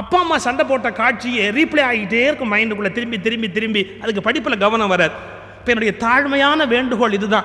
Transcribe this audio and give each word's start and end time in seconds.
அப்பா 0.00 0.18
அம்மா 0.18 0.38
சண்டை 0.38 0.64
போட்ட 0.66 0.90
காட்சியை 0.90 1.48
ரீப்ளே 1.48 1.82
ஆகிட்டே 1.90 2.20
இருக்கும் 2.26 2.52
மைண்டுக்குள்ளே 2.52 2.92
திரும்பி 2.92 3.20
திரும்பி 3.20 3.50
திரும்பி. 3.50 3.82
அதுக்கு 4.02 4.22
படிப்பில் 4.22 4.62
கவனம் 4.64 4.92
வராது. 4.94 5.14
இப்போ 5.58 5.72
என்னுடைய 5.72 5.92
தாழ்மையான 6.04 6.68
வேண்டுகோள் 6.68 7.12
இதுதான். 7.12 7.44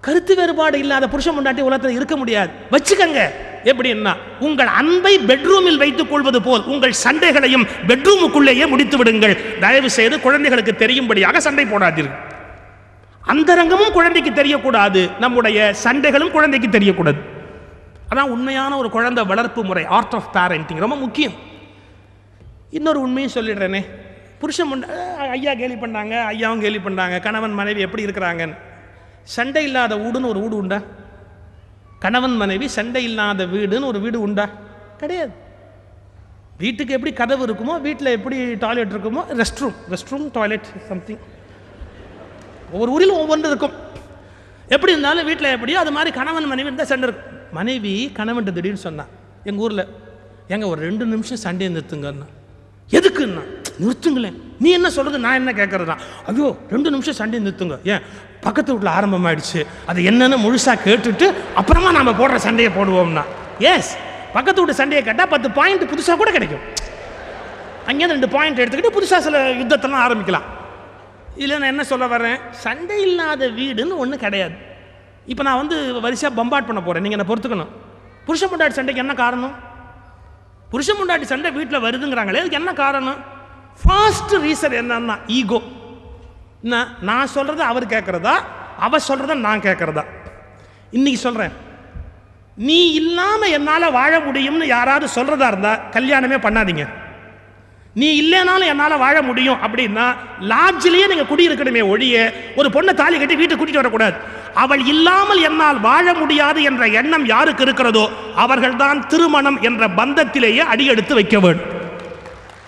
கருத்து 0.00 0.34
வேறுபாடு 0.36 0.78
இல்லாத 0.78 1.08
புருஷன் 1.08 1.34
முன்னாடி 1.34 1.60
உலகத்தில் 1.60 1.96
இருக்க 1.96 2.16
முடியாது. 2.16 2.50
வச்சுக்கங்க. 2.70 3.20
எப்படின்னா 3.64 4.12
உங்கள் 4.38 4.66
அன்பை 4.66 5.18
பெட்ரூமில் 5.18 5.76
வைத்துக் 5.76 6.10
கொள்வது 6.10 6.42
போல் 6.42 6.64
உங்கள் 6.64 6.94
சண்டைகளையும் 7.04 7.66
பெட்ரூமுக்குள்ளேயே 7.86 8.66
முடித்து 8.68 8.96
விடுங்கள். 8.96 9.58
தயவு 9.58 9.90
செய்து 9.90 10.20
குழந்தைகளுக்கு 10.20 10.74
தெரியும்படியாக 10.76 11.40
சண்டை 11.40 11.64
போடாதீர்கள். 11.64 12.16
அந்தரங்கமும் 13.32 13.96
குழந்தைக்கு 13.98 14.32
தெரியக்கூடாது. 14.42 15.02
நம்முடைய 15.18 15.74
சண்டைகளும் 15.84 16.30
குழந்தைக்கு 16.30 16.70
தெரியக்கூடாது. 16.78 17.20
அதான் 18.12 18.32
உண்மையான 18.36 18.76
ஒரு 18.76 18.90
குழந்தை 18.90 19.24
வளர்ப்பு 19.24 19.64
முறை 19.64 19.84
ஆர்ட் 19.98 20.16
ஆஃப் 20.18 20.30
பேரண்டிங் 20.36 20.84
ரொம்ப 20.86 20.96
முக்கியம். 20.96 21.47
இன்னொரு 22.76 22.98
உண்மையும் 23.04 23.34
சொல்லிடுறேனே. 23.36 23.82
புருஷன் 24.40 24.70
முன்ன 24.70 24.86
ஐயா 25.36 25.52
கேலி 25.60 25.76
பண்ணாங்க 25.84 26.14
ஐயாவும் 26.32 26.62
கேலி 26.64 26.80
பண்ணாங்க 26.86 27.16
கணவன் 27.26 27.58
மனைவி 27.60 27.80
எப்படி 27.86 28.06
இருக்கிறாங்கன்னு. 28.06 28.56
சண்டை 29.36 29.62
இல்லாத 29.68 29.96
வீடுன்னு 30.04 30.30
ஒரு 30.32 30.40
வீடு 30.44 30.56
உண்டா? 30.62 30.78
கணவன் 32.04 32.36
மனைவி 32.42 32.66
சண்டை 32.76 33.02
இல்லாத 33.08 33.46
வீடுன்னு 33.54 33.90
ஒரு 33.92 34.00
வீடு 34.04 34.18
உண்டா? 34.26 34.46
கிடையாது. 35.00 35.34
வீட்டுக்கு 36.62 36.94
எப்படி 36.96 37.12
கதவு 37.22 37.42
இருக்குமோ 37.46 37.74
வீட்டில் 37.88 38.14
எப்படி 38.18 38.36
டாய்லெட் 38.64 38.94
இருக்குமோ 38.94 39.22
rest 39.40 39.60
room 39.62 39.76
rest 39.92 40.12
room 40.12 40.24
toilet 40.38 40.68
something 40.88 41.20
ஒவ்வொரு 42.72 42.90
ஊரிலும் 42.94 43.20
ஒவ்வொன்று 43.22 43.50
இருக்கும். 43.52 43.76
எப்படி 44.74 44.92
இருந்தாலும் 44.94 45.28
வீட்டில் 45.28 45.54
எப்படியோ 45.56 45.78
அது 45.84 45.92
மாதிரி 45.98 46.10
கணவன் 46.20 46.50
மனைவி 46.52 46.68
இருந்தால் 46.70 46.90
சண்டை 46.92 47.06
இருக்கும். 47.08 47.36
மனைவி 47.58 47.94
கணவன் 48.18 48.48
திடீர்னு 48.48 48.86
சொன்னான் 48.88 49.12
எங்கள் 49.48 49.64
ஊரில் 49.66 49.84
எங்கள் 50.54 50.70
ஒரு 50.72 50.80
ரெண்டு 50.88 51.06
நிமிஷம் 51.12 51.44
சண்டையை 51.46 51.70
நிறுத்துங்கண்ணா 51.74 52.28
எதுக்குன்னா 52.96 53.44
நிறுத்துங்களேன். 53.82 54.36
நீ 54.62 54.68
என்ன 54.76 54.88
சொல்கிறது 54.94 55.18
நான் 55.24 55.38
என்ன 55.40 55.50
கேட்கறதா 55.58 55.96
ஐயோ 56.30 56.46
ரெண்டு 56.74 56.88
நிமிஷம் 56.92 57.16
சண்டையை 57.18 57.40
நிறுத்துங்க. 57.46 57.76
ஏன்? 57.92 58.02
பக்கத்து 58.46 58.72
வீட்டில் 58.72 58.92
ஆரம்பமாயிடுச்சு. 58.96 59.60
அது 59.90 60.00
என்னென்னு 60.10 60.36
முழுசாக 60.44 60.78
கேட்டுட்டு 60.86 61.26
அப்புறமா 61.60 61.90
நாம் 61.96 62.18
போடுற 62.20 62.36
சண்டையை 62.46 62.70
போடுவோம்னா. 62.78 63.24
எஸ் 63.72 63.90
பக்கத்து 64.36 64.60
வீட்டு 64.60 64.80
சண்டையை 64.80 65.02
கேட்டால் 65.08 65.30
பத்து 65.34 65.50
பாயிண்ட் 65.58 65.84
புதுசாக 65.92 66.16
கூட 66.22 66.30
கிடைக்கும். 66.36 66.64
அங்கேருந்து 67.90 68.16
ரெண்டு 68.18 68.30
பாயிண்ட் 68.36 68.62
எடுத்துக்கிட்டு 68.62 68.96
புதுசாக 68.96 69.20
சில 69.26 69.38
யுத்தத்தெல்லாம் 69.60 70.04
ஆரம்பிக்கலாம். 70.06 70.46
இதில் 71.40 71.58
நான் 71.60 71.72
என்ன 71.74 71.84
சொல்ல 71.92 72.06
வரேன் 72.14 72.38
சண்டை 72.64 72.98
இல்லாத 73.06 73.48
வீடுன்னு 73.60 73.96
ஒன்றும் 74.02 74.24
கிடையாது. 74.26 74.54
இப்போ 75.32 75.42
நான் 75.48 75.60
வந்து 75.62 75.76
வரிசையாக 76.04 76.36
பம்பாட் 76.40 76.68
பண்ண 76.68 76.80
போகிறேன் 76.82 77.04
நீங்கள் 77.06 77.18
என்னை 77.18 77.30
பொறுத்துக்கணும். 77.30 77.72
புருஷன் 78.26 78.50
பொண்டாட்டி 78.52 78.78
சண்டைக்கு 78.78 79.04
என்ன 79.04 79.14
காரணம்? 79.24 79.54
புருஷன் 80.72 80.98
முண்டாட்டி 80.98 81.26
சண்டை 81.32 81.50
வீட்டில் 81.58 81.84
வருதுங்கிறாங்களே 81.84 82.40
அதுக்கு 82.42 82.60
என்ன 82.60 82.72
காரணம்? 82.82 83.18
ஃபர்ஸ்ட் 83.82 84.34
ரீசன் 84.44 84.76
என்னன்னா 84.80 85.16
ஈகோ 85.38 85.60
என்ன? 86.64 86.76
நான் 87.08 87.32
சொல்கிறத 87.36 87.62
அவர் 87.72 87.92
கேட்குறதா 87.94 88.34
அவ 88.86 88.98
சொல்கிறத 89.08 89.34
நான் 89.46 89.64
கேட்குறதா 89.66 90.04
இன்னைக்கு 90.96 91.20
சொல்கிறேன் 91.26 91.54
நீ 92.68 92.78
இல்லாமல் 93.00 93.54
என்னால் 93.56 93.94
வாழ 93.98 94.12
முடியும்னு 94.20 94.66
யாராவது 94.76 95.06
சொல்கிறதா 95.16 95.48
இருந்தால் 95.52 95.82
கல்யாணமே 95.96 96.38
பண்ணாதீங்க. 96.46 96.84
நீ 98.00 98.08
இல்லைனாலும் 98.22 98.70
என்னால் 98.72 99.02
வாழ 99.02 99.16
முடியும் 99.28 99.62
அப்படின்னா 99.66 100.06
லாட்ஜிலேயே 100.52 101.06
நீங்கள் 101.12 101.30
குடியிருக்கணுமே 101.30 101.82
ஒழிய 101.92 102.16
ஒரு 102.60 102.68
பொண்ணை 102.74 102.92
தாலி 103.00 103.16
கட்டி 103.18 103.36
வீட்டை 103.40 103.56
கூட்டிகிட்டு 103.56 103.82
வரக்கூடாது. 103.82 104.16
அவள் 104.54 104.82
இல்லாமல் 104.92 105.40
என்னால் 105.48 105.80
வாழ 105.80 106.14
முடியாது 106.14 106.62
என்ற 106.62 106.86
எண்ணம் 107.00 107.26
யாருக்கு 107.26 107.62
இருக்கிறதோ 107.62 108.04
அவர்கள்தான் 108.34 109.06
திருமணம் 109.06 109.58
என்ற 109.62 109.88
பந்தத்திலேயே 109.88 110.62
அடியெடுத்து 110.72 111.14
வைக்க 111.14 111.38
வேண்டும். 111.38 111.70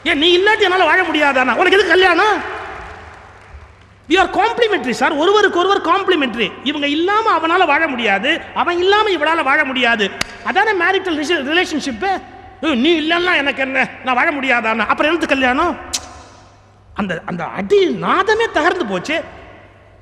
ஏன் 0.05 0.19
நீ 0.19 0.29
இல்லாட்டி 0.39 0.67
என்னால் 0.69 0.91
வாழ 0.91 1.01
முடியாதானா? 1.03 1.57
உனக்கு 1.61 1.79
எது 1.79 1.87
கல்யாணம்? 1.89 2.37
வி 4.09 4.19
ஆர் 4.21 4.31
காம்ப்ளிமெண்ட்ரி 4.41 4.95
சார் 5.01 5.13
ஒருவருக்கு 5.23 5.59
ஒருவர் 5.59 5.81
காம்ப்ளிமெண்ட்ரி 5.81 6.49
இவங்க 6.65 6.87
இல்லாமல் 6.97 7.33
அவனால் 7.33 7.71
வாழ 7.73 7.83
முடியாது 7.89 8.31
அவன் 8.55 8.79
இல்லாமல் 8.79 9.13
இவளால் 9.13 9.49
வாழ 9.51 9.65
முடியாது. 9.65 10.11
அதானே 10.45 10.73
மேரிட்டல் 10.85 11.19
ரிலேஷன்ஷிப்பு 11.51 12.11
நீ 12.85 12.91
இல்லைன்னா 13.01 13.35
எனக்கு 13.43 13.63
என்ன? 13.63 13.89
நான் 14.05 14.17
வாழ 14.21 14.31
முடியாதானா? 14.31 14.87
அப்புறம் 14.87 15.11
எனக்கு 15.11 15.27
கல்யாணம்? 15.27 15.77
அந்த 16.95 17.23
அந்த 17.27 17.45
அடி 17.45 17.79
நாதமே 18.03 18.47
தகர்ந்து 18.55 18.87
போச்சு. 18.89 19.17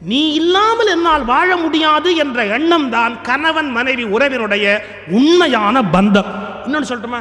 நீ 0.00 0.34
இல்லாமல் 0.40 0.90
என்னால் 0.94 1.24
வாழ 1.24 1.56
முடியாது 1.56 2.16
என்ற 2.16 2.44
எண்ணம் 2.56 2.90
தான் 2.90 3.14
கணவன் 3.28 3.70
மனைவி 3.70 4.04
உறவினுடைய 4.04 4.66
உண்மையான 5.18 5.82
பந்தம். 5.94 6.28
இன்னொன்று 6.66 6.88
சொல்லட்டுமா? 6.90 7.20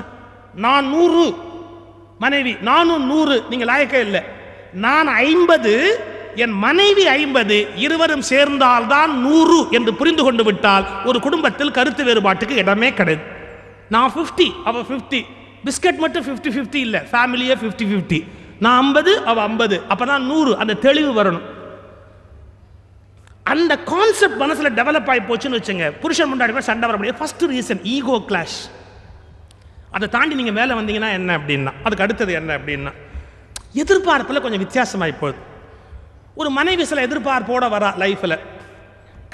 நான் 0.65 0.85
நூறு 0.93 1.25
மனைவி 2.23 2.53
நானும் 2.69 3.05
நூறு 3.05 3.35
நீங்கள் 3.49 3.69
லாயக்கே 3.71 4.01
இல்லை. 4.07 4.21
நான் 4.85 5.07
ஐம்பது 5.07 5.73
என் 6.43 6.55
மனைவி 6.65 7.03
ஐம்பது 7.07 7.57
இருவரும் 7.75 8.25
சேர்ந்தால்தான் 8.31 9.11
நூறு 9.25 9.59
என்று 9.77 9.93
புரிந்து 9.93 10.23
கொண்டு 10.23 10.43
விட்டால் 10.43 10.85
ஒரு 11.05 11.19
குடும்பத்தில் 11.19 11.75
கருத்து 11.77 12.03
வேறுபாட்டுக்கு 12.03 12.61
இடமே 12.63 12.93
கிடையாது 12.93 13.23
நான் 13.89 14.13
ஃபிஃப்டி 14.15 14.47
அவள் 14.69 14.87
ஃபிஃப்டி 14.89 15.21
பிஸ்கட் 15.67 16.01
மட்டும் 16.03 16.25
ஃபிஃப்டி 16.27 16.49
ஃபிஃப்டி 16.55 16.75
இல்லை 16.75 16.99
ஃபேமிலியே 17.11 17.55
ஃபிஃப்டி 17.61 17.85
ஃபிஃப்டி 17.91 18.19
நான் 18.59 18.77
ஐம்பது 18.83 19.25
அவள் 19.25 19.45
ஐம்பது. 19.49 19.81
அப்போ 19.89 20.05
தான் 20.05 20.25
நூறு 20.25 20.57
அந்த 20.57 20.73
தெளிவு 20.73 21.11
வரணும். 21.21 21.45
அந்த 23.51 23.73
கான்செப்ட் 23.91 24.39
மனசில் 24.43 24.75
டெவலப் 24.79 25.09
ஆகி 25.11 25.21
போச்சுன்னு 25.29 25.59
வச்சுங்க 25.59 25.85
புருஷன் 26.03 26.31
முன்னாடி 26.31 26.53
கூட 26.55 26.63
சண்டை 26.69 26.85
வர 26.89 26.97
முடியாது. 26.99 27.19
ஃபஸ்ட்டு 27.21 27.49
ரீசன் 27.53 27.81
ஈகோ 27.95 28.15
கிளாஷ் 28.29 28.57
அதை 29.95 30.07
தாண்டி 30.15 30.35
நீங்கள் 30.39 30.57
மேலே 30.59 30.73
வந்தீங்கன்னா 30.79 31.09
என்ன 31.19 31.37
அப்படின்னா 31.37 31.71
அதுக்கு 31.83 32.05
அடுத்தது 32.05 32.31
என்ன 32.39 32.57
அப்படின்னா 32.57 32.91
எதிர்பார்ப்பில் 33.83 34.43
கொஞ்சம் 34.45 34.63
வித்தியாசமாகி 34.65 35.15
போகுது. 35.21 35.39
ஒரு 36.39 36.49
மனைவி 36.57 36.83
சில 36.91 37.01
எதிர்பார்ப்போட 37.07 37.65
வரா 37.75 37.89
லைஃப்பில் 38.03 38.37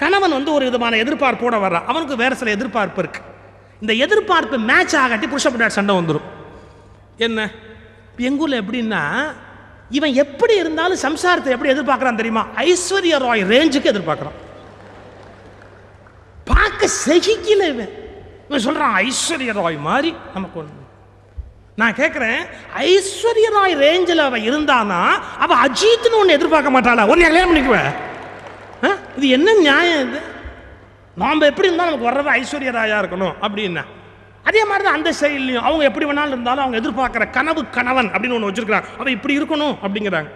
கணவன் 0.01 0.35
வந்து 0.37 0.51
ஒரு 0.57 0.63
விதமான 0.65 0.97
எதிர்பார்ப்போட 1.03 1.55
வரா. 1.65 1.79
அவனுக்கு 1.91 2.15
வேறு 2.21 2.35
சில 2.41 2.51
எதிர்பார்ப்பு 2.57 3.01
இருக்குது 3.03 3.29
இந்த 3.81 3.93
எதிர்பார்ப்பு 4.05 4.57
மேட்ச் 4.69 4.95
ஆகாட்டி 5.03 5.27
புருஷ 5.31 5.47
பின்னாடி 5.53 5.75
சண்டை 5.77 5.93
வந்துடும் 5.95 6.27
என்ன? 7.25 7.49
எங்கள் 8.27 8.43
ஊரில் 8.43 8.61
எப்படின்னா 8.61 9.01
இவன் 9.93 10.13
எப்படி 10.13 10.55
இருந்தாலும் 10.55 10.97
சம்சாரத்தை 10.97 11.47
எப்படி 11.47 11.73
எதிர்பார்க்கறான் 11.73 12.15
தெரியுமா? 12.15 12.45
ஐஸ்வர்யா 12.57 13.17
ராய் 13.17 13.43
ரேஞ்சுக்கு 13.43 13.91
எதிர்பார்க்கறான். 13.93 14.37
பார்க்க 16.45 16.87
சகிக்கல 17.07 17.67
இவன். 17.67 17.91
இவன் 18.49 18.65
சொல்றான் 18.65 18.95
ஐஸ்வர்யா 19.03 19.53
ராய் 19.53 19.77
மாதிரி 19.77 20.15
நமக்கு 20.33 20.59
ஒன்று 20.59 20.81
நான் 21.75 21.93
கேட்குறேன் 21.93 22.39
ஐஸ்வர்யா 22.85 23.49
ராய் 23.51 23.75
ரேஞ்சில் 23.75 24.17
அவ 24.17 24.37
இருந்தானா? 24.39 24.99
அவ 25.37 25.67
அஜித்னு 25.67 26.19
ஒன்று 26.19 26.33
எதிர்பார்க்க 26.33 26.75
மாட்டாளா? 26.75 27.07
ஒன்று 27.07 27.25
கல்யாணம் 27.25 27.51
பண்ணிக்குவேன் 27.51 27.91
ஆ? 28.83 28.89
இது 29.17 29.29
என்ன 29.29 29.53
நியாயம் 29.53 30.09
இது? 30.09 30.19
நாம் 31.17 31.41
எப்படி 31.41 31.67
இருந்தாலும் 31.67 31.91
நமக்கு 31.91 32.09
வர்றது 32.09 32.35
ஐஸ்வர்யா 32.39 32.73
ராயா 32.73 32.97
இருக்கணும் 32.99 33.35
அப்படின்னா. 33.41 33.83
அதே 34.47 34.61
மாதிரி 34.69 34.83
தான் 34.85 34.97
அந்த 34.99 35.11
செயல்லையும். 35.21 35.65
அவங்க 35.67 35.83
எப்படி 35.89 36.05
வேணாலும் 36.07 36.33
இருந்தாலும் 36.35 36.63
அவங்க 36.63 36.77
எதிர்பார்க்குற 36.81 37.25
கனவு 37.37 37.61
கணவன் 37.77 38.09
அப்படின்னு 38.13 38.35
ஒன்று 38.37 38.49
வச்சுருக்கிறாங்க 38.49 38.89
அவன் 38.99 39.15
இப்படி 39.17 39.37
இருக்கணும் 39.39 39.75
அப்படிங்கிறாங்க. 39.85 40.29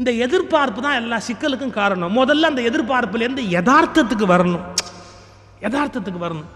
இந்த 0.00 0.10
எதிர்பார்ப்பு 0.26 0.80
தான் 0.86 0.98
எல்லா 1.00 1.18
சிக்கலுக்கும் 1.26 1.76
காரணம். 1.80 2.14
முதல்ல 2.20 2.50
அந்த 2.50 2.62
எதிர்பார்ப்புலேருந்து 2.70 3.42
யதார்த்தத்துக்கு 3.56 4.26
வரணும். 4.34 4.64
யதார்த்தத்துக்கு 5.64 6.20
வரணும். 6.26 6.48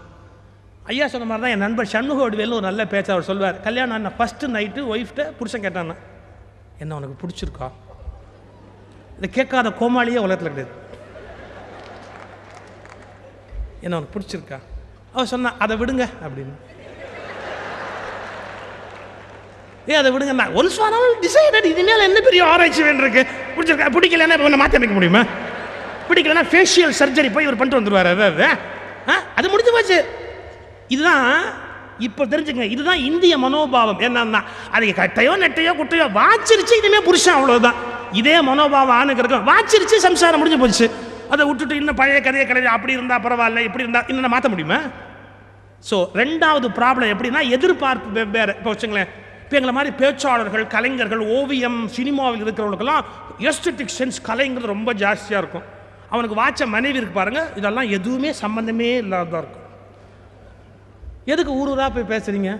ஐயா 0.91 1.05
சொன்ன 1.11 1.27
மாதிரி 1.29 1.43
தான் 1.43 1.53
என் 1.55 1.65
நண்பர் 1.65 1.91
சண்முகோடுவேல் 1.93 2.55
ஒரு 2.57 2.65
நல்ல 2.67 2.81
பேச்சு 2.93 3.11
அவர் 3.13 3.27
சொல்வார். 3.29 3.57
கல்யாணம் 3.67 3.95
ஆன 3.97 4.11
ஃபஸ்ட்டு 4.17 4.51
நைட்டு 4.55 4.81
ஒய்ஃப்ட்ட 4.93 5.25
புருஷன் 5.39 5.63
கேட்டான்னா 5.65 5.95
என்ன 6.83 6.95
உனக்கு 6.99 7.15
பிடிச்சிருக்கா? 7.21 7.67
இதை 9.17 9.29
கேட்காத 9.37 9.71
கோமாளியே 9.79 10.19
உலகத்தில் 10.25 10.51
கிடையாது. 10.53 10.75
என்ன 13.85 13.97
உனக்கு 13.99 14.15
பிடிச்சிருக்கா? 14.17 14.59
அவ 15.13 15.23
சொன்னான் 15.27 15.59
அதை 15.59 15.75
விடுங்க 15.77 16.03
அப்படின்னு. 16.25 16.53
ஏ 19.87 19.95
அதை 19.95 20.09
விடுங்க 20.13 20.33
நான் 20.39 20.55
ஒன்ஸ் 20.59 20.77
ஃபார் 20.79 20.95
டிசைடட் 21.23 21.67
இனிமேல் 21.71 22.05
என்ன 22.07 22.19
பெரிய 22.25 22.41
ஆராய்ச்சி 22.49 22.81
வேண்டியிருக்கு 22.83 23.21
பிடிச்சிருக்கா? 23.55 23.87
பிடிக்கலன்னா 23.95 24.35
இப்போ 24.35 24.47
ஒன்று 24.49 24.61
மாற்றி 24.61 24.79
அமைக்க 24.79 24.95
முடியுமா? 24.97 25.21
பிடிக்கலன்னா 26.09 26.43
ஃபேஷியல் 26.51 26.93
சர்ஜரி 26.99 27.29
போய் 27.29 27.45
இவர் 27.47 27.57
பண்ணிட்டு 27.57 27.79
வந்துடுவார் 27.79 28.11
அதாவது 28.11 28.45
ஆ? 29.07 29.15
அது 29.37 29.49
முடிஞ்சு 29.49 29.73
போச்சு. 29.73 29.97
இதுதான் 30.89 31.25
இப்போ 31.99 32.23
தெரிஞ்சுங்க 32.25 32.65
இதுதான் 32.73 33.01
இந்திய 33.07 33.33
மனோபாவம். 33.37 33.99
என்னன்னா 34.07 34.41
அது 34.71 34.93
கட்டையோ 34.99 35.33
நெட்டையோ 35.43 35.71
குட்டையோ 35.79 36.05
வாச்சிருச்சு 36.17 36.75
இனிமேல் 36.79 37.07
புருஷன் 37.07 37.37
அவ்வளோதான் 37.37 37.79
இதே 38.13 38.35
மனோபாவம் 38.41 38.97
ஆணுக்கு 38.97 39.23
இருக்கும் 39.23 39.47
வாச்சிருச்சு 39.49 39.97
சம்சாரம் 40.07 40.39
முடிஞ்சு 40.41 40.61
போச்சு. 40.61 40.85
அதை 41.29 41.43
விட்டுட்டு 41.47 41.75
இன்னும் 41.75 41.97
பழைய 41.97 42.19
கதையை 42.21 42.45
கிடையாது 42.47 42.75
அப்படி 42.75 42.93
இருந்தால் 42.93 43.23
பரவாயில்ல 43.25 43.65
இப்படி 43.67 43.83
இருந்தால் 43.85 44.07
இன்னும் 44.09 44.33
மாற்ற 44.35 44.49
முடியுமா? 44.49 44.79
ஸோ 45.87 45.97
ரெண்டாவது 46.21 46.67
ப்ராப்ளம் 46.79 47.11
எப்படின்னா 47.13 47.41
எதிர்பார்ப்பு 47.55 48.09
வெவ்வேறு 48.17 48.53
இப்போ 48.59 48.69
வச்சுங்களேன். 48.73 49.11
இப்போ 49.43 49.57
எங்களை 49.59 49.73
மாதிரி 49.77 49.91
பேச்சாளர்கள் 50.01 50.65
கலைஞர்கள் 50.73 51.21
ஓவியம் 51.37 51.77
சினிமாவில் 51.97 52.43
இருக்கிறவங்களுக்கெல்லாம் 52.45 53.05
எஸ்டெட்டிக் 53.49 53.95
சென்ஸ் 53.99 54.19
கலைங்கிறது 54.29 54.73
ரொம்ப 54.75 54.93
ஜாஸ்தியாக 55.03 55.41
இருக்கும். 55.43 55.65
அவனுக்கு 56.13 56.35
வாட்ச 56.41 56.67
மனைவி 56.75 56.99
இருக்கு 56.99 57.15
பாருங்கள் 57.19 57.47
இதெல்லாம் 57.59 57.89
எதுவுமே 57.97 58.31
சம்மந்தமே 58.43 58.89
இல்லாததாக 59.03 59.41
இருக்கும். 59.43 59.65
எதுக்கு 61.33 61.53
ஊர் 61.61 61.71
ஊராக 61.73 61.89
போய் 61.95 62.11
பேசுகிறீங்க 62.13 62.51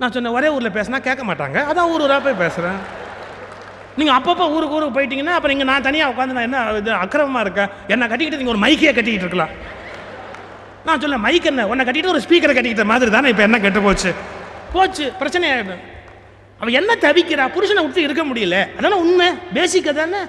நான் 0.00 0.12
சொன்னேன் 0.14 0.36
ஒரே 0.38 0.48
ஊரில் 0.56 0.76
பேசினா 0.76 0.98
கேட்க 1.08 1.22
மாட்டாங்க. 1.30 1.58
அதான் 1.70 1.90
ஊர் 1.92 2.04
ஊராக 2.06 2.20
போய் 2.26 2.40
பேசுகிறேன் 2.44 2.78
நீங்கள் 3.98 4.16
அப்பப்போ 4.18 4.44
ஊருக்கு 4.54 4.76
ஊருக்கு 4.76 4.96
போயிட்டீங்கன்னா 4.96 5.34
அப்புறம் 5.36 5.54
இங்கே 5.56 5.66
நான் 5.70 5.86
தனியாக 5.88 6.12
உட்காந்து 6.12 6.36
நான் 6.36 6.48
என்ன 6.48 6.60
இது 6.80 6.92
அக்கிரமமாக 7.04 7.44
இருக்கேன்? 7.46 7.70
என்னை 7.92 8.06
கட்டிக்கிட்டு 8.12 8.40
நீங்கள் 8.40 8.54
ஒரு 8.54 8.62
மைக்கையே 8.64 8.92
கட்டிக்கிட்டு 8.96 9.26
இருக்கலாம். 9.26 9.52
நான் 10.86 11.02
சொல்ல 11.02 11.16
மைக் 11.24 11.50
என்ன? 11.50 11.62
உன்னை 11.72 11.82
கட்டிட்டு 11.88 12.12
ஒரு 12.14 12.22
ஸ்பீக்கரை 12.24 12.54
கட்டிக்கிட்ட 12.54 12.84
மாதிரி 12.92 13.10
தானே 13.16 13.28
இப்போ 13.32 13.44
என்ன 13.48 13.58
கெட்டு 13.64 13.80
போச்சு? 13.86 14.10
போச்சு 14.72 15.04
பிரச்சனை 15.20 15.46
ஆகிடும் 15.52 15.82
அவன் 16.60 16.76
என்ன 16.80 16.92
தவிக்கிறா? 17.04 17.44
புருஷனை 17.54 17.82
விட்டு 17.84 18.06
இருக்க 18.06 18.22
முடியல. 18.30 18.58
அதெல்லாம் 18.78 19.02
உண்மை? 19.04 19.28
பேசிக்க 19.56 19.92
தானே? 20.00 20.20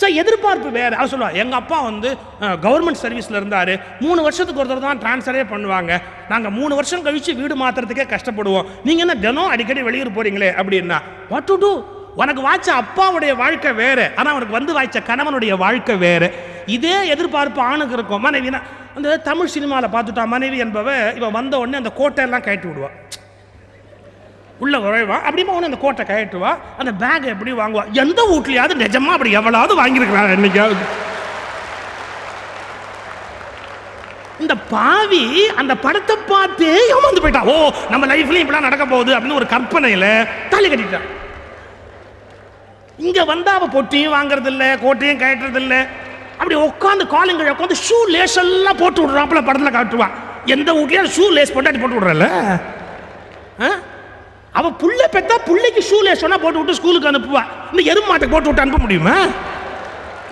சார் 0.00 0.12
எதிர்பார்ப்பு 0.22 0.68
வேறு. 0.76 0.94
அவர் 0.98 1.10
சொல்லுவாள் 1.12 1.38
எங்கள் 1.42 1.58
அப்பா 1.60 1.78
வந்து 1.88 2.10
கவர்மெண்ட் 2.66 3.00
சர்வீஸில் 3.04 3.38
இருந்தார். 3.40 3.72
மூணு 4.04 4.20
வருஷத்துக்கு 4.26 4.62
ஒருத்தர் 4.62 4.86
தான் 4.86 5.00
ட்ரான்ஸ்ஃபரே 5.04 5.42
பண்ணுவாங்க. 5.54 5.92
நாங்கள் 6.32 6.54
மூணு 6.58 6.72
வருஷம் 6.78 7.04
கழித்து 7.06 7.32
வீடு 7.40 7.56
மாற்றுறதுக்கே 7.62 8.06
கஷ்டப்படுவோம். 8.14 8.68
நீங்கள் 8.86 9.04
என்ன 9.06 9.16
தினம் 9.24 9.52
அடிக்கடி 9.54 9.82
வெளியூர் 9.88 10.14
போகிறீங்களே 10.18 10.50
அப்படின்னா 10.60 11.00
வாட் 11.32 11.48
டு 11.50 11.56
டூ 11.64 11.72
உனக்கு 12.22 12.42
வாய்ச்ச 12.48 12.68
அப்பாவுடைய 12.82 13.32
வாழ்க்கை 13.42 13.72
வேறு. 13.82 14.06
ஆனால் 14.18 14.32
அவனுக்கு 14.34 14.58
வந்து 14.58 14.76
வாய்ச்ச 14.78 15.00
கணவனுடைய 15.10 15.52
வாழ்க்கை 15.64 15.96
வேறு. 16.06 16.30
இதே 16.76 16.96
எதிர்பார்ப்பு 17.14 17.60
ஆணுக்கு 17.70 17.96
இருக்கும். 17.98 18.24
மனைவினா 18.28 18.60
அந்த 18.96 19.16
தமிழ் 19.16 19.46
சினிமாவில் 19.46 19.90
பார்த்துட்டா 19.90 20.26
மனைவி 20.26 20.62
என்பவ 20.62 21.16
இவன் 21.16 21.32
வந்த 21.32 21.58
உடனே 21.58 21.76
அந்த 21.76 21.92
கோட்டையெல்லாம் 21.98 22.40
கட்டி 22.40 22.68
விடுவா. 22.68 22.90
உள்ளே 24.58 24.78
உழைவான் 24.78 25.22
அப்படிமா 25.26 25.54
உடனே 25.54 25.64
அந்த 25.64 25.76
கோட்டை 25.76 26.04
கட்டுவா 26.04 26.50
அந்த 26.78 26.92
பேக் 26.92 27.24
எப்படி 27.24 27.52
வாங்குவா. 27.52 27.92
எந்த 27.92 28.20
வீட்லையாவது 28.30 28.74
நிஜமா 28.74 29.06
அப்படி 29.06 29.30
எவ்வளவு 29.30 29.80
வாங்கியிருக்கலாம் 29.80 30.34
என்னைக்காவது? 30.36 30.84
இந்த 34.40 34.54
பாவி 34.54 35.24
அந்த 35.54 35.74
படத்தை 35.76 36.16
பார்த்தே 36.26 36.70
ஏமாந்து 36.94 37.22
போயிட்டான் 37.22 37.50
ஓ 37.52 37.56
நம்ம 37.90 38.06
லைஃப்லையும் 38.06 38.44
இப்படிலாம் 38.44 38.68
நடக்க 38.68 38.86
போகுது 38.86 39.14
அப்படின்னு 39.16 39.34
ஒரு 39.34 39.46
கற்பனையில் 39.46 40.08
தாலி 40.50 40.68
கட்டிட்டான் 40.68 41.08
இங்கே 42.98 43.22
வந்தா 43.22 43.52
அவ 43.52 43.66
பொட்டியும் 43.66 44.14
வாங்குறதில்ல 44.14 44.64
கோட்டையும் 44.82 45.20
கயட்டுறது 45.20 45.80
அப்படி 46.42 46.56
உட்காந்து 46.68 47.04
காலங்கள் 47.14 47.54
உட்காந்து 47.54 47.76
ஷூ 47.86 47.98
லேஸ் 48.14 48.36
எல்லாம் 48.42 48.78
போட்டு 48.82 49.00
விடுறாப்புல 49.02 49.40
படத்தில் 49.48 49.76
காட்டுவான் 49.76 50.14
எந்த 50.54 50.70
வீட்லயும் 50.78 51.10
ஷூ 51.16 51.24
லேஸ் 51.36 51.52
போட்டாட்டி 51.54 51.80
போட்டு 51.82 51.98
விடுறல 51.98 52.26
அவ 54.58 54.70
புள்ள 54.80 55.00
பெத்தா 55.12 55.36
புள்ளைக்கு 55.48 55.82
ஷூ 55.90 55.98
லேஸ் 56.06 56.22
சொன்னா 56.24 56.38
போட்டு 56.42 56.58
விட்டு 56.60 56.78
ஸ்கூலுக்கு 56.78 57.10
அனுப்புவா. 57.10 57.42
இந்த 57.70 57.82
எருமாட்டை 57.92 58.26
போட்டு 58.32 58.48
விட்டு 58.48 58.64
அனுப்ப 58.64 58.80
முடியுமா? 58.84 59.14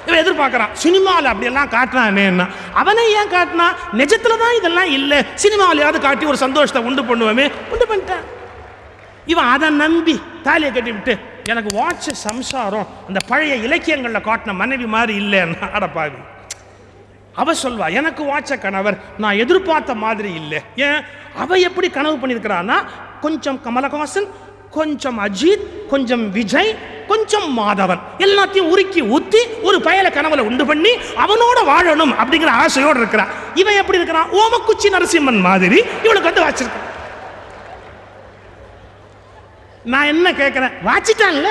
இவன் 0.06 0.20
எதிர்பார்க்கறான் 0.22 0.74
சினிமாவில் 0.82 1.30
அப்படியெல்லாம் 1.30 1.72
காட்டுறானே 1.76 2.24
என்ன. 2.32 2.46
அவனே 2.80 3.04
ஏன் 3.20 3.32
காட்டினா 3.36 3.66
நிஜத்துல 4.00 4.36
தான் 4.42 4.56
இதெல்லாம் 4.58 4.90
இல்லை. 4.98 5.18
சினிமாவிலையாவது 5.44 6.00
காட்டி 6.06 6.26
ஒரு 6.32 6.38
சந்தோஷத்தை 6.44 6.82
உண்டு 6.88 7.02
பண்ணுவோமே. 7.10 7.46
உண்டு 7.72 7.86
பண்ணிட்டான். 7.90 8.24
இவன் 9.32 9.50
அதை 9.54 9.70
நம்பி 9.82 10.16
தாலியை 10.48 10.72
கட்டி 10.72 10.92
விட்டு 10.96 11.14
எனக்கு 11.44 11.76
வாட்ச் 11.76 12.12
சம்சாரம் 12.12 12.86
அந்த 13.06 13.20
பழைய 13.26 13.54
இலக்கியங்களில் 13.54 14.26
காட்டின 14.26 14.54
மனைவி 14.54 14.86
மாதிரி 14.86 15.18
இல்லைன்னா. 15.18 15.68
அடப்பாவி 15.74 16.20
அவ 17.34 17.52
சொல்வா 17.52 17.92
எனக்கு 17.92 18.24
வாட்ச 18.24 18.58
கணவர் 18.58 18.98
நான் 19.18 19.38
எதிர்பார்த்த 19.38 19.94
மாதிரி 19.94 20.34
இல்லை. 20.34 20.60
ஏன்? 20.76 21.02
அவ 21.36 21.56
எப்படி 21.56 21.90
கனவு 21.90 22.16
பண்ணியிருக்கிறான்னா 22.16 22.84
கொஞ்சம் 23.20 23.60
கமலஹாசன் 23.64 24.28
கொஞ்சம் 24.70 25.18
அஜித் 25.18 25.86
கொஞ்சம் 25.88 26.30
விஜய் 26.30 26.78
கொஞ்சம் 27.08 27.58
மாதவன். 27.58 28.00
எல்லாத்தையும் 28.18 28.70
உருக்கி 28.72 29.00
ஊத்தி 29.16 29.62
ஒரு 29.62 29.78
பயல 29.78 30.08
கனவுல 30.10 30.38
உண்டு 30.38 30.66
பண்ணி 30.66 30.90
அவனோட 30.94 31.58
வாழணும் 31.66 32.14
அப்படிங்கிற 32.22 32.46
ஆசையோடு 32.46 32.98
இருக்கிறான் 32.98 33.28
இவன் 33.54 33.74
எப்படி 33.74 33.98
இருக்கிறான்? 33.98 34.30
ஓமக்குச்சி 34.30 34.88
நரசிம்மன் 34.92 35.40
மாதிரி 35.40 35.84
இவனுக்கு 36.02 36.32
வந்து 36.32 36.44
வச்சிருக்கான் 36.44 36.88
நான் 39.84 40.06
என்ன 40.06 40.32
கேட்குறேன் 40.32 40.72
வாச்சிட்டான்ல? 40.84 41.46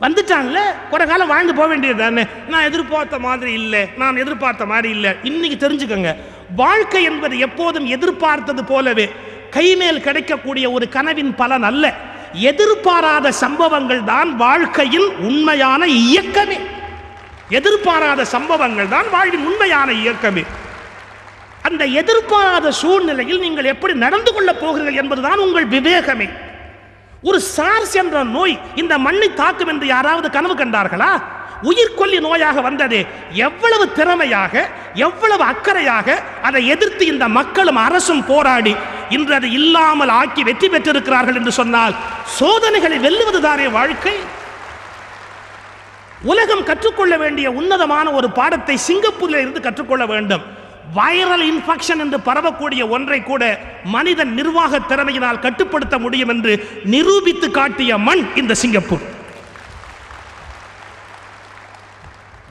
வந்துட்டான்ல? 0.00 0.58
குறை 0.90 1.06
காலம் 1.06 1.28
வாழ்ந்து 1.28 1.54
போக 1.54 1.68
வேண்டியது 1.68 1.98
தானே. 1.98 2.24
நான் 2.48 2.62
எதிர்பார்த்த 2.62 3.18
மாதிரி 3.18 3.52
இல்லை. 3.52 3.88
நான் 3.96 4.16
எதிர்பார்த்த 4.16 4.66
மாதிரி 4.66 4.88
இல்லை. 4.88 5.14
இன்னைக்கு 5.22 5.68
தெரிஞ்சுக்கோங்க. 5.68 6.16
வாழ்க்கை 6.56 7.02
என்பது 7.02 7.38
எப்போதும் 7.38 7.86
எதிர்பார்த்தது 7.86 8.64
போலவே 8.64 9.10
கைமேல் 9.50 10.00
கிடைக்கக்கூடிய 10.00 10.70
ஒரு 10.70 10.88
கனவின் 10.88 11.34
பலன் 11.34 11.62
அல்ல. 11.62 11.94
எதிர்பாராத 12.32 13.32
சம்பவங்கள் 13.32 14.04
தான் 14.04 14.36
வாழ்க்கையின் 14.36 15.16
உண்மையான 15.16 15.86
இயக்கமே. 15.86 16.60
எதிர்பாராத 17.48 18.24
சம்பவங்கள் 18.24 18.88
தான் 18.88 19.10
வாழ்வின் 19.10 19.46
உண்மையான 19.46 19.92
இயக்கமே. 19.92 20.44
அந்த 21.62 21.84
எதிர்பாராத 21.84 22.70
சூழ்நிலையில் 22.70 23.38
நீங்கள் 23.38 23.64
எப்படி 23.64 23.94
நடந்து 23.94 24.34
கொள்ளப் 24.34 24.60
போகிறீர்கள் 24.60 25.02
என்பதுதான் 25.02 25.38
உங்கள் 25.38 25.68
விவேகமே. 25.68 26.30
ஒரு 27.22 27.40
சார்ஸ் 27.40 27.94
என்ற 27.94 28.24
நோய் 28.24 28.58
இந்த 28.74 28.98
மண்ணை 28.98 29.34
தாக்கும் 29.34 29.68
என்று 29.68 29.86
யாராவது 29.86 30.30
கனவு 30.30 30.54
கண்டார்களா? 30.54 31.12
உயிர்கொல்லி 31.62 32.18
நோயாக 32.26 32.60
வந்தது 32.60 33.06
எவ்வளவு 33.32 33.92
திறமையாக 33.92 34.68
எவ்வளவு 34.94 35.44
அக்கறையாக 35.44 36.16
அதை 36.42 36.66
எதிர்த்து 36.66 37.06
இந்த 37.06 37.28
மக்களும் 37.28 37.76
அரசும் 37.76 38.24
போராடி 38.26 38.76
இன்று 39.08 39.34
அதை 39.34 39.52
இல்லாமல் 39.52 40.08
ஆக்கி 40.08 40.42
வெற்றி 40.42 40.68
பெற்றிருக்கிறார்கள் 40.68 41.34
என்று 41.34 41.52
சொன்னால் 41.52 41.94
சோதனைகளை 42.38 42.98
வெல்லுவதுதானே 42.98 43.70
வாழ்க்கை? 43.70 44.16
உலகம் 46.22 46.64
கற்றுக்கொள்ள 46.64 47.16
வேண்டிய 47.16 47.50
உன்னதமான 47.50 48.10
ஒரு 48.10 48.30
பாடத்தை 48.30 48.76
சிங்கப்பூரில் 48.76 49.40
இருந்து 49.40 49.60
கற்றுக்கொள்ள 49.60 50.06
வேண்டும். 50.06 50.44
வைரல் 50.94 51.44
இன்ஃபெக்ஷன் 51.50 51.98
என்று 51.98 52.18
பரவக்கூடிய 52.18 52.88
ஒன்றை 52.88 53.22
கூட 53.22 53.60
மனிதன் 53.84 54.34
நிர்வாக 54.34 54.78
திறமையினால் 54.78 55.38
கட்டுப்படுத்த 55.38 55.98
முடியும் 55.98 56.28
என்று 56.28 56.80
நிரூபித்து 56.84 57.50
காட்டிய 57.50 57.98
மண் 57.98 58.28
இந்த 58.34 58.54
சிங்கப்பூர். 58.54 59.14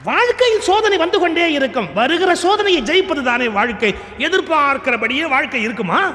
வாழ்க்கையில் 0.04 0.60
சோதனை 0.60 0.96
வந்து 0.96 1.18
கொண்டே 1.18 1.52
இருக்கும். 1.52 1.88
வருகிற 1.94 2.34
சோதனையை 2.34 2.80
ஜெயிப்பது 2.82 3.22
தானே 3.22 3.48
வாழ்க்கை. 3.48 3.94
எதிர்பார்க்கிறபடியே 4.18 5.28
வாழ்க்கை 5.28 5.62
இருக்குமா? 5.62 6.12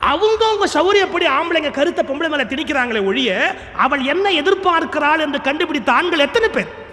அவங்கவுங்க 0.00 0.66
சௌரியப்படி 0.74 1.26
ஆம்பளைங்க 1.26 1.70
கருத்தை 1.70 2.04
பொம்பளை 2.04 2.28
மேல 2.28 2.44
திணிக்கிறாங்களே 2.44 3.04
ஒழிய 3.04 3.56
அவள் 3.76 4.02
என்ன 4.02 4.30
எதிர்பார்க்கிறாள் 4.30 5.20
என்று 5.20 5.40
கண்டுபிடித்த 5.40 5.92
ஆண்கள் 5.92 6.18
எத்தனை 6.18 6.48
பேர்? 6.48 6.83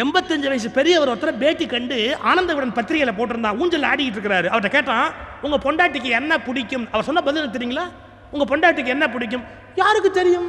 எண்பத்தஞ்சு 0.00 0.48
வயசு 0.50 0.68
பெரியவர் 0.76 1.10
ஒருத்தர் 1.12 1.40
பேட்டி 1.40 1.66
கண்டு 1.66 1.96
ஆனந்தவிடன் 2.30 2.76
பத்திரிகையில் 2.76 3.16
போட்டிருந்தா 3.16 3.50
ஊஞ்சல் 3.60 3.88
ஆடிக்கிட்டு 3.88 4.18
இருக்கிறாரு. 4.18 4.46
அவர்கிட்ட 4.52 4.70
கேட்டான் 4.76 5.08
உங்கள் 5.44 5.62
பொண்டாட்டிக்கு 5.64 6.10
என்ன 6.18 6.38
பிடிக்கும்? 6.46 6.88
அவர் 6.92 7.06
சொன்ன 7.08 7.22
பதில் 7.22 7.54
தெரியுங்களா? 7.56 7.84
உங்கள் 8.34 8.50
பொண்டாட்டிக்கு 8.52 8.94
என்ன 8.96 9.06
பிடிக்கும்? 9.14 9.44
யாருக்கு 9.74 10.10
தெரியும்? 10.10 10.48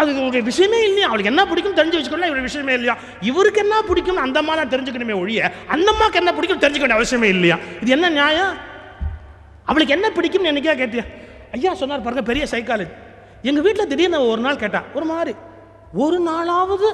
அது 0.00 0.10
உங்களுக்கு 0.20 0.50
விஷயமே 0.50 0.78
இல்லையா? 0.88 1.08
அவளுக்கு 1.08 1.32
என்ன 1.32 1.42
பிடிக்கும் 1.46 1.76
தெரிஞ்சு 1.80 1.98
வச்சுக்கணும் 1.98 2.30
இவர் 2.30 2.46
விஷயமே 2.50 2.72
இல்லையா? 2.78 2.94
இவருக்கு 3.30 3.60
என்ன 3.64 3.82
பிடிக்கும் 3.90 4.22
அந்த 4.24 4.38
அம்மா 4.38 4.54
தான் 4.60 4.72
தெரிஞ்சுக்கணுமே 4.74 5.18
ஒழிய 5.22 5.50
அந்த 5.74 5.90
என்ன 6.22 6.32
பிடிக்கும் 6.34 6.62
தெரிஞ்சுக்க 6.64 6.86
வேண்டிய 6.86 7.00
அவசியமே 7.00 7.28
இல்லையா? 7.36 7.58
இது 7.82 7.90
என்ன 7.98 8.08
நியாயம்? 8.20 8.54
அவளுக்கு 9.64 9.94
என்ன 9.98 10.08
பிடிக்கும்னு 10.08 10.50
என்னைக்கா 10.52 10.74
கேட்டியா? 10.84 11.06
ஐயா 11.52 11.74
சொன்னார் 11.74 12.06
பாருங்க 12.06 12.22
பெரிய 12.22 12.46
சைக்காலஜி 12.50 12.94
எங்கள் 13.42 13.62
வீட்டில் 13.62 13.90
திடீர்னு 13.92 14.26
ஒரு 14.32 14.40
நாள் 14.40 14.62
கேட்டா 14.64 14.82
ஒரு 14.94 15.04
மாதிரி. 15.04 15.34
ஒரு 16.02 16.16
நாளாவது 16.28 16.88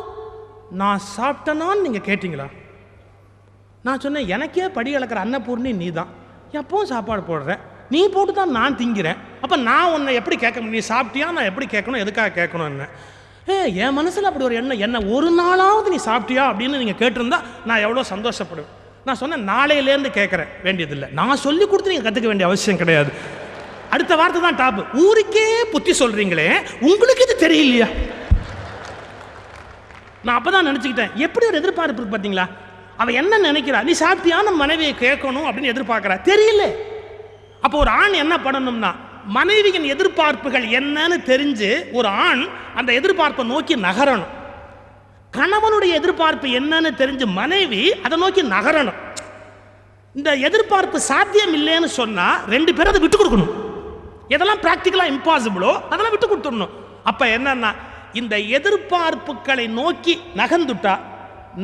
நான் 0.80 1.00
சாப்பிட்டேனான்னு 1.16 1.84
நீங்கள் 1.84 2.06
கேட்டிங்களா? 2.08 2.46
நான் 3.86 4.02
சொன்னேன் 4.04 4.30
எனக்கே 4.34 4.68
படி 4.76 4.90
அளக்கிற 4.96 5.20
அன்னபூர்ணி 5.24 5.70
நீ 5.80 5.88
தான் 5.98 6.10
எப்பவும் 6.58 6.90
சாப்பாடு 6.92 7.22
போடுற 7.30 7.56
நீ 7.94 8.00
போட்டு 8.14 8.32
தான் 8.32 8.54
நான் 8.58 8.76
திங்கிறேன். 8.80 9.18
அப்போ 9.42 9.56
நான் 9.68 9.92
உன்னை 9.94 10.14
எப்படி 10.20 10.36
கேட்க 10.44 10.58
முடியும்? 10.60 10.78
நீ 10.78 10.88
சாப்பிட்டியா? 10.92 11.26
நான் 11.36 11.48
எப்படி 11.50 11.66
கேட்கணும்? 11.74 12.02
எதுக்காக 12.04 12.34
கேட்கணும் 12.40 12.68
என்ன? 12.70 12.88
ஏ 13.50 13.56
என் 13.84 13.96
மனசில் 13.98 14.28
அப்படி 14.28 14.44
ஒரு 14.48 14.54
எண்ணம். 14.60 14.82
என்ன 14.86 15.02
ஒரு 15.16 15.30
நாளாவது 15.40 15.88
நீ 15.94 15.98
சாப்பிட்டியா? 16.10 16.44
அப்படின்னு 16.50 16.80
நீங்கள் 16.82 17.00
கேட்டிருந்தா 17.02 17.40
நான் 17.70 17.84
எவ்வளோ 17.86 18.04
சந்தோஷப்படுவேன். 18.14 18.72
நான் 19.06 19.20
சொன்னேன் 19.22 19.48
நாளையிலேருந்து 19.52 20.12
கேட்குறேன். 20.18 20.52
வேண்டியதில்லை. 20.66 21.08
நான் 21.18 21.42
சொல்லி 21.46 21.66
கொடுத்து 21.66 21.92
நீங்கள் 21.92 22.08
கற்றுக்க 22.08 22.30
வேண்டிய 22.30 22.48
அவசியம் 22.50 22.82
கிடையாது. 22.82 23.12
அடுத்த 23.94 24.16
வார்த்தை 24.16 24.40
தான் 24.42 24.60
டாப் 24.62 24.80
ஊருக்கே 25.02 25.46
புத்தி 25.72 25.92
சொல்கிறீங்களே 26.02 26.48
உங்களுக்கு 26.90 27.24
இது 27.26 27.36
தெரியலையா? 27.46 27.88
நான் 30.24 30.36
அப்போ 30.38 30.50
தான் 30.50 30.68
நினச்சிக்கிட்டேன். 30.68 31.14
எப்படி 31.26 31.46
ஒரு 31.50 31.60
எதிர்பார்ப்பு 31.62 32.00
இருக்கு 32.00 32.14
பார்த்தீங்களா 32.14 32.46
அவன் 33.02 33.18
என்ன 33.20 33.38
நினைக்கிறா? 33.48 33.78
நீ 33.88 33.92
சாப்பிட்டியான 34.02 34.52
மனைவியை 34.62 34.92
கேட்கணும் 35.04 35.46
அப்படின்னு 35.48 35.72
எதிர்பார்க்குறா. 35.74 36.16
தெரியல. 36.30 36.64
அப்போ 37.64 37.76
ஒரு 37.84 37.90
ஆண் 38.02 38.20
என்ன 38.24 38.34
பண்ணணும்னா 38.44 38.90
மனைவியின் 39.36 39.86
எதிர்பார்ப்புகள் 39.94 40.64
என்னன்னு 40.78 41.16
தெரிஞ்சு 41.30 41.68
ஒரு 41.98 42.08
ஆண் 42.26 42.42
அந்த 42.78 42.90
எதிர்பார்ப்பை 42.98 43.44
நோக்கி 43.52 43.74
நகரணும். 43.86 44.32
கணவனுடைய 45.38 45.92
எதிர்பார்ப்பு 46.00 46.48
என்னன்னு 46.58 46.90
தெரிஞ்சு 47.02 47.26
மனைவி 47.40 47.82
அதை 48.06 48.18
நோக்கி 48.24 48.42
நகரணும். 48.54 48.98
இந்த 50.14 50.30
எதிர்பார்ப்பு 50.48 50.98
சாத்தியம் 51.10 51.54
இல்லைன்னு 51.58 51.90
சொன்னால் 52.00 52.36
ரெண்டு 52.54 52.74
பேரும் 52.74 52.92
அதை 52.92 53.00
விட்டு 53.04 53.18
கொடுக்கணும். 53.20 53.54
எதெல்லாம் 54.34 54.62
ப்ராக்டிக்கலாக 54.64 55.12
இம்பாசிபிளோ 55.14 55.72
அதெல்லாம் 55.90 56.14
விட்டு 56.14 56.28
கொடுத்துடணும். 56.28 56.74
அப்போ 57.10 57.24
என்னன்னா 57.36 57.70
இந்த 58.20 58.34
எதிர்பார்ப்புகளை 58.56 59.66
நோக்கி 59.80 60.14
நகர்ந்துட்டா 60.40 60.94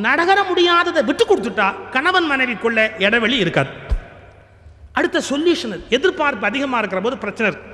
நடகர 0.05 0.39
முடியாததை 0.49 1.01
விட்டு 1.09 1.23
கொடுத்துட்டா 1.29 1.67
கணவன் 1.95 2.27
மனைவிக்குள்ள 2.31 2.79
இடைவெளி 3.05 3.37
இருக்காது. 3.43 3.71
அடுத்த 4.97 5.21
சொல்யூஷன் 5.31 5.75
எதிர்பார்ப்பு 5.97 6.45
அதிகமாக 6.49 6.79
இருக்கிற 6.81 7.01
போது 7.05 7.17
பிரச்சனை 7.23 7.47
இருக்கு. 7.51 7.67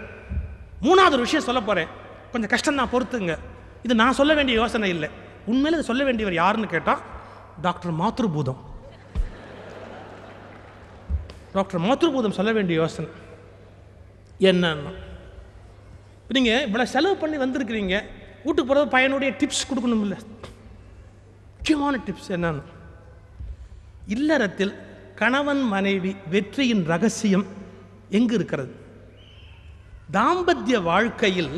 மூணாவது 0.88 1.16
ஒரு 1.18 1.26
விஷயம் 1.28 1.48
சொல்ல 1.50 1.62
போகிறேன் 1.68 1.90
கொஞ்சம் 2.32 2.52
கஷ்டம் 2.54 2.80
தான் 2.80 2.92
பொறுத்துங்க. 2.94 3.36
இது 3.86 3.94
நான் 4.02 4.18
சொல்ல 4.20 4.32
வேண்டிய 4.40 4.56
யோசனை 4.62 4.90
இல்லை. 4.96 5.10
உண்மையில 5.52 5.78
இதை 5.78 5.86
சொல்ல 5.92 6.04
வேண்டியவர் 6.08 6.40
யாருன்னு 6.42 6.74
கேட்டால் 6.74 7.02
டாக்டர் 7.66 7.94
மாத்ருபூதம். 8.02 8.60
டாக்டர் 11.58 11.84
மாத்ருபூதம் 11.88 12.38
சொல்ல 12.40 12.52
வேண்டிய 12.58 12.78
யோசனை. 12.82 13.10
என்னன்னா 14.50 14.94
நீங்கள் 16.36 16.64
இவ்வளோ 16.68 16.86
செலவு 16.96 17.16
பண்ணி 17.22 17.38
வந்திருக்கிறீங்க. 17.44 17.96
வீட்டுக்கு 18.46 18.70
போகிறது 18.70 18.94
பையனுடைய 18.96 19.30
டிப்ஸ் 19.42 19.68
கொடுக்கணும்ல? 19.70 20.18
முக்கியமான 21.58 22.00
டிப்ஸ் 22.08 22.30
என்னன்னு 22.36 22.64
இல்லறத்தில் 24.16 24.74
கணவன் 25.16 25.64
மனைவி 25.74 26.16
வெற்றியின் 26.34 26.84
ரகசியம் 26.86 27.46
எங்கு 28.10 28.36
இருக்கிறது? 28.36 28.72
தாம்பத்திய 30.18 30.78
வாழ்க்கையில் 30.84 31.54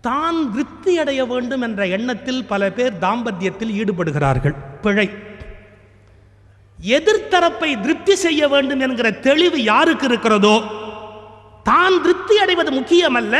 தான் 0.00 0.38
விருத்தி 0.54 0.92
அடைய 0.98 1.24
வேண்டும் 1.24 1.64
என்ற 1.66 1.86
எண்ணத்தில் 1.86 2.46
பல 2.46 2.70
பேர் 2.70 2.94
தாம்பத்தியத்தில் 3.04 3.74
ஈடுபடுகிறார்கள். 3.80 4.56
பிழை. 4.84 5.08
எதிர்த்தரப்பை 6.78 7.70
திருப்தி 7.80 8.14
செய்ய 8.16 8.48
வேண்டும் 8.48 8.80
என்கிற 8.80 9.08
தெளிவு 9.26 9.58
யாருக்கு 9.62 10.06
இருக்கிறதோ 10.06 10.56
தான் 11.62 11.96
திருப்தி 12.04 12.36
அடைவது 12.38 12.70
முக்கியமல்ல 12.78 13.36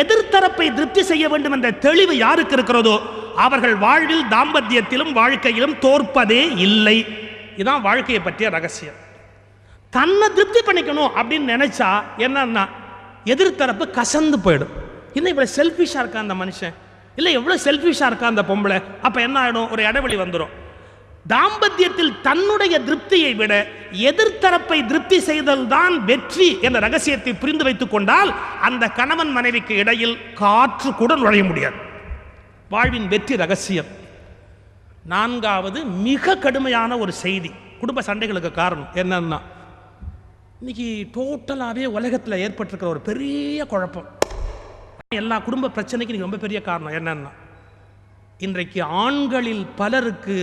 எதிர்த்தரப்பை 0.00 0.66
திருப்தி 0.74 1.02
செய்ய 1.02 1.28
வேண்டும் 1.28 1.52
என்ற 1.52 1.70
தெளிவு 1.70 2.16
யாருக்கு 2.16 2.54
இருக்கிறதோ 2.56 2.96
அவர்கள் 3.44 3.74
வாழ்வில் 3.76 4.24
தாம்பத்தியத்திலும் 4.34 5.12
வாழ்க்கையிலும் 5.12 5.76
தோற்பதே 5.84 6.42
இல்லை. 6.66 6.98
இதுதான் 7.54 7.82
வாழ்க்கையை 7.82 8.20
பற்றிய 8.22 8.50
ரகசியம். 8.50 8.98
தன்னை 9.90 10.28
திருப்தி 10.34 10.60
பண்ணிக்கணும் 10.66 11.14
அப்படின்னு 11.18 11.52
நினைச்சா 11.54 11.90
என்னன்னா 12.26 12.64
எதிர்த்தரப்பு 13.24 13.84
கசந்து 13.98 14.36
போயிடும். 14.44 14.74
இன்னும் 15.16 15.32
இவ்வளோ 15.32 15.48
செல்ஃபிஷாக 15.58 16.02
இருக்கா 16.02 16.18
அந்த 16.18 16.34
மனுஷன். 16.34 16.74
இல்லை 17.16 17.32
எவ்வளோ 17.32 17.56
செல்ஃபிஷாக 17.64 18.10
இருக்கா 18.10 18.26
அந்த 18.26 18.42
பொம்பளை. 18.50 18.78
அப்போ 19.02 19.20
என்ன 19.20 19.36
ஆகிடும் 19.42 19.70
ஒரு 19.70 19.82
இடைவெளி 19.82 20.16
வந்துடும் 20.16 20.54
தாம்பத்தியத்தில் 21.32 22.12
தன்னுடைய 22.26 22.74
திருப்தியை 22.86 23.32
விட 23.40 23.52
எதிர்த்தரப்பை 24.08 24.78
திருப்தி 24.90 25.18
செய்தல் 25.28 25.64
தான் 25.74 25.94
வெற்றி 26.10 26.48
என்ற 26.66 26.78
ரகசியத்தை 26.84 27.32
புரிந்து 27.42 27.64
வைத்துக் 27.66 27.92
கொண்டால் 27.94 28.30
அந்த 28.68 28.84
கணவன் 28.98 29.32
மனைவிக்கு 29.36 29.74
இடையில் 29.82 30.16
காற்று 30.40 30.90
கூட 31.00 31.12
நுழைய 31.22 31.44
முடியாது. 31.48 31.78
வாழ்வின் 32.74 33.08
வெற்றி 33.12 33.34
ரகசியம். 33.42 33.90
நான்காவது 35.12 35.78
மிக 36.06 36.36
கடுமையான 36.44 36.98
ஒரு 37.02 37.12
செய்தி. 37.24 37.50
குடும்ப 37.80 38.02
சண்டைகளுக்கு 38.08 38.52
காரணம் 38.60 38.92
என்னன்னா 39.02 39.38
இன்னைக்கு 40.60 40.88
டோட்டலாகவே 41.16 41.84
உலகத்தில் 41.98 42.40
ஏற்பட்டிருக்கிற 42.44 42.88
ஒரு 42.94 43.02
பெரிய 43.08 43.66
குழப்பம். 43.72 44.08
எல்லா 45.20 45.36
குடும்ப 45.48 45.72
பிரச்சனைக்கு 45.76 46.12
இன்னைக்கு 46.12 46.28
ரொம்ப 46.28 46.40
பெரிய 46.46 46.60
காரணம் 46.70 46.96
என்னன்னா 47.00 47.30
இன்றைக்கு 48.46 48.80
ஆண்களில் 49.02 49.62
பலருக்கு 49.76 50.38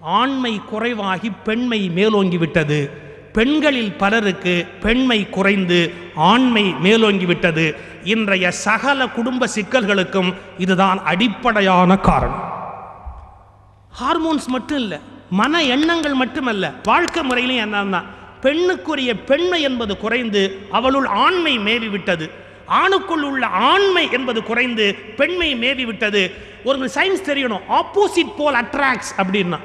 ஆண்மை 0.00 0.60
குறைவாகி 0.70 1.30
பெண்மை 1.44 1.88
மேலோங்கி 1.88 2.36
விட்டது 2.36 2.90
பெண்களில் 3.32 3.92
பலருக்கு 3.92 4.66
பெண்மை 4.80 5.28
குறைந்து 5.28 5.92
ஆண்மை 6.14 6.74
மேலோங்கி 6.80 7.24
விட்டது 7.24 7.74
இன்றைய 8.04 8.50
சகல 8.50 9.08
குடும்ப 9.08 9.48
சிக்கல்களுக்கும் 9.54 10.34
இதுதான் 10.58 11.02
அடிப்படையான 11.04 11.96
காரணம். 11.96 12.42
ஹார்மோன்ஸ் 14.00 14.46
மட்டும் 14.46 14.78
இல்லை 14.78 14.98
மன 15.30 15.62
எண்ணங்கள் 15.62 16.14
மட்டுமல்ல 16.14 16.72
வாழ்க்கை 16.82 17.22
முறையிலும் 17.22 17.74
என்னன்னா 17.74 18.02
பெண்ணுக்குரிய 18.42 19.24
பெண்மை 19.24 19.62
என்பது 19.62 19.96
குறைந்து 19.96 20.66
அவளுள் 20.70 21.06
ஆண்மை 21.06 21.58
மேவி 21.58 21.88
விட்டது 21.88 22.30
ஆணுக்குள் 22.66 23.22
உள்ள 23.22 23.46
ஆண்மை 23.46 24.08
என்பது 24.12 24.42
குறைந்து 24.42 24.94
பெண்மை 25.16 25.54
மேவி 25.54 25.84
விட்டது 25.84 26.30
ஒரு 26.64 26.86
சயின்ஸ் 26.86 27.26
தெரியணும் 27.26 27.60
ஆப்போசிட் 27.68 28.36
போல் 28.36 28.54
அட்ராக்ட்ஸ் 28.54 29.12
அப்படின்னா 29.18 29.58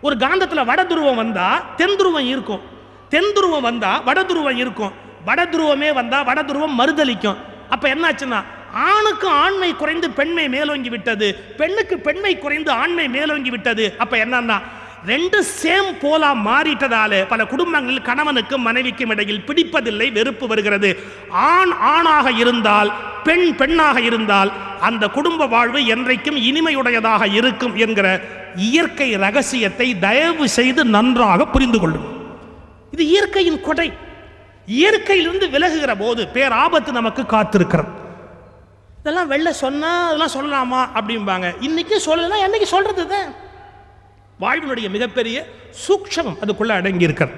ஒரு 0.00 0.16
காந்தத்தில் 0.16 0.64
வட 0.64 0.84
துருவம் 0.84 1.14
வந்தால் 1.14 1.62
தென் 1.76 1.96
துருவம் 1.98 2.28
இருக்கும். 2.34 2.60
தென் 3.08 3.32
துருவம் 3.34 3.60
வந்தால் 3.60 4.04
வட 4.04 4.22
துருவம் 4.22 4.56
இருக்கும். 4.56 4.92
வட 5.24 5.44
துருவமே 5.44 5.92
வந்தால் 5.92 6.24
வட 6.24 6.42
துருவம் 6.42 6.78
மறுதளிக்கும். 6.78 7.38
அப்போ 7.68 7.86
என்னாச்சுன்னா 7.94 8.40
ஆணுக்கு 8.72 9.28
ஆண்மை 9.28 9.76
குறைந்து 9.76 10.10
பெண்மை 10.10 10.48
மேலோங்கி 10.48 10.88
விட்டது 10.88 11.34
பெண்ணுக்கு 11.34 11.98
பெண்மை 11.98 12.38
குறைந்து 12.38 12.70
ஆண்மை 12.70 13.08
மேலோங்கி 13.08 13.50
விட்டது. 13.50 13.94
அப்போ 13.98 14.16
என்னன்னா 14.16 14.58
ரெண்டு 15.06 15.44
சேம் 15.62 15.90
போலா 16.00 16.30
மாறிட்டதால 16.46 17.26
பல 17.26 17.46
குடும்பங்களில் 17.46 18.02
கணவனுக்கும் 18.02 18.64
மனைவிக்கும் 18.68 19.08
இடையில் 19.08 19.44
பிடிப்பதில்லை 19.46 20.12
வெறுப்பு 20.12 20.46
வருகிறது. 20.46 21.00
ஆண் 21.30 21.70
ஆணாக 21.70 22.30
இருந்தால் 22.32 22.92
பெண் 23.24 23.54
பெண்ணாக 23.56 24.00
இருந்தால் 24.00 24.52
அந்த 24.80 25.08
குடும்ப 25.08 25.46
வாழ்வு 25.46 25.78
என்றைக்கும் 25.78 26.38
இனிமையுடையதாக 26.48 27.32
இருக்கும் 27.32 27.76
என்கிற 27.76 28.20
இயற்கை 28.56 29.16
ரகசியத்தை 29.16 29.98
தயவு 29.98 30.48
செய்து 30.48 30.84
நன்றாக 30.84 31.46
புரிந்து 31.46 31.80
கொள்ளும் 31.80 32.06
இது 32.90 33.06
இயற்கையின் 33.06 33.60
கொடை. 33.60 33.92
இயற்கையிலிருந்து 34.66 35.46
விலகுகிற 35.54 35.98
போது 35.98 36.28
பேராபத்து 36.34 36.90
நமக்கு 36.92 37.22
காத்திருக்கிறது. 37.22 37.90
இதெல்லாம் 39.00 39.30
வெளில 39.30 39.50
சொன்னா 39.50 40.06
அதெல்லாம் 40.06 40.34
சொல்லலாமா 40.36 40.80
அப்படிம்பாங்க. 40.98 41.54
இன்னைக்கு 41.60 42.00
சொல்லலாம் 42.00 42.44
என்னைக்கு 42.48 42.62
சொல்றது 42.62 43.08
தான் 43.08 43.46
வாழ்வினுடைய 44.40 44.88
மிகப்பெரிய 44.96 45.36
சூக்ஷமம் 45.84 46.38
அதுக்குள்ளே 46.42 46.74
அடங்கி 46.80 47.06
இருக்கிறது 47.08 47.36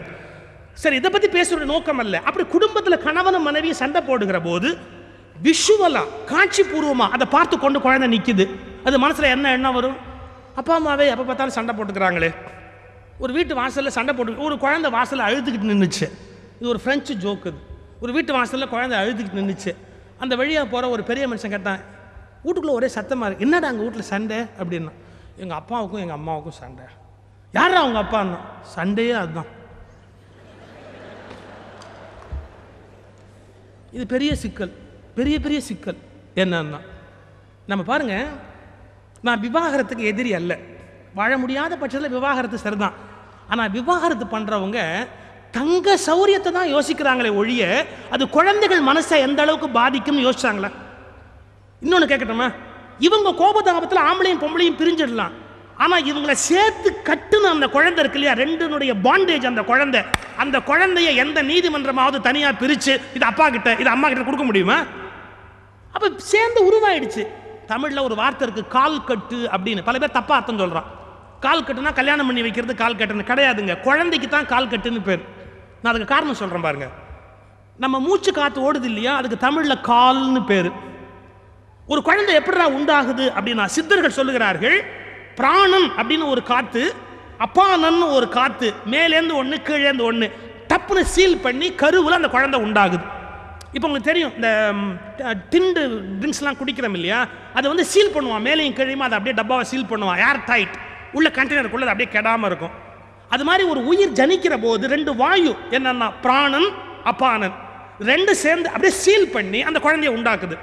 சரி 0.82 0.96
இதை 1.00 1.08
பற்றி 1.10 1.28
பேசுற 1.36 1.64
நோக்கம் 1.70 2.00
அல்ல. 2.02 2.16
அப்படி 2.28 2.44
குடும்பத்தில் 2.54 3.02
கணவனும் 3.06 3.46
மனைவி 3.48 3.70
சண்டை 3.80 4.00
போடுகிற 4.08 4.38
போது 4.48 4.68
விஷுவலாக 5.46 6.14
காட்சிபூர்வமாக 6.30 7.14
அதை 7.16 7.26
பார்த்து 7.34 7.56
கொண்டு 7.58 7.78
குழந்தை 7.86 8.08
நிற்கிது 8.14 8.44
அது 8.86 8.96
மனசில் 9.04 9.32
என்ன 9.34 9.52
எண்ணம் 9.56 9.76
வரும்? 9.78 9.96
அப்பா 10.60 10.74
அம்மாவே 10.78 11.06
எப்போ 11.12 11.24
பார்த்தாலும் 11.28 11.56
சண்டை 11.58 11.72
போட்டுக்கிறாங்களே. 11.78 12.30
ஒரு 13.22 13.32
வீட்டு 13.36 13.52
வாசலில் 13.60 13.96
சண்டை 13.98 14.12
போட்டு 14.14 14.44
ஒரு 14.46 14.56
குழந்தை 14.64 14.90
வாசலில் 14.96 15.26
அழுதுகிட்டு 15.28 15.70
நின்றுச்சு 15.72 16.06
இது 16.58 16.68
ஒரு 16.72 16.80
ஃப்ரெஞ்சு 16.82 17.14
ஜோக்கு 17.24 17.48
இது. 17.52 17.60
ஒரு 18.02 18.12
வீட்டு 18.16 18.32
வாசலில் 18.38 18.72
குழந்தை 18.74 18.96
அழுதுகிட்டு 19.02 19.40
நின்றுச்சு 19.40 19.72
அந்த 20.22 20.32
வழியாக 20.40 20.66
போகிற 20.72 20.88
ஒரு 20.94 21.02
பெரிய 21.10 21.24
மனுஷன் 21.30 21.54
கேட்டான் 21.56 21.80
வீட்டுக்குள்ளே 22.44 22.74
ஒரே 22.78 22.88
சத்தமாக 22.96 23.28
இருக்குது 23.28 23.46
என்னடா 23.48 23.68
அங்கே 23.72 23.82
வீட்டில் 23.86 24.10
சண்டை? 24.12 24.38
அப்படின்னா 24.60 24.92
எங்கள் 25.40 25.58
அப்பாவுக்கும் 25.60 26.00
எங்கள் 26.00 26.18
அம்மாவுக்கும் 26.20 26.58
சண்டை. 26.60 26.84
யாரா 27.52 27.78
அவங்க 27.82 28.00
அப்பான்னா? 28.04 28.38
சண்டையே 28.74 29.12
அதுதான். 29.12 29.50
இது 33.96 34.04
பெரிய 34.14 34.36
சிக்கல். 34.42 34.72
பெரிய 35.18 35.36
பெரிய 35.44 35.60
சிக்கல். 35.60 35.98
என்னன்னா 36.42 36.80
நம்ம 37.66 37.84
பாருங்க 37.84 38.16
நான் 39.26 39.42
விவாகரத்துக்கு 39.46 40.10
எதிரி 40.12 40.34
அல்ல. 40.34 40.52
வாழ 41.14 41.32
முடியாத 41.38 41.76
பட்சத்தில் 41.76 42.14
விவாகரத்து 42.16 42.58
சரிதான். 42.58 42.96
ஆனால் 43.48 43.70
விவாகரத்து 43.70 44.24
பண்ணுறவங்க 44.24 44.80
தங்க 45.58 45.96
சௌரியத்தை 46.08 46.50
தான் 46.58 46.72
யோசிக்கிறாங்களே 46.74 47.30
ஒழிய 47.40 47.62
அது 48.10 48.28
குழந்தைகள் 48.36 48.88
மனசை 48.90 49.16
எந்த 49.26 49.42
அளவுக்கு 49.42 49.68
பாதிக்கும்னு 49.80 50.26
யோசிச்சாங்களே? 50.26 50.70
இன்னொன்று 51.80 52.10
கேட்கட்டுமா 52.12 52.48
இவங்க 53.06 53.28
கோபதாபத்தில் 53.42 54.06
ஆம்பளையும் 54.08 54.42
பொம்பளையும் 54.44 54.80
பிரிஞ்சிடலாம். 54.80 55.34
ஆனால் 55.82 56.06
இவங்களை 56.10 56.34
சேர்த்து 56.48 56.88
கட்டுன 57.08 57.50
அந்த 57.54 57.66
குழந்தை 57.74 58.00
இருக்கு 58.02 58.18
இல்லையா? 58.20 58.34
ரெண்டுனுடைய 58.42 58.92
பாண்டேஜ் 59.06 59.46
அந்த 59.50 59.62
குழந்தை. 59.70 60.00
அந்த 60.42 60.56
குழந்தைய 60.70 61.10
எந்த 61.24 61.38
நீதிமன்றமாவது 61.50 62.18
தனியாக 62.28 62.58
பிரித்து 62.62 62.94
இது 63.16 63.24
அப்பா 63.30 63.46
கிட்ட 63.54 63.70
இது 63.82 63.90
அம்மா 63.94 64.08
கிட்ட 64.08 64.24
கொடுக்க 64.24 64.46
முடியுமா? 64.48 64.78
அப்போ 65.94 66.08
சேர்ந்து 66.32 66.60
உருவாயிடுச்சு. 66.68 67.22
தமிழில் 67.72 68.06
ஒரு 68.08 68.14
வார்த்தை 68.20 68.44
இருக்கு 68.46 68.64
கால் 68.76 69.04
கட்டு 69.10 69.38
அப்படின்னு. 69.54 69.82
பல 69.88 69.98
பேர் 69.98 70.16
தப்பா 70.18 70.34
அர்த்தம் 70.36 70.62
சொல்கிறான் 70.62 70.88
கால் 71.46 71.64
கட்டுனா 71.66 71.92
கல்யாணம் 72.00 72.28
பண்ணி 72.28 72.42
வைக்கிறது 72.46 72.74
கால் 72.82 72.98
கட்டுன்னு 73.00 73.30
கிடையாதுங்க. 73.30 73.74
குழந்தைக்கு 73.88 74.28
தான் 74.28 74.50
கால் 74.52 74.70
கட்டுன்னு 74.72 75.02
பேர். 75.08 75.22
நான் 75.82 75.92
அதுக்கு 75.92 76.12
காரணம் 76.14 76.40
சொல்கிறேன் 76.40 76.66
பாருங்க. 76.68 76.88
நம்ம 77.84 77.98
மூச்சு 78.06 78.30
காற்று 78.32 78.60
ஓடுது 78.66 78.88
இல்லையா? 78.92 79.12
அதுக்கு 79.16 79.36
தமிழில் 79.46 79.84
கால்னு 79.92 80.40
பேர். 80.52 80.70
ஒரு 81.92 82.00
குழந்தை 82.08 82.32
எப்படிடா 82.38 82.66
உண்டாகுது 82.78 83.24
அப்படின்னா 83.36 83.64
சித்தர்கள் 83.76 84.18
சொல்லுகிறார்கள் 84.18 84.76
பிராணம் 85.38 85.88
அப்படின்னு 86.00 86.26
ஒரு 86.34 86.42
காத்து 86.50 86.82
அப்பானன் 87.44 88.02
ஒரு 88.16 88.26
காத்து 88.36 88.68
மேலேந்து 88.92 89.32
ஒன்று 89.40 89.56
கீழேந்து 89.68 90.04
ஒன்று 90.10 90.26
டப்புன்னு 90.70 91.02
சீல் 91.14 91.40
பண்ணி 91.46 91.68
கருவில் 91.82 92.18
அந்த 92.18 92.28
குழந்தை 92.34 92.58
உண்டாகுது. 92.66 93.04
இப்போ 93.76 93.86
உங்களுக்கு 93.88 94.10
தெரியும் 94.10 94.34
இந்த 94.38 94.48
டிண்டு 95.52 95.82
ட்ரிங்க்ஸ்லாம் 96.20 96.58
குடிக்கிறோம் 96.60 96.96
இல்லையா? 96.98 97.20
அதை 97.56 97.66
வந்து 97.72 97.86
சீல் 97.92 98.14
பண்ணுவான் 98.16 98.44
மேலேயும் 98.48 98.76
கீழையும் 98.78 99.04
அதை 99.06 99.16
அப்படியே 99.18 99.36
டப்பாவை 99.40 99.64
சீல் 99.72 99.90
பண்ணுவான் 99.92 100.20
ஏர் 100.28 100.40
டைட் 100.50 100.76
உள்ள 101.18 101.28
கண்டெய்னருக்குள்ள 101.38 101.86
அது 101.86 101.94
அப்படியே 101.94 102.10
கெடாமல் 102.16 102.48
இருக்கும். 102.50 102.74
அது 103.34 103.44
மாதிரி 103.48 103.64
ஒரு 103.72 103.80
உயிர் 103.90 104.16
ஜனிக்கிற 104.20 104.54
போது 104.66 104.92
ரெண்டு 104.94 105.14
வாயு 105.22 105.52
என்னன்னா 105.78 106.08
பிராணன் 106.26 106.68
அப்பானன். 107.12 107.56
ரெண்டு 108.12 108.34
சேர்ந்து 108.44 108.68
அப்படியே 108.74 108.94
சீல் 109.04 109.32
பண்ணி 109.36 109.62
அந்த 109.70 109.78
குழந்தைய 109.86 110.12
உண்டாக்குது. 110.18 110.58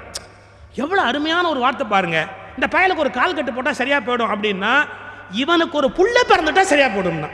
எவ்வளவு 0.74 1.08
அருமையான 1.08 1.48
ஒரு 1.48 1.60
வார்த்தை 1.60 1.86
பாருங்க. 1.86 2.28
இந்த 2.54 2.78
பயலுக்கு 2.78 2.96
ஒரு 2.96 3.10
கால் 3.10 3.34
கட்டு 3.34 3.52
போட்டால் 3.52 3.74
சரியா 3.74 4.00
போயிடும் 4.00 4.32
அப்படின்னா 4.34 4.84
இவனுக்கு 5.30 5.76
ஒரு 5.76 5.88
புள்ள 5.88 6.16
பிறந்துட்டா 6.28 6.60
சரியா 6.60 6.86
போயிடும்னா. 6.86 7.28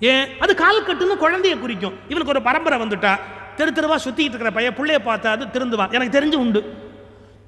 ஏன்? 0.00 0.28
அது 0.40 0.54
கால் 0.54 0.84
கட்டுன்னு 0.84 1.16
குழந்தைய 1.16 1.58
குறிக்கும். 1.58 1.94
இவனுக்கு 2.08 2.32
ஒரு 2.32 2.42
பரம்பரை 2.42 2.80
வந்துட்டா 2.80 3.18
தெரு 3.56 3.70
தெருவா 3.70 3.96
சுத்திக்கிட்டு 4.04 4.36
இருக்கிற 4.36 4.50
பையன் 4.50 4.74
புள்ளைய 4.74 4.98
பார்த்தா 5.04 5.26
அது 5.26 5.44
திருந்துவான். 5.44 5.90
எனக்கு 5.90 6.20
தெரிஞ்சு 6.20 6.34
உண்டு. 6.34 6.88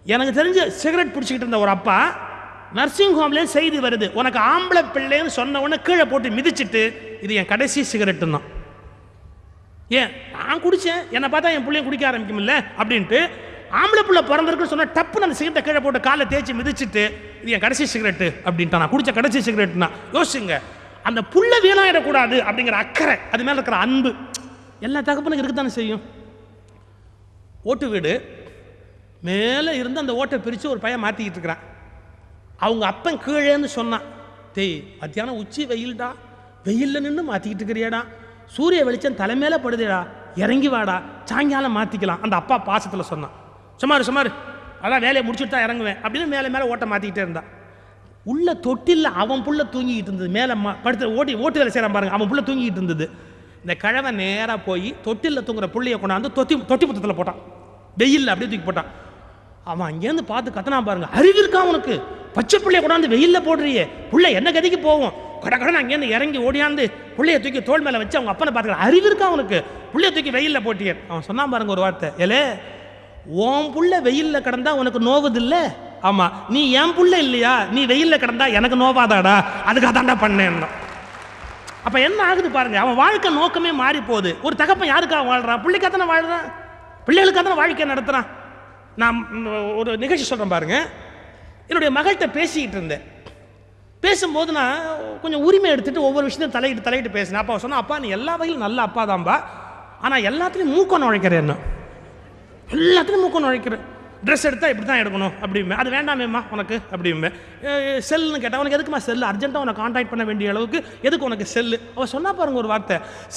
எனக்கு 0.04 0.44
தெரிஞ்சு 0.44 0.66
சிகரெட் 0.66 1.14
பிடிச்சிக்கிட்டு 1.14 1.46
இருந்த 1.46 1.58
ஒரு 1.58 1.70
அப்பா 1.70 2.28
நர்சிங் 2.72 3.18
ஹோம்லேயே 3.18 3.42
செய்தி 3.42 3.78
வருது. 3.78 4.12
உனக்கு 4.12 4.38
ஆம்பளை 4.38 4.84
பிள்ளைன்னு 4.94 5.26
சொன்ன 5.26 5.60
உடனே 5.60 5.82
கீழே 5.82 6.04
போட்டு 6.04 6.28
மிதிச்சிட்டு 6.28 6.94
இது 7.22 7.34
என் 7.34 7.46
கடைசி 7.46 7.98
சிகரெட்டுன்னா 7.98 8.40
ஏன்? 9.88 10.10
நான் 10.32 10.62
குடித்தேன் 10.62 11.10
என்னை 11.10 11.28
பார்த்தா 11.28 11.52
என் 11.52 11.64
பிள்ளையும் 11.64 11.84
குடிக்க 11.84 12.10
ஆரம்பிக்கும்ல 12.10 12.64
அப்படின்ட்டு 12.78 13.30
ஆம்பளை 13.78 14.02
பிள்ளை 14.06 14.22
பிறந்திருக்குன்னு 14.30 14.72
சொன்னால் 14.72 14.94
டப்புன்னு 14.96 15.26
அந்த 15.26 15.36
சிகரெட்டை 15.40 15.62
கீழே 15.66 15.80
போட்டு 15.84 16.00
காலை 16.06 16.24
தேய்ச்சி 16.32 16.52
மிதிச்சுட்டு 16.60 17.02
இது 17.42 17.54
என் 17.56 17.64
கடைசி 17.64 17.84
சிகரெட்டு 17.92 18.28
அப்படின்ட்டு. 18.48 18.80
நான் 18.82 18.92
குடிச்ச 18.92 19.12
கடைசி 19.18 19.40
சிகரெட்னா 19.48 19.88
யோசிச்சுங்க. 20.16 20.56
அந்த 21.08 21.20
புள்ள 21.34 21.52
வீணாயிடக்கூடாது 21.66 22.36
அப்படிங்கிற 22.48 22.76
அக்கறை 22.84 23.16
அது 23.32 23.42
மேலே 23.46 23.56
இருக்கிற 23.58 23.76
அன்பு 23.86 24.10
எல்லா 24.86 25.00
தகப்பனுக்கு 25.08 25.42
இருக்கத்தானே 25.42 25.72
செய்யும். 25.78 26.02
ஓட்டு 27.70 27.86
வீடு 27.94 28.12
மேலே 29.28 29.72
இருந்து 29.80 30.02
அந்த 30.02 30.12
ஓட்டை 30.20 30.38
பிரித்து 30.44 30.66
ஒரு 30.72 30.80
பையன் 30.84 31.02
மாற்றிக்கிட்டு 31.04 31.38
இருக்கிறான். 31.38 31.64
அவங்க 32.66 32.84
அப்பன் 32.92 33.22
கீழேன்னு 33.26 33.68
சொன்னான் 33.78 34.06
தேய் 34.56 34.76
மத்தியானம் 35.00 35.40
உச்சி 35.42 35.62
வெயில்டா 35.72 36.08
வெயிலில் 36.64 37.04
நின்று 37.06 37.22
மாற்றிக்கிட்டு 37.30 37.62
இருக்கிறியாடா. 37.62 38.00
சூரிய 38.56 38.80
வெளிச்சம் 38.88 39.18
தலைமையில 39.20 39.58
படுதேடா 39.64 40.00
இறங்கி 40.44 40.68
வாடா 40.74 40.96
சாயங்காலம் 41.30 41.76
மாற்றிக்கலாம் 41.78 42.22
அந்த 42.26 42.34
அப்பா 42.40 42.56
பாசத்தில் 42.70 43.10
சொன்னான். 43.12 43.36
சுமார் 43.82 44.06
சுமார். 44.08 44.30
அதான் 44.84 45.04
வேலையை 45.06 45.22
முடிச்சுட்டு 45.26 45.54
தான் 45.54 45.64
இறங்குவேன் 45.66 45.98
அப்படின்னு 46.04 46.28
மேலே 46.34 46.48
மேலே 46.54 46.64
ஓட்டை 46.72 46.86
மாற்றிக்கிட்டே 46.92 47.24
இருந்தான். 47.26 47.48
உள்ள 48.32 48.54
தொட்டில் 48.66 49.08
அவன் 49.22 49.44
புள்ள 49.46 49.60
தூங்கிக்கிட்டு 49.74 50.10
இருந்தது. 50.10 50.30
மேலே 50.38 50.54
படுத்து 50.84 51.14
ஓட்டி 51.18 51.34
ஓட்டு 51.44 51.60
வேலை 51.60 51.72
செய்கிறான் 51.74 51.94
பாருங்க. 51.96 52.14
அவன் 52.16 52.30
புள்ள 52.30 52.42
தூங்கிக்கிட்டு 52.48 52.80
இருந்தது. 52.82 53.06
இந்த 53.62 53.74
கிழவன் 53.82 54.18
நேராக 54.22 54.58
போய் 54.68 54.88
தொட்டிலில் 55.06 55.46
தூங்குற 55.48 55.66
புள்ளைய 55.74 55.96
கொண்டாந்து 56.02 56.30
தொட்டி 56.38 56.54
தொட்டி 56.70 56.84
புத்தத்தில் 56.88 57.18
போட்டான். 57.20 57.40
வெயிலில் 58.00 58.32
அப்படியே 58.32 58.50
தூக்கி 58.50 58.66
போட்டான். 58.68 58.90
அவன் 59.70 59.86
அங்கேருந்து 59.90 60.24
பார்த்து 60.32 60.54
கத்தனா 60.56 60.78
பாருங்க. 60.88 61.08
அறிவு 61.20 61.38
இருக்கா 61.42 61.62
பச்சை 62.36 62.56
பிள்ளைய 62.64 62.80
கொண்டாந்து 62.82 63.12
வெயிலில் 63.14 63.46
போடுறியே. 63.46 63.84
பிள்ளை 64.10 64.30
என்ன 64.38 64.48
கதிக்கு 64.56 64.78
போவோம் 64.88 65.14
கட 65.44 65.54
கடன் 65.60 65.78
அங்கேருந்து 65.80 66.08
இறங்கி 66.16 66.38
ஓடியாந்து 66.46 66.84
புள்ளைய 67.16 67.36
தூக்கி 67.44 67.60
தோள் 67.68 67.84
மேலே 67.86 67.98
வச்சு 68.02 68.18
அவங்க 68.18 68.32
அப்பனை 68.32 68.50
பார்த்துக்கலாம் 68.54 68.84
அறிவு 68.86 69.06
இருக்கா 69.10 69.28
உனக்கு? 69.36 69.58
புள்ளைய 69.92 70.10
தூக்கி 70.16 70.32
வெயிலில் 70.36 70.64
போட்டியே. 70.66 70.92
அவன் 71.10 71.26
சொன்னான் 71.28 71.52
பாருங்க 71.54 71.74
ஒரு 71.76 71.84
வார்த்தை. 71.84 72.08
ஏலே 72.24 72.40
உன் 73.26 73.72
புள்ள 73.74 74.00
வெயிலில் 74.00 74.44
கிடந்தா 74.46 74.70
உனக்கு 74.70 75.00
நோவுது 75.00 75.70
ஆமாம் 76.02 76.32
நீ 76.48 76.72
என் 76.72 76.94
புள்ள 76.96 77.14
இல்லையா? 77.18 77.64
நீ 77.70 77.86
வெயிலில் 77.86 78.20
கிடந்தா 78.20 78.52
எனக்கு 78.52 78.76
நோவாதாடா? 78.76 79.44
அதுக்காக 79.68 79.92
தாண்டா 79.96 80.14
பண்ணேன் 80.22 80.62
அப்போ 81.84 81.98
என்ன 82.00 82.22
ஆகுது 82.24 82.50
பாருங்க. 82.50 82.78
அவன் 82.78 82.94
வாழ்க்கை 82.94 83.32
நோக்கமே 83.34 83.72
மாறி 83.72 84.00
போகுது 84.00 84.36
ஒரு 84.42 84.56
தகப்பன் 84.56 84.90
யாருக்காக 84.92 85.24
வாழ்கிறான் 85.26 85.62
பிள்ளைக்காக 85.64 85.90
தானே 85.96 86.06
வாழ்கிறான் 86.12 86.46
பிள்ளைகளுக்காக 87.06 87.44
தானே 87.44 87.58
வாழ்க்கை 87.60 87.86
நடத்துகிறான் 87.92 88.26
நான் 88.96 89.16
ஒரு 89.80 89.96
நிகழ்ச்சி 89.96 90.24
சொல்கிறேன் 90.24 90.54
பாருங்க. 90.54 90.76
என்னுடைய 91.68 91.90
மகள்கிட்ட 91.98 92.26
பேசிக்கிட்டு 92.32 92.76
இருந்தேன். 92.76 93.04
பேசும்போது 94.00 94.52
நான் 94.52 94.76
கொஞ்சம் 95.22 95.42
உரிமை 95.42 95.70
எடுத்துட்டு 95.70 96.02
ஒவ்வொரு 96.02 96.24
விஷயத்தையும் 96.24 96.56
தலையிட்டு 96.56 96.86
தலையிட்டு 96.86 97.16
பேசினேன். 97.16 97.40
அப்பா 97.42 97.58
சொன்னா 97.58 97.76
அப்பா 97.76 97.98
நீ 97.98 98.08
எல்லா 98.08 98.32
வகையிலும் 98.36 98.66
நல்ல 98.66 98.82
அப்பா 98.82 99.04
தான்பா. 99.12 99.36
ஆனால் 100.00 100.22
எல்லாத்துலேயும் 100.30 100.74
மூக்கம் 100.76 101.04
நுழைக்கிறேன் 101.04 101.42
என்ன 101.44 101.56
எல்லாத்துலையும் 102.74 103.22
மூக்கம் 103.24 103.44
நுழைக்கிறேன். 103.44 103.84
ட்ரெஸ் 104.26 104.44
எடுத்தால் 104.48 104.72
இப்படி 104.72 104.86
தான் 104.88 105.00
எடுக்கணும் 105.02 105.34
அப்படிமே 105.44 105.74
அது 105.80 105.88
வேண்டாமேம்மா 105.94 106.40
உனக்கு 106.54 106.76
அப்படிமே 106.94 107.28
செல்லுன்னு 108.08 108.40
கேட்டால் 108.42 108.60
உனக்கு 108.62 108.76
எதுக்குமா 108.78 109.00
செல்லு? 109.06 109.24
அர்ஜென்ட்டாக 109.30 109.64
உனக்கு 109.64 109.82
காண்டாக்ட் 109.82 110.10
பண்ண 110.12 110.24
வேண்டிய 110.30 110.50
அளவுக்கு 110.52 110.78
எதுக்கு 111.06 111.28
உனக்கு 111.28 111.46
செல்லு? 111.54 111.76
அவள் 111.94 112.10
சொன்னா 112.14 112.30
பாருங்க 112.40 112.60
ஒரு 112.62 112.70
வார்த்தை. 112.72 112.96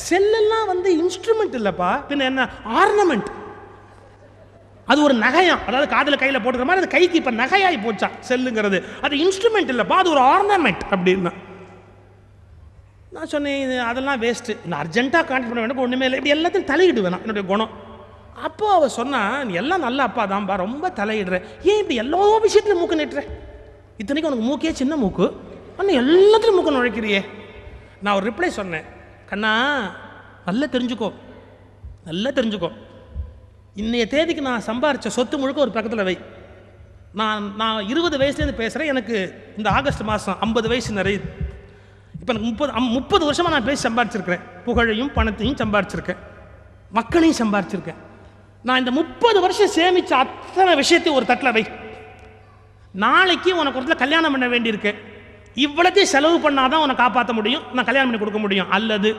செல்லெல்லாம் 0.09 0.67
வந்து 0.71 0.89
இன்ஸ்ட்ருமெண்ட் 1.03 1.55
இல்லைப்பா. 1.59 1.91
பின்ன 2.09 2.27
என்ன? 2.31 2.47
ஆர்னமெண்ட் 2.81 3.29
அது 4.91 4.99
ஒரு 5.07 5.15
நகையம் 5.23 5.61
அதாவது 5.67 5.87
காதில் 5.93 6.19
கையில் 6.23 6.39
போட்டுக்கிற 6.43 6.67
மாதிரி 6.69 6.83
அது 6.83 6.95
கைக்கு 6.95 7.19
இப்போ 7.21 7.33
நகையாகி 7.41 7.79
போச்சா? 7.85 8.09
செல்லுங்கிறது. 8.29 8.79
அது 9.05 9.15
இன்ஸ்ட்ருமெண்ட் 9.25 9.71
இல்லைப்பா. 9.73 9.97
அது 10.03 10.11
ஒரு 10.15 10.23
ஆர்னமெண்ட் 10.33 10.83
அப்படின்னா. 10.93 11.31
நான் 13.15 13.31
சொன்னேன் 13.33 13.61
இது 13.65 13.75
அதெல்லாம் 13.89 14.21
வேஸ்ட்டு 14.25 14.57
நான் 14.69 14.81
அர்ஜென்ட்டாக 14.83 15.23
கான்டாக்ட் 15.29 15.51
பண்ண 15.51 15.63
வேண்டாம். 15.63 15.83
ஒன்றுமே 15.85 16.05
இல்லை. 16.09 16.19
இப்படி 16.19 16.35
எல்லாத்தையும் 16.37 16.69
தலையிடுவேன் 16.73 17.19
என்னுடைய 17.23 17.45
குணம். 17.53 17.73
அப்போ 18.35 18.73
அவ 18.73 18.89
சொன்னா 18.89 19.43
நீ 19.43 19.53
எல்லாம் 19.53 19.79
நல்ல 19.79 20.03
அப்பா 20.03 20.27
தான்பா 20.27 20.55
ரொம்ப 20.55 20.89
தலையிடுற. 20.89 21.43
ஏன் 21.63 21.77
இப்படி 21.77 21.95
எல்லா 21.95 22.17
விஷயத்துலையும் 22.17 22.75
மூக்கு 22.75 22.95
நிட்டுற? 22.95 23.23
இத்தனைக்கும் 23.97 24.39
உனக்கு 24.39 24.57
மூக்கே 24.57 24.71
சின்ன 24.71 24.95
மூக்கு? 24.95 25.35
ஆனால் 25.77 25.95
எல்லாத்துலையும் 25.95 26.55
மூக்கு 26.55 26.71
நுழைக்கிறியே. 26.71 27.25
நான் 28.01 28.15
ஒரு 28.15 28.31
ரிப்ளை 28.31 28.47
சொன்னேன். 28.47 28.83
கண்ணா 29.25 29.81
நல்லா 30.45 30.65
தெரிஞ்சுக்கோ. 30.65 31.13
நல்லா 32.05 32.29
தெரிஞ்சுக்கோ. 32.29 32.71
இன்றைய 33.75 34.07
தேதிக்கு 34.07 34.41
நான் 34.41 34.63
சம்பாரித்த 34.65 35.07
சொத்து 35.07 35.37
முழுக்க 35.37 35.61
ஒரு 35.61 35.71
பக்கத்தில் 35.71 36.03
வை. 36.03 36.17
நான் 37.13 37.55
நான் 37.55 37.87
இருபது 37.87 38.17
வயசுலேருந்து 38.17 38.53
பேசுகிறேன் 38.53 38.87
எனக்கு 38.87 39.43
இந்த 39.57 39.69
ஆகஸ்ட் 39.69 40.01
மாதம் 40.01 40.37
ஐம்பது 40.39 40.67
வயசு 40.67 40.93
நிறையுது. 40.93 41.29
இப்போ 42.19 42.33
எனக்கு 42.33 42.47
முப்பது 42.47 42.73
அம்- 42.73 42.89
முப்பது 42.89 43.23
வருஷமாக 43.23 43.55
நான் 43.55 43.65
பேசி 43.65 43.89
சம்பாரிச்சிருக்கிறேன். 43.89 44.39
புகழையும் 44.65 45.13
பணத்தையும் 45.13 45.55
சம்பாரிச்சிருக்கேன். 45.55 46.17
மக்களையும் 46.91 47.53
சம்பாரிச்சிருக்கேன். 47.53 47.95
நான் 48.67 48.81
இந்த 48.81 48.91
முப்பது 48.97 49.37
வருஷம் 49.43 49.73
சேமித்த 49.77 50.11
அத்தனை 50.23 50.73
விஷயத்தையும் 50.81 51.17
ஒரு 51.19 51.25
தட்டில் 51.29 51.55
வை. 51.55 51.63
நாளைக்கு 53.03 53.51
உனக்கு 53.61 53.79
ஒருத்தர் 53.79 54.03
கல்யாணம் 54.03 54.33
பண்ண 54.33 54.47
வேண்டியிருக்கு. 54.53 54.91
இவ்வளோத்தையும் 55.65 56.13
செலவு 56.15 56.37
பண்ணாதான் 56.45 56.83
உன்னை 56.83 56.95
காப்பாற்ற 56.95 57.33
முடியும். 57.39 57.63
நான் 57.75 57.87
கல்யாணம் 57.89 58.09
பண்ணி 58.09 58.21
கொடுக்க 58.23 58.39
முடியும். 58.45 58.69
அல்லது 58.77 59.09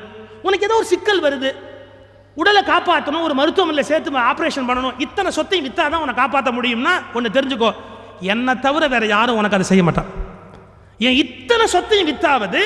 உனக்கு 0.46 0.66
ஏதோ 0.68 0.76
ஒரு 0.80 0.88
சிக்கல் 0.92 1.24
வருது. 1.26 1.50
உடலை 2.36 2.62
காப்பாற்றணும் 2.72 3.24
ஒரு 3.26 3.34
மருத்துவமனையில் 3.40 3.88
சேர்த்து 3.90 4.26
ஆப்ரேஷன் 4.30 4.68
பண்ணணும். 4.68 4.96
இத்தனை 5.04 5.30
சொத்தையும் 5.38 5.66
விற்றா 5.66 5.84
தான் 5.92 6.02
உன்னை 6.04 6.14
காப்பாற்ற 6.22 6.50
முடியும்னா 6.58 6.94
ஒன்று 7.16 7.36
தெரிஞ்சுக்கோ. 7.36 7.70
என்னை 8.32 8.54
தவிர 8.66 8.88
வேற 8.94 9.04
யாரும் 9.14 9.38
உனக்கு 9.40 9.58
அதை 9.58 9.66
செய்ய 9.70 9.84
மாட்டான். 9.88 10.10
என் 11.06 11.18
இத்தனை 11.24 11.66
சொத்தையும் 11.74 12.08
வித்தாவது 12.10 12.60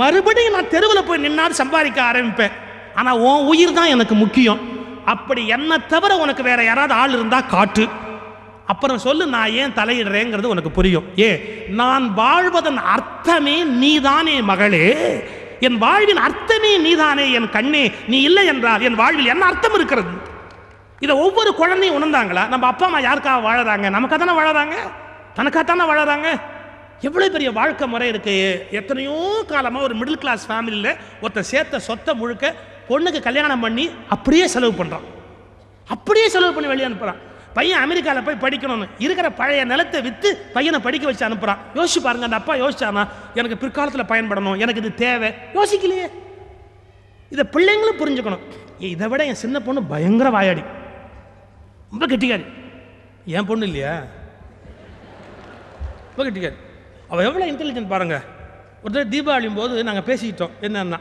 மறுபடியும் 0.00 0.56
நான் 0.56 0.72
தெருவில் 0.74 1.06
போய் 1.08 1.24
நின்னாது 1.26 1.54
சம்பாதிக்க 1.62 2.00
ஆரம்பிப்பேன். 2.10 2.54
ஆனால் 3.00 3.20
உன் 3.28 3.46
உயிர் 3.52 3.78
தான் 3.78 3.92
எனக்கு 3.94 4.14
முக்கியம். 4.14 4.60
அப்படி 5.06 5.46
என்ன 5.46 5.78
தவிர 5.78 6.16
உனக்கு 6.16 6.42
வேற 6.42 6.64
யாராவது 6.64 6.94
ஆள் 6.94 7.10
இருந்தா 7.10 7.40
காட்டு. 7.40 7.88
அப்புறம் 8.66 8.98
சொல்லு 8.98 9.26
நான் 9.26 9.50
ஏன் 9.50 9.74
தலையிடுறேங்கிறது 9.74 10.52
உனக்கு 10.54 10.70
புரியும். 10.70 11.04
ஏ 11.18 11.28
நான் 11.68 12.14
வாழ்வதன் 12.14 12.76
அர்த்தமே 12.76 13.64
நீதானே 13.64 14.40
மகளே. 14.40 14.86
என் 15.60 15.78
வாழ்வின் 15.78 16.16
அர்த்தமே 16.16 16.78
நீதானே 16.78 17.32
என் 17.32 17.50
கண்ணே. 17.50 17.92
நீ 18.06 18.22
இல்லை 18.22 18.46
என்றால் 18.46 18.80
என் 18.80 18.94
வாழ்வில் 18.94 19.26
என்ன 19.26 19.44
அர்த்தம் 19.44 19.74
இருக்கிறது? 19.74 20.08
இதை 20.98 21.16
ஒவ்வொரு 21.16 21.54
குழந்தையும் 21.54 21.96
உணர்ந்தாங்களா? 21.98 22.48
நம்ம 22.48 22.66
அப்பா 22.66 22.86
அம்மா 22.86 22.98
யாருக்காக 22.98 23.38
வாழறாங்க? 23.48 23.88
நமக்காக 23.90 24.18
தானே 24.24 24.36
வாழறாங்க? 24.40 24.76
தனக்காக 25.34 25.64
தானே 25.64 25.84
வாழறாங்க? 25.92 26.40
எவ்வளோ 27.00 27.28
பெரிய 27.28 27.52
வாழ்க்கை 27.52 27.86
முறை 27.88 28.08
இருக்கு. 28.08 28.66
எத்தனையோ 28.70 29.44
காலமாக 29.46 29.84
ஒரு 29.84 29.94
மிடில் 29.94 30.22
கிளாஸ் 30.22 30.50
ஃபேமிலியில் 30.50 30.96
ஒருத்தர் 31.22 31.50
சேர்த்த 31.52 31.78
சொத்தை 31.78 32.14
முழுக்க 32.14 32.54
பொண்ணுக்கு 32.88 33.20
கல்யாணம் 33.28 33.64
பண்ணி 33.66 33.90
அப்படியே 34.08 34.46
செலவு 34.46 34.84
பண்ணுறான் 34.84 35.06
அப்படியே 35.94 36.28
செலவு 36.28 36.52
பண்ணி 36.52 36.68
வெளியே 36.68 36.88
அனுப்புகிறான் 36.88 37.22
பையன் 37.56 37.82
அமெரிக்காவில் 37.84 38.26
போய் 38.26 38.42
படிக்கணும்னு 38.44 38.86
இருக்கிற 38.98 39.30
பழைய 39.30 39.64
நிலத்தை 39.64 39.98
விற்று 40.02 40.30
பையனை 40.54 40.78
படிக்க 40.80 41.06
வச்சு 41.06 41.28
அனுப்புகிறான் 41.28 41.60
யோசிச்சு 41.74 42.00
பாருங்க 42.02 42.28
அந்த 42.28 42.38
அப்பா 42.40 42.54
யோசிச்சானா 42.54 43.02
எனக்கு 43.34 43.56
பிற்காலத்தில் 43.56 44.10
பயன்படணும் 44.12 44.58
எனக்கு 44.58 44.80
இது 44.80 44.94
தேவை. 44.94 45.30
யோசிக்கலையே. 45.54 46.06
இதை 47.34 47.44
பிள்ளைங்களும் 47.52 48.00
புரிஞ்சுக்கணும். 48.00 48.44
இதை 48.78 49.08
விட 49.08 49.24
என் 49.24 49.42
சின்ன 49.44 49.60
பொண்ணு 49.60 49.82
பயங்கர 49.82 50.30
வாயாடி. 50.30 50.62
ரொம்ப 51.90 52.06
கெட்டிக்காரி. 52.06 52.44
என் 53.24 53.46
பொண்ணு 53.46 53.66
இல்லையா? 53.66 53.94
ரொம்ப 56.08 56.30
கெட்டிக்காரி. 56.30 56.58
அவள் 57.08 57.24
எவ்வளோ 57.24 57.46
இன்டெலிஜென்ட் 57.52 57.92
பாருங்கள் 57.94 58.24
ஒரு 58.82 58.92
தடவை 58.92 59.06
தீபாவளியும் 59.14 59.54
போது 59.54 59.84
நாங்கள் 59.84 60.08
பேசிக்கிட்டோம். 60.10 60.54
என்னன்னா 60.60 60.98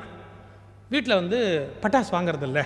வீட்டில் 0.93 1.19
வந்து 1.21 1.38
பட்டாசு 1.84 2.12
வாங்குறதில்ல. 2.15 2.62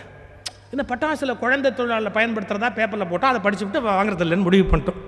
இந்த 0.73 0.83
பட்டாசில் 0.91 1.39
குழந்தை 1.43 1.69
தொழிலாளர் 1.77 2.15
பயன்படுத்துறதா 2.17 2.69
பேப்பரில் 2.77 3.11
போட்டால் 3.11 3.31
அதை 3.31 3.41
படிச்சுவிட்டு 3.45 3.81
வாங்குறது 3.87 4.23
இல்லைன்னு 4.25 4.47
முடிவு 4.47 4.65
பண்ணிட்டோம். 4.71 4.99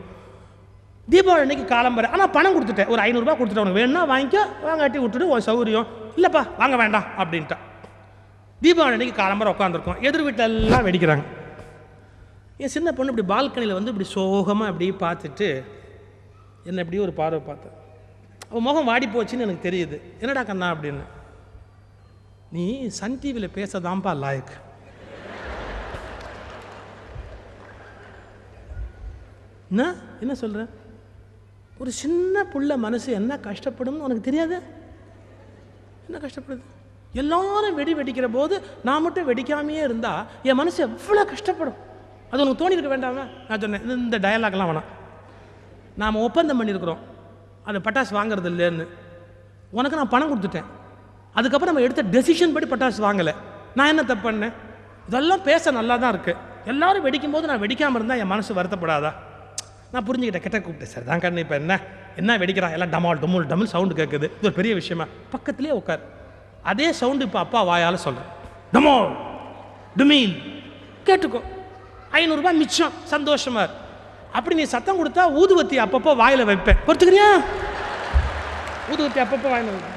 தீபாவளி 1.13 1.43
அன்னைக்கு 1.45 1.65
காலம்பரை 1.75 2.07
ஆனால் 2.15 2.31
பணம் 2.35 2.55
கொடுத்துட்டேன். 2.55 2.89
ஒரு 2.93 3.01
ஐநூறுரூபா 3.05 3.35
கொடுத்துட்டு 3.39 3.63
உனக்கு 3.63 3.79
வேணும்னா 3.79 4.03
வாங்கிக்கோ. 4.13 4.43
வாங்காட்டி 4.67 4.99
விட்டுட்டு 5.03 5.31
ஒரு 5.33 5.43
சௌகரியம். 5.49 5.87
இல்லைப்பா 6.17 6.43
வாங்க 6.61 6.75
வேண்டாம் 6.83 7.07
அப்படின்ட்டான் 7.21 7.65
தீபாவளி 8.61 8.95
அன்னைக்கு 8.97 9.17
காலம்பரை 9.21 9.51
உட்காந்துருக்கோம் 9.55 9.99
எதிர் 10.07 10.25
வீட்டில் 10.27 10.47
எல்லாம் 10.47 10.85
வெடிக்கிறாங்க. 10.87 11.23
என் 12.63 12.73
சின்ன 12.77 12.89
பொண்ணு 12.95 13.11
இப்படி 13.13 13.27
பால்கனியில் 13.33 13.77
வந்து 13.77 13.91
இப்படி 13.93 14.09
சோகமாக 14.15 14.71
இப்படி 14.71 14.87
பார்த்துட்டு 15.05 15.47
என்னை 16.69 16.79
இப்படி 16.83 16.99
ஒரு 17.05 17.13
பார்வை 17.21 17.39
பார்த்தேன் 17.49 17.75
அவன் 18.49 18.65
முகம் 18.67 18.89
வாடி 18.91 19.07
போச்சுன்னு 19.13 19.45
எனக்கு 19.47 19.67
தெரியுது. 19.67 19.97
என்னடா 20.21 20.41
கண்ணா 20.49 20.67
அப்படின்னு. 20.75 21.05
நீ 22.51 22.87
சன் 22.87 23.19
டிவியில் 23.19 23.49
பேசதான்ப்பா 23.49 24.13
லாயக். 24.13 24.51
என்ன? 29.69 29.93
என்ன 30.19 30.35
சொல்கிற 30.35 30.67
ஒரு 31.77 31.91
சின்ன 31.91 32.43
புள்ள 32.43 32.75
மனசு 32.75 33.11
என்ன 33.11 33.35
கஷ்டப்படும்னு 33.35 33.89
உனக்கு 33.89 34.21
தெரியாது? 34.21 34.61
என்ன 36.09 36.27
கஷ்டப்படுது? 36.27 36.61
எல்லாரும் 37.13 37.75
வெடி 37.75 37.95
வெடிக்கிற 37.95 38.27
போது 38.27 38.61
நான் 38.83 39.01
மட்டும் 39.01 39.33
வெடிக்காமையே 39.33 39.83
இருந்தால் 39.83 40.25
என் 40.43 40.55
மனசு 40.55 40.83
எவ்வளோ 40.83 41.23
கஷ்டப்படும்? 41.23 41.75
அது 42.31 42.41
உனக்கு 42.41 42.69
தோணியிருக்க 42.69 42.83
வேண்டாமே? 42.83 43.29
நான் 43.47 43.59
சொன்னேன் 43.59 43.81
"இந்த- 43.81 43.93
இந்த 43.93 44.19
டயலாக்லாம் 44.19 44.71
வேணாம். 44.71 44.83
நாம் 45.97 46.15
ஒப்பந்தம் 46.15 46.63
பண்ணியிருக்கிறோம். 46.63 46.97
அது 47.63 47.79
பட்டாசு 47.79 48.13
வாங்குறது 48.13 48.49
இல்லைன்னு. 48.49 48.87
உனக்கு 49.71 49.97
நான் 49.97 50.09
பணம் 50.09 50.41
கொடுத்துட்டேன். 50.41 50.63
அதுக்கப்புறம் 51.37 51.71
நம்ம 51.71 51.85
எடுத்த 51.87 52.03
டெசிஷன் 52.15 52.53
படி 52.55 52.67
பட்டாசு 52.71 52.99
வாங்கலை. 53.07 53.33
நான் 53.77 53.91
என்ன 53.93 54.03
தப்பு 54.11 54.23
பண்ணேன்? 54.27 54.53
இதெல்லாம் 55.09 55.43
பேச 55.49 55.71
நல்லா 55.79 55.95
தான் 56.03 56.13
இருக்குது 56.13 56.37
எல்லாரும் 56.71 57.05
வெடிக்கும் 57.07 57.35
போது 57.35 57.49
நான் 57.51 57.61
வெடிக்காமல் 57.65 57.99
இருந்தால் 57.99 58.21
என் 58.23 58.31
மனசு 58.33 58.57
வருத்தப்படாதா? 58.59 59.11
நான் 59.93 60.05
புரிஞ்சுக்கிட்டேன். 60.07 60.45
கிட்ட 60.45 60.57
கூப்பிட்டேன். 60.63 60.91
சார் 60.93 61.05
தான் 61.11 61.21
கண்ணு 61.23 61.43
இப்போ 61.45 61.55
என்ன? 61.61 61.75
என்ன 62.21 62.37
வெடிக்கிறான் 62.41 62.73
எல்லாம் 62.77 62.93
டமால் 62.95 63.21
டமுல் 63.23 63.45
டமுல் 63.51 63.71
சவுண்டு 63.73 63.95
கேட்குது 63.99 64.27
இது 64.37 64.47
ஒரு 64.49 64.55
பெரிய 64.59 64.73
விஷயமா? 64.79 65.05
பக்கத்துலேயே 65.35 65.75
உட்கார் 65.79 66.03
அதே 66.71 66.87
சவுண்டு 67.01 67.25
இப்போ 67.27 67.39
அப்பா 67.45 67.59
வாயால் 67.69 68.03
சொல்கிறேன் 68.05 68.31
டமால் 68.73 69.07
டுமீல் 69.99 70.35
கேட்டுக்கோ. 71.07 71.41
ஐநூறுரூபா 72.19 72.51
மிச்சம். 72.61 72.93
சந்தோஷமா 73.13 73.61
இரு. 73.67 73.75
அப்படி 74.37 74.55
நீ 74.59 74.65
சத்தம் 74.73 74.99
கொடுத்தா 74.99 75.23
ஊதுவத்தி 75.41 75.77
அப்பப்போ 75.85 76.11
வாயில் 76.23 76.49
வைப்பேன். 76.49 76.79
பொறுத்துக்கிறியா? 76.87 77.29
ஊதுவத்தி 78.91 79.19
அப்பப்போ 79.25 79.47
வாயில் 79.53 79.71
வைப்பேன். 79.73 79.95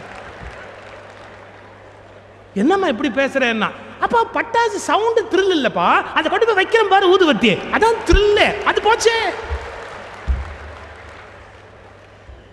என்னம்மா 2.55 2.87
இப்படி 2.87 3.09
பேசுறேன்னா? 3.09 3.71
அப்பா 4.01 4.25
பட்டாசு 4.25 4.77
சவுண்டு 4.77 5.27
த்ரில் 5.31 5.57
இல்லைப்பா. 5.59 6.03
அதை 6.03 6.31
கொண்டு 6.31 6.47
போய் 6.47 6.65
வைக்கிற 6.65 6.89
பாரு 6.89 7.17
ஊதுவத்தி 7.17 7.59
அதான் 7.73 7.97
த்ரில்லு 8.07 8.63
அது 8.63 8.81
போச்சே. 8.81 9.17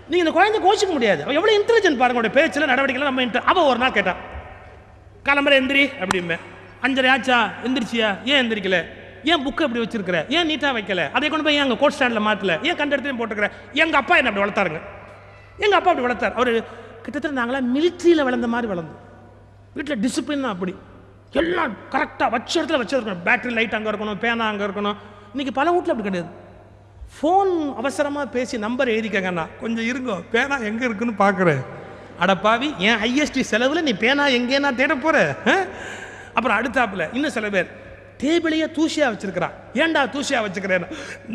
நீங்க 0.08 0.28
இந்த 0.28 0.32
குழந்தை 0.32 0.62
கோச்சிக்க 0.62 0.92
முடியாது. 0.92 1.20
எவ்வளோ 1.20 1.40
எவ்வளவு 1.40 1.64
இன்டெலிஜென்ட் 1.64 1.98
பாருங்க 1.98 2.22
உடைய 2.22 2.30
பேச்சில் 2.30 2.66
நடவடிக்கையில் 2.66 3.14
நம்ம 3.14 3.24
inter- 3.24 3.44
அவள் 3.44 3.64
ஒரு 3.64 3.78
நாள் 3.78 3.92
கேட்டான். 3.92 4.16
கிளம்புற 5.26 5.52
எந்திரி 5.52 5.90
அப்படிமே 6.00 6.38
அஞ்சரை 6.82 7.10
ஆச்சா? 7.10 7.52
எந்திரிச்சியா? 7.64 8.24
ஏன் 8.26 8.50
எந்திரிக்கல? 8.50 8.86
ஏன் 9.24 9.48
புக்கு 9.48 9.62
இப்படி 9.62 9.80
வச்சிருக்கிற? 9.80 10.30
ஏன் 10.30 10.50
நீட்டாக 10.50 10.78
வைக்கல? 10.78 11.12
அதை 11.12 11.30
கொண்டு 11.30 11.44
போய் 11.44 11.56
ஏன் 11.56 11.62
அங்கே 11.62 11.78
கோட் 11.78 11.92
ஸ்டாண்டில் 11.92 12.22
மாற்றல 12.22 12.66
ஏன் 12.66 12.76
கண்ட 12.76 12.96
இடத்துலையும் 12.96 13.20
போட்டுக்கிற 13.20 13.50
எங்கள் 13.74 14.00
அப்பா 14.00 14.16
என்ன 14.16 14.30
அப்படி 14.30 14.48
வளர்த்தாருங்க? 14.48 14.82
எங்கள் 15.58 15.78
அப்பா 15.78 15.92
அப்படி 15.92 16.02
வளர்த்தார். 16.02 16.34
அவர் 16.34 16.64
கிட்டத்தட்ட 17.02 17.42
நாங்களாம் 17.42 17.66
மிலிட்ரியில் 17.76 18.24
வளர்ந்த 18.24 18.48
மாதிரி 18.48 18.74
வளர்ந்தோம். 18.74 19.09
வீட்டில் 19.76 20.02
டிசிப்ளின் 20.04 20.46
தான் 20.46 20.54
அப்படி. 20.56 20.74
எல்லாம் 21.40 21.74
கரெக்டாக 21.94 22.30
வச்ச 22.36 22.52
இடத்துல 22.60 22.80
வச்சிருக்கணும் 22.82 23.26
பேட்டரி 23.28 23.52
லைட் 23.58 23.76
அங்கே 23.78 23.90
இருக்கணும் 23.92 24.22
பேனா 24.26 24.46
அங்கே 24.52 24.66
இருக்கணும். 24.68 24.98
இன்றைக்கி 25.34 25.54
பல 25.60 25.68
வீட்டில் 25.74 25.94
அப்படி 25.94 26.08
கிடையாது. 26.08 26.30
ஃபோன் 27.18 27.52
அவசரமாக 27.82 28.26
பேசி 28.36 28.56
நம்பர் 28.64 28.94
எழுதிக்கங்கண்ணா 28.96 29.46
கொஞ்சம் 29.62 29.88
இருங்கோ. 29.92 30.16
பேனா 30.34 30.56
எங்கே 30.70 30.86
இருக்குன்னு 30.88 31.16
பார்க்குறேன் 31.26 31.62
அட 32.24 32.32
பாவி 32.46 32.70
என் 32.88 33.02
ஐஎஸ்டி 33.10 33.44
செலவில் 33.52 33.86
நீ 33.88 33.94
பேனா 34.04 34.24
எங்கேனா 34.38 34.72
தேட 34.80 34.94
போகிற 35.06 35.20
அப்புறம் 36.38 36.58
அடுத்தாப்புல 36.58 37.06
இன்னும் 37.18 37.36
சில 37.38 37.50
பேர் 37.56 37.70
டேபிளையே 38.22 38.68
தூசியாக 38.78 39.12
வச்சுருக்கிறான் 39.14 39.56
ஏன்டா 39.82 40.02
தூசியாக 40.16 40.46
வச்சுக்கிறேன் 40.46 40.86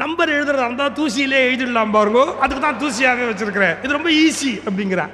நம்பர் 0.03 0.35
எழுதுறதா 0.37 0.67
இருந்தால் 0.69 0.95
தூசியிலே 0.99 1.41
எழுதிடலாம் 1.47 1.95
பாருங்க. 1.97 2.23
அதுக்கு 2.43 2.63
தான் 2.67 2.81
தூசியாகவே 2.83 3.29
வச்சுருக்கிறேன். 3.31 3.75
இது 3.85 3.99
ரொம்ப 3.99 4.11
ஈஸி 4.25 4.53
அப்படிங்கிறான் 4.67 5.13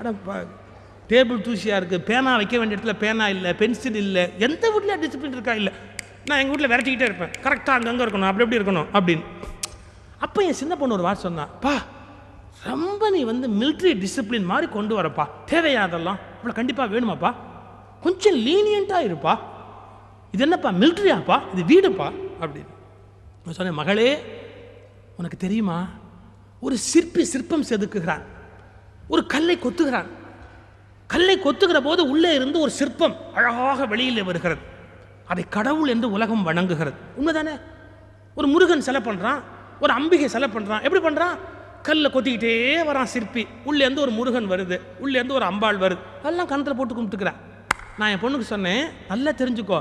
அடப்பா 0.00 0.36
டேபிள் 1.08 1.44
தூசியாக 1.46 1.80
இருக்குது 1.80 1.98
பேனா 1.98 2.36
வைக்க 2.36 2.58
வேண்டிய 2.58 2.80
இடத்துல 2.80 2.94
பேனா 2.98 3.28
இல்லை 3.28 3.54
பென்சில் 3.54 3.94
இல்லை 3.94 4.32
எந்த 4.38 4.64
வீட்லையும் 4.74 5.02
டிசிப்ளின் 5.04 5.36
இருக்கா? 5.36 5.54
இல்லை. 5.54 5.72
நான் 6.24 6.38
எங்கள் 6.38 6.56
வீட்டில் 6.56 6.70
விரட்டிக்கிட்டே 6.72 7.02
இருப்பேன். 7.02 7.30
கரெக்டாக 7.42 7.76
அங்கங்கே 7.78 8.04
இருக்கணும் 8.04 8.30
அப்படி 8.30 8.44
எப்படி 8.44 8.58
இருக்கணும் 8.58 8.86
அப்படின்னு. 8.92 9.24
அப்போ 10.18 10.42
என் 10.42 10.52
சின்ன 10.52 10.76
பொண்ணு 10.76 10.94
ஒரு 10.94 11.02
வார்த்தை 11.02 11.24
சொன்னா 11.24 11.44
பா 11.44 11.74
ரொம்ப 12.62 13.10
நீ 13.10 13.22
வந்து 13.22 13.48
மிலிட்ரி 13.48 13.92
டிசிப்ளின் 14.04 14.44
மாதிரி 14.44 14.72
கொண்டு 14.72 15.02
வரப்பா. 15.02 15.24
தேவையா 15.46 15.82
அதெல்லாம்? 15.88 16.18
இவ்வளோ 16.38 16.52
கண்டிப்பாக 16.52 17.00
வேணுமாப்பா? 17.00 17.34
கொஞ்சம் 18.00 18.34
லீனியண்ட்டாக 18.34 19.06
இருப்பா. 19.10 19.38
இது 20.32 20.42
என்னப்பா 20.42 20.70
மிலிட்ரியாப்பா 20.70 21.36
இது 21.54 21.62
வீடுப்பா? 21.64 22.12
அப்படின்னு. 22.40 22.72
நான் 23.44 23.56
சொன்னேன் 23.58 23.74
மகளே 23.74 24.22
உனக்கு 25.16 25.36
தெரியுமா? 25.36 25.88
ஒரு 26.60 26.78
சிற்பி 26.78 27.24
சிற்பம் 27.24 27.68
செதுக்குகிறான். 27.68 28.22
ஒரு 29.08 29.26
கல்லை 29.26 29.58
கொத்துகிறான். 29.58 30.08
கல்லை 31.12 31.34
கொத்துகிற 31.38 31.78
போது 31.80 32.02
உள்ளே 32.12 32.30
இருந்து 32.34 32.58
ஒரு 32.64 32.72
சிற்பம் 32.78 33.14
அழகாக 33.34 33.86
வெளியில் 33.92 34.26
வருகிறது. 34.28 34.60
அதை 35.26 35.44
கடவுள் 35.56 35.88
என்று 35.88 36.08
உலகம் 36.16 36.42
வணங்குகிறது. 36.42 36.96
உண்மைதானே? 37.18 37.54
ஒரு 38.38 38.46
முருகன் 38.46 38.84
செலை 38.88 39.00
பண்ணுறான் 39.06 39.40
ஒரு 39.80 39.92
அம்பிகை 39.92 40.28
செலை 40.32 40.48
பண்ணுறான் 40.54 40.82
எப்படி 40.86 41.02
பண்ணுறான் 41.06 41.36
கல்லை 41.82 42.08
கொத்திக்கிட்டே 42.10 42.52
வரான் 42.88 43.10
சிற்பி. 43.14 43.46
உள்ளேருந்து 43.68 44.04
ஒரு 44.04 44.10
முருகன் 44.10 44.50
வருது 44.50 44.76
உள்ளேருந்து 45.02 45.36
ஒரு 45.38 45.44
அம்பாள் 45.44 45.78
வருது. 45.78 46.02
அதெல்லாம் 46.22 46.50
கணத்தில் 46.52 46.78
போட்டு 46.78 46.94
கும்பிட்டுக்கிறேன். 46.94 47.38
நான் 47.98 48.10
என் 48.10 48.22
பொண்ணுக்கு 48.24 48.52
சொன்னேன் 48.54 48.84
நல்லா 49.08 49.30
தெரிஞ்சுக்கோ 49.30 49.78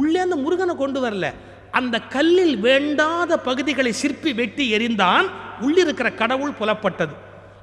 உள்ளேருந்து 0.00 0.36
முருகனை 0.36 0.76
கொண்டு 0.76 1.00
வரல. 1.06 1.28
அந்த 1.70 1.96
கல்லில் 2.14 2.56
வேண்டாத 2.66 3.38
பகுதிகளை 3.48 3.92
சிற்பி 3.92 4.32
வெட்டி 4.40 4.64
எறிந்தான் 4.76 5.26
உள்ளிருக்கிற 5.60 6.08
கடவுள் 6.14 6.58
புலப்பட்டது. 6.60 7.14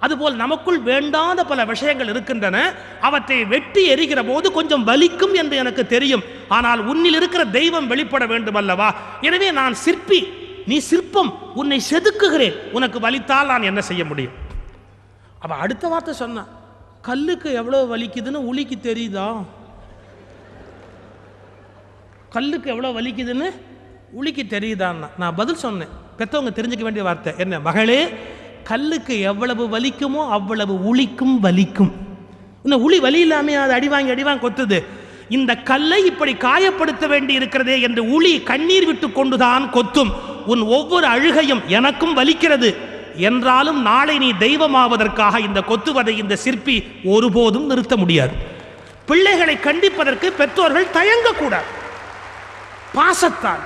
அதுபோல் 0.06 0.40
நமக்குள் 0.44 0.80
வேண்டாத 0.90 1.40
பல 1.52 1.66
விஷயங்கள் 1.72 2.12
இருக்கின்றன. 2.14 2.58
அவற்றை 3.08 3.38
வெட்டி 3.54 3.84
எரிகிற 3.94 4.20
போது 4.30 4.48
கொஞ்சம் 4.58 4.86
வலிக்கும் 4.90 5.36
என்று 5.42 5.56
எனக்கு 5.64 5.84
தெரியும். 5.96 6.24
ஆனால் 6.58 6.82
உன்னில் 6.92 7.18
இருக்கிற 7.20 7.44
தெய்வம் 7.58 7.90
வெளிப்பட 7.94 8.26
வேண்டும் 8.34 8.60
அல்லவா 8.62 8.90
எனவே 9.30 9.50
நான் 9.60 9.76
சிற்பி 9.86 10.20
நீ 10.72 10.78
சிற்பம் 10.92 11.32
உன்னை 11.62 11.80
செதுக்குகிறேன். 11.92 12.58
உனக்கு 12.78 13.00
வலித்தால் 13.06 13.52
நான் 13.54 13.70
என்ன 13.72 13.82
செய்ய 13.90 14.04
முடியும்? 14.12 14.36
அவன் 15.46 15.62
அடுத்த 15.64 15.88
வார்த்தை 15.94 16.14
சொன்னான் 16.24 16.52
கல்லுக்கு 17.08 17.50
எவ்வளோ 17.62 17.80
வலிக்குதுன்னு 17.94 18.42
உளிக்கு 18.50 18.76
தெரியுதா? 18.90 19.28
கல்லுக்கு 22.36 22.68
எவ்வளோ 22.74 22.92
வலிக்குதுன்னு 23.00 23.48
உளிக்கு 24.20 24.44
தெரியுதான்னா? 24.56 25.08
நான் 25.22 25.38
பதில் 25.42 25.64
சொன்னேன். 25.66 25.92
பெற்றவங்க 26.20 26.52
தெரிஞ்சுக்க 26.58 26.86
வேண்டிய 26.88 27.04
வார்த்தை 27.08 27.32
என்ன? 27.44 27.60
மகளே 27.68 28.00
கல்லுக்கு 28.64 29.20
எவ்வளவு 29.20 29.64
வலிக்குமோ 29.68 30.30
அவ்வளவு 30.30 30.74
உளிக்கும் 30.90 31.36
வலிக்கும். 31.44 31.92
இந்த 32.64 32.78
உளி 32.78 33.00
வலி 33.00 33.20
இல்லாமே 33.20 33.54
அது 33.54 33.74
அடிவாங்கி 33.74 34.12
அடிவாங்க 34.12 34.44
கொத்துது 34.46 34.84
இந்த 35.30 35.56
கல்லை 35.56 36.06
இப்படி 36.06 36.34
காயப்படுத்த 36.34 37.08
வேண்டி 37.08 37.34
இருக்கிறதே 37.34 37.82
என்று 37.82 38.10
உளி 38.10 38.42
கண்ணீர் 38.42 38.86
விட்டு 38.86 39.12
கொண்டுதான் 39.12 39.74
கொத்தும். 39.74 40.12
உன் 40.46 40.62
ஒவ்வொரு 40.62 41.06
அழுகையும் 41.06 41.62
எனக்கும் 41.68 42.18
வலிக்கிறது. 42.18 42.76
என்றாலும் 43.16 43.82
நாளை 43.82 44.18
நீ 44.18 44.34
தெய்வமாவதற்காக 44.40 45.40
இந்த 45.40 45.64
கொத்துவதை 45.68 46.18
இந்த 46.18 46.36
சிற்பி 46.36 46.84
ஒருபோதும் 47.04 47.66
நிறுத்த 47.66 47.98
முடியாது. 47.98 48.34
பிள்ளைகளை 49.06 49.60
கண்டிப்பதற்கு 49.60 50.32
பெற்றோர்கள் 50.32 50.94
தயங்கக்கூடாது. 50.94 51.70
பாசத்தால் 52.96 53.64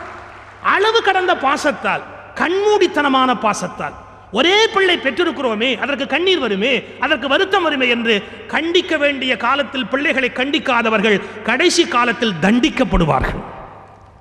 அளவு 0.64 1.02
கடந்த 1.02 1.36
பாசத்தால் 1.36 2.04
கண்மூடித்தனமான 2.36 3.36
பாசத்தால் 3.36 3.96
ஒரே 4.32 4.68
பிள்ளை 4.74 4.98
பெற்றிருக்கிறோமே 4.98 5.80
அதற்கு 5.80 6.08
கண்ணீர் 6.08 6.40
வருமே 6.40 6.84
அதற்கு 7.00 7.28
வருத்தம் 7.28 7.64
வருமே 7.64 7.88
என்று 7.88 8.16
கண்டிக்க 8.48 8.98
வேண்டிய 8.98 9.38
காலத்தில் 9.38 9.88
பிள்ளைகளை 9.88 10.30
கண்டிக்காதவர்கள் 10.30 11.18
கடைசி 11.44 11.88
காலத்தில் 11.88 12.34
தண்டிக்கப்படுவார்கள். 12.42 13.42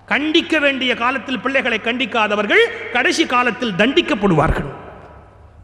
கண்டிக்க 0.06 0.58
வேண்டிய 0.60 0.94
காலத்தில் 0.94 1.40
பிள்ளைகளை 1.40 1.78
கண்டிக்காதவர்கள் 1.78 2.62
கடைசி 2.92 3.26
காலத்தில் 3.26 3.74
தண்டிக்கப்படுவார்கள். 3.74 4.68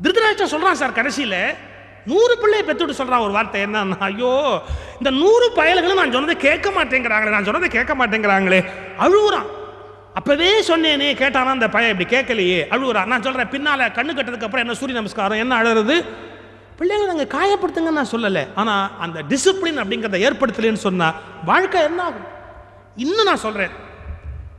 திருதராஜா 0.04 0.46
சொல்றான் 0.54 0.80
சார் 0.82 0.92
கடைசியில் 0.92 1.38
நூறு 2.04 2.38
பிள்ளையை 2.38 2.66
பெற்றுட்டு 2.66 3.00
சொல்றான் 3.00 3.24
ஒரு 3.26 3.32
வார்த்தை 3.32 3.60
என்ன 3.60 3.96
ஐயோ 3.98 4.62
இந்த 4.98 5.10
நூறு 5.10 5.52
பயல்களும் 5.56 6.00
நான் 6.02 6.12
சொன்னதை 6.12 6.36
கேட்க 6.36 6.70
மாட்டேங்கிறாங்களே 6.70 7.30
நான் 7.30 7.44
சொன்னதை 7.44 7.68
கேட்க 7.68 7.94
மாட்டேங்கிறாங்களே 7.94 8.64
அழுவுறான் 8.98 9.48
அப்பவே 10.18 10.48
சொன்னேனே 10.68 11.08
கேட்டானா 11.20 11.52
அந்த 11.56 11.68
பையன் 11.74 11.92
இப்படி 11.94 12.08
கேட்கலையே 12.14 12.58
அழுகுறா 12.74 13.02
நான் 13.12 13.24
சொல்றேன் 13.26 13.52
பின்னால 13.54 13.86
கண்ணு 13.98 14.12
கட்டதுக்கு 14.16 14.46
அப்புறம் 14.48 14.64
என்ன 14.64 14.76
சூரிய 14.80 14.96
நமஸ்காரம் 14.98 15.42
என்ன 15.44 15.56
அழுறது? 15.62 15.96
பிள்ளைங்களை 16.78 17.06
நாங்கள் 17.12 17.32
காயப்படுத்துங்கன்னு 17.36 17.98
நான் 18.00 18.12
சொல்லலை. 18.12 18.42
ஆனால் 18.54 18.90
அந்த 19.04 19.22
டிசிப்ளின் 19.30 19.80
அப்படிங்கிறத 19.82 20.18
ஏற்படுத்தலைன்னு 20.26 20.84
சொன்னால் 20.88 21.16
வாழ்க்கை 21.44 21.82
என்ன 21.88 22.02
ஆகும்? 22.02 22.28
இன்னும் 23.04 23.28
நான் 23.30 23.44
சொல்கிறேன் 23.46 23.72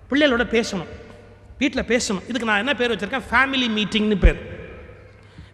பிள்ளைகளோட 0.10 0.46
பேசணும். 0.56 0.92
வீட்டில் 1.58 1.90
பேசணும். 1.94 2.24
இதுக்கு 2.30 2.50
நான் 2.50 2.62
என்ன 2.64 2.74
பேர் 2.80 2.94
வச்சிருக்கேன்? 2.94 3.28
ஃபேமிலி 3.32 3.68
மீட்டிங்னு 3.78 4.18
பேர். 4.26 4.40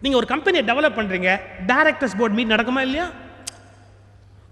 நீங்கள் 0.02 0.20
ஒரு 0.20 0.28
கம்பெனியை 0.34 0.62
டெவலப் 0.70 0.98
பண்ணுறீங்க 0.98 1.30
டேரக்டர்ஸ் 1.72 2.18
போர்ட் 2.18 2.36
மீட் 2.38 2.52
நடக்குமா 2.52 2.80
இல்லையா? 2.88 3.06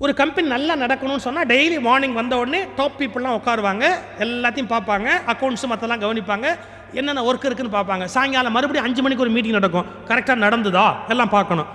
ஒரு 0.00 0.14
கம்பெனி 0.14 0.48
நல்லா 0.48 0.74
நடக்கணும்னு 0.74 1.16
சொன்னால் 1.16 1.46
டெய்லி 1.46 1.80
மார்னிங் 1.80 2.12
வந்த 2.12 2.36
உடனே 2.36 2.64
டாப் 2.76 2.92
பீப்புளெலாம் 2.98 3.38
உட்காருவாங்க. 3.38 3.84
எல்லாத்தையும் 4.18 4.68
பார்ப்பாங்க. 4.72 5.08
அக்கௌண்ட்ஸு 5.26 5.66
மற்றெல்லாம் 5.70 6.02
கவனிப்பாங்க. 6.04 6.56
என்னென்ன 6.92 7.22
ஒர்க் 7.22 7.44
இருக்குன்னு 7.44 7.78
பார்ப்பாங்க. 7.78 8.04
சாயங்காலம் 8.04 8.52
மறுபடியும் 8.52 8.86
அஞ்சு 8.86 9.02
மணிக்கு 9.02 9.24
ஒரு 9.24 9.32
மீட்டிங் 9.32 9.52
நடக்கும். 9.52 9.86
கரெக்டாக 10.06 10.42
நடந்துதா? 10.44 10.94
எல்லாம் 11.08 11.28
பார்க்கணும். 11.28 11.66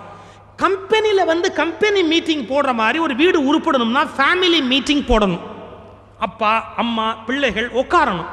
கம்பெனியில் 0.55 1.25
வந்து 1.25 1.53
கம்பெனி 1.53 2.03
மீட்டிங் 2.03 2.47
போடுற 2.47 2.73
மாதிரி 2.73 2.99
ஒரு 2.99 3.15
வீடு 3.15 3.41
உருப்படணும்னா 3.49 4.07
ஃபேமிலி 4.17 4.63
மீட்டிங் 4.63 5.03
போடணும். 5.03 5.39
அப்பா 6.19 6.73
அம்மா 6.77 7.13
பிள்ளைகள் 7.13 7.71
உட்காரணும். 7.71 8.25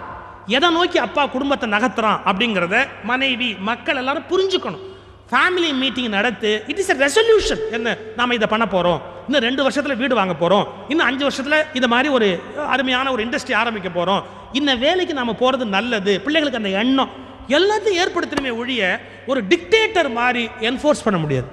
எதை 0.46 0.70
நோக்கி 0.70 0.98
அப்பா 0.98 1.26
குடும்பத்தை 1.26 1.70
நகர்த்துறான் 1.70 2.18
அப்படிங்கிறத 2.24 2.87
மனைவி 3.05 3.57
மக்கள் 3.59 3.96
எல்லாரும் 3.96 4.31
புரிஞ்சுக்கணும். 4.31 4.89
ஃபேமிலி 5.30 5.74
மீட்டிங் 5.74 6.08
நடத்து 6.08 6.64
இட் 6.66 6.78
இஸ் 6.78 6.88
எ 6.88 6.94
ரெசல்யூஷன் 6.94 7.70
என்ன 7.70 7.96
நாம் 8.16 8.30
இதை 8.30 8.48
பண்ண 8.48 8.66
போகிறோம் 8.66 9.02
இன்னும் 9.24 9.42
ரெண்டு 9.42 9.62
வருஷத்தில் 9.62 9.96
வீடு 9.96 10.14
வாங்க 10.14 10.34
போகிறோம் 10.34 10.68
இன்னும் 10.88 11.06
அஞ்சு 11.06 11.22
வருஷத்தில் 11.22 11.64
இந்த 11.74 11.88
மாதிரி 11.88 12.08
ஒரு 12.08 12.40
அருமையான 12.68 13.12
ஒரு 13.12 13.26
இண்டஸ்ட்ரி 13.26 13.54
ஆரம்பிக்க 13.54 13.88
போகிறோம் 13.88 14.24
இந்த 14.52 14.74
வேலைக்கு 14.74 15.14
நாம் 15.14 15.36
போகிறது 15.36 15.66
நல்லது. 15.66 16.20
பிள்ளைகளுக்கு 16.20 16.62
அந்த 16.64 16.78
எண்ணம். 16.78 17.10
எல்லாத்தையும் 17.48 18.00
ஏற்படுத்தணுமே 18.02 18.56
ஒழிய 18.56 19.00
ஒரு 19.26 19.44
டிக்டேட்டர் 19.44 20.12
மாதிரி 20.12 20.48
என்ஃபோர்ஸ் 20.60 21.04
பண்ண 21.04 21.20
முடியாது. 21.20 21.46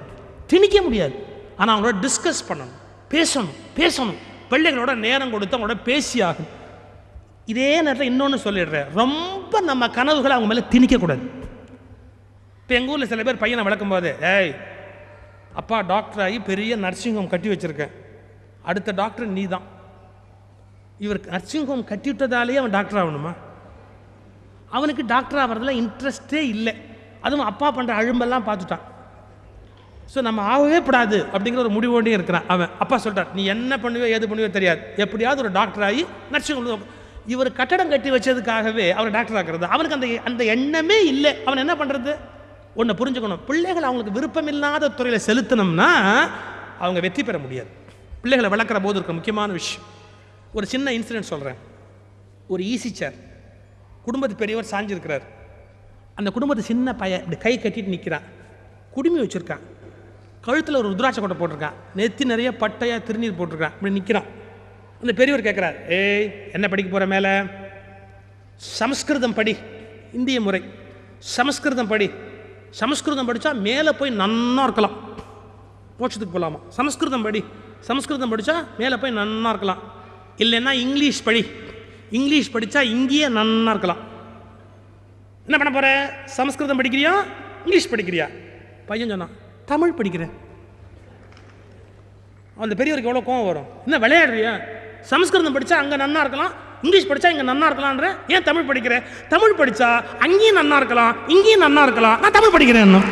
திணிக்க 0.46 0.82
முடியாது. 0.82 1.26
ஆனால் 1.56 1.80
அவங்களோட 1.80 1.94
டிஸ்கஸ் 2.02 2.42
பண்ணணும். 2.48 2.74
பேசணும். 3.10 3.54
பேசணும். 3.76 4.16
பிள்ளைகளோட 4.50 4.94
நேரம் 4.94 5.30
கொடுத்து 5.30 5.58
அவங்களோட 5.58 5.82
பேசி 5.84 6.20
ஆகணும். 6.20 6.52
இதே 7.46 7.76
நேரத்தில் 7.76 8.06
இன்னொன்று 8.06 8.38
சொல்லிடுறேன். 8.44 8.86
ரொம்ப 8.94 9.60
நம்ம 9.60 9.88
கனவுகளை 9.88 10.36
அவங்க 10.36 10.54
மேலே 10.54 10.66
திணிக்கக்கூடாது 10.70 11.37
இப்போ 12.68 12.78
எங்கள் 12.78 12.92
ஊரில் 12.94 13.10
சில 13.10 13.22
பேர் 13.26 13.38
பையனை 13.42 13.62
வளர்க்கும் 13.66 13.92
போது 13.92 14.08
ஏய் 14.30 14.50
அப்பா 15.60 15.76
டாக்டர் 15.92 16.22
ஆகி 16.24 16.38
பெரிய 16.48 16.72
நர்சிங் 16.82 17.16
ஹோம் 17.18 17.30
கட்டி 17.34 17.48
வச்சுருக்கேன். 17.52 17.92
அடுத்த 18.70 18.92
டாக்டர் 18.98 19.30
நீ 19.36 19.44
தான் 19.52 19.64
இவர் 21.04 21.20
நர்சிங் 21.34 21.64
ஹோம் 21.70 21.84
கட்டி 21.92 22.10
விட்டதாலேயே 22.10 22.58
அவன் 22.62 22.74
டாக்டர் 22.76 23.00
ஆகணுமா? 23.02 23.32
அவனுக்கு 24.76 25.04
டாக்டர் 25.14 25.42
ஆகிறதுல 25.44 25.76
இன்ட்ரெஸ்டே 25.82 26.44
இல்லை. 26.54 26.76
அதுவும் 27.24 27.46
அப்பா 27.52 27.72
பண்ணுற 27.78 27.98
அழும்பெல்லாம் 28.02 28.46
பார்த்துட்டான். 28.50 28.86
ஸோ 30.12 30.28
நம்ம 30.28 30.46
ஆகவே 30.52 30.84
கூடாது 30.88 31.18
அப்படிங்கிற 31.34 31.66
ஒரு 31.66 31.74
முடிவோடே 31.80 32.16
இருக்கிறான் 32.20 32.48
அவன். 32.54 32.72
அப்பா 32.84 32.98
சொல்கிறார் 33.08 33.34
நீ 33.38 33.44
என்ன 33.56 33.82
பண்ணுவே 33.84 34.14
ஏது 34.16 34.32
பண்ணுவே 34.32 34.54
தெரியாது. 34.60 34.80
எப்படியாவது 35.04 35.46
ஒரு 35.48 35.56
டாக்டர் 35.60 35.90
ஆகி 35.90 36.04
நர்சிங் 36.34 36.72
ஹோம் 36.72 36.88
இவர் 37.34 37.56
கட்டடம் 37.60 37.94
கட்டி 37.94 38.10
வச்சதுக்காகவே 38.18 38.88
அவர் 38.98 39.16
டாக்டர் 39.20 39.38
ஆகிறது 39.42 39.74
அவனுக்கு 39.76 39.98
அந்த 40.00 40.08
அந்த 40.30 40.44
எண்ணமே 40.56 40.98
இல்லை. 41.14 41.32
அவன் 41.46 41.64
என்ன 41.66 41.76
பண்ணுறது 41.82 42.12
ஒன்று 42.78 42.94
புரிஞ்சுக்கணும். 42.98 43.44
பிள்ளைகள் 43.46 43.86
அவங்களுக்கு 43.88 44.16
விருப்பம் 44.18 44.46
இல்லாத 44.46 44.90
துறையில் 44.98 45.26
செலுத்தினோம்னா 45.28 45.88
அவங்க 46.78 47.00
வெற்றி 47.04 47.22
பெற 47.24 47.38
முடியாது. 47.44 47.70
பிள்ளைகளை 48.22 48.48
வளர்க்குற 48.52 48.78
போது 48.82 48.96
இருக்கிற 48.98 49.12
முக்கியமான 49.12 49.52
விஷயம். 49.52 49.86
ஒரு 50.52 50.66
சின்ன 50.66 50.90
இன்சிடென்ட் 50.90 51.32
சொல்கிறேன் 51.32 51.58
ஒரு 52.48 52.62
ஈஸி 52.64 52.90
சேர் 53.00 53.16
குடும்பத்து 54.02 54.36
பெரியவர் 54.36 54.70
சாஞ்சிருக்கிறார். 54.70 55.24
அந்த 56.14 56.30
குடும்பத்து 56.30 56.64
சின்ன 56.64 56.94
பையன் 56.94 57.24
இப்படி 57.24 57.38
கை 57.40 57.54
கட்டிட்டு 57.58 57.94
நிற்கிறான் 57.94 58.26
குடுமி 58.90 59.18
வச்சுருக்கான். 59.20 59.64
கழுத்தில் 60.46 60.80
ஒரு 60.80 60.88
ருத்ராட்ச 60.90 61.18
கொட்டை 61.20 61.38
போட்டிருக்கான். 61.40 61.76
நெத்தி 61.96 62.24
நிறைய 62.24 62.50
பட்டையாக 62.62 63.00
திருநீர் 63.08 63.38
போட்டிருக்கான். 63.40 63.74
இப்படி 63.76 63.92
நிற்கிறான் 63.98 64.28
அந்த 65.00 65.12
பெரியவர் 65.12 65.46
கேட்குறார் 65.46 65.76
ஏய் 65.98 66.26
என்ன 66.52 66.68
படிக்க 66.68 66.92
போகிற 66.92 67.10
மேலே? 67.14 67.32
சமஸ்கிருதம் 68.56 69.34
படி. 69.34 69.56
இந்திய 70.12 70.40
முறை. 70.40 70.62
சமஸ்கிருதம் 71.18 71.92
படி. 71.92 72.08
சமஸ்கிருதம் 72.70 73.28
படித்தா 73.28 73.60
மேலே 73.60 73.92
போய் 73.92 74.10
நன்னா 74.10 74.62
இருக்கலாம். 74.62 74.96
மோட்சத்துக்கு 75.98 76.34
போகலாமா 76.34 76.58
சமஸ்கிருதம் 76.68 77.22
படி. 77.22 77.44
சமஸ்கிருதம் 77.80 78.36
படித்தா 78.36 78.64
மேலே 78.78 78.96
போய் 78.96 79.12
நன்னா 79.12 79.48
இருக்கலாம். 79.48 79.80
இல்லைன்னா 80.36 80.70
இங்கிலீஷ் 80.70 81.22
படி. 81.22 81.46
இங்கிலீஷ் 82.10 82.52
படித்தா 82.54 82.80
இங்கேயே 82.82 83.28
நன்னா 83.28 83.68
இருக்கலாம். 83.68 84.02
என்ன 85.44 85.56
பண்ண 85.56 85.70
போற? 85.74 85.88
சமஸ்கிருதம் 86.24 86.80
படிக்கிறியா? 86.80 87.12
இங்கிலீஷ் 87.58 87.92
படிக்கிறியா? 87.92 88.26
பையன் 88.86 89.08
சொன்னான் 89.08 89.34
தமிழ் 89.66 89.96
படிக்கிறேன். 89.98 90.32
அந்த 92.56 92.84
பெரியவருக்கு 92.84 93.10
எவ்வளோ 93.10 93.22
கோவம் 93.28 93.46
வரும்? 93.46 93.68
என்ன 93.86 93.98
விளையாடுறியா? 93.98 94.52
சமஸ்கிருதம் 95.00 95.56
படித்தா 95.56 95.72
அங்கே 95.72 95.96
நன்னா 95.96 96.20
இருக்கலாம் 96.20 96.66
இங்கிலீஷ் 96.82 97.08
படித்தா 97.08 97.30
இங்கே 97.30 97.46
நன்னா 97.50 97.68
இருக்கலான்ற 97.70 98.08
ஏன் 98.28 98.42
தமிழ் 98.42 98.68
படிக்கிறேன் 98.68 99.02
தமிழ் 99.28 99.56
படித்தா 99.58 100.02
அங்கேயும் 100.18 100.58
நன்னா 100.60 100.76
இருக்கலாம் 100.76 101.16
இங்கேயும் 101.26 101.64
நன்னா 101.64 101.82
இருக்கலாம். 101.82 102.20
நான் 102.20 102.36
தமிழ் 102.38 102.54
படிக்கிறேன் 102.56 102.86
இன்னும். 102.88 103.08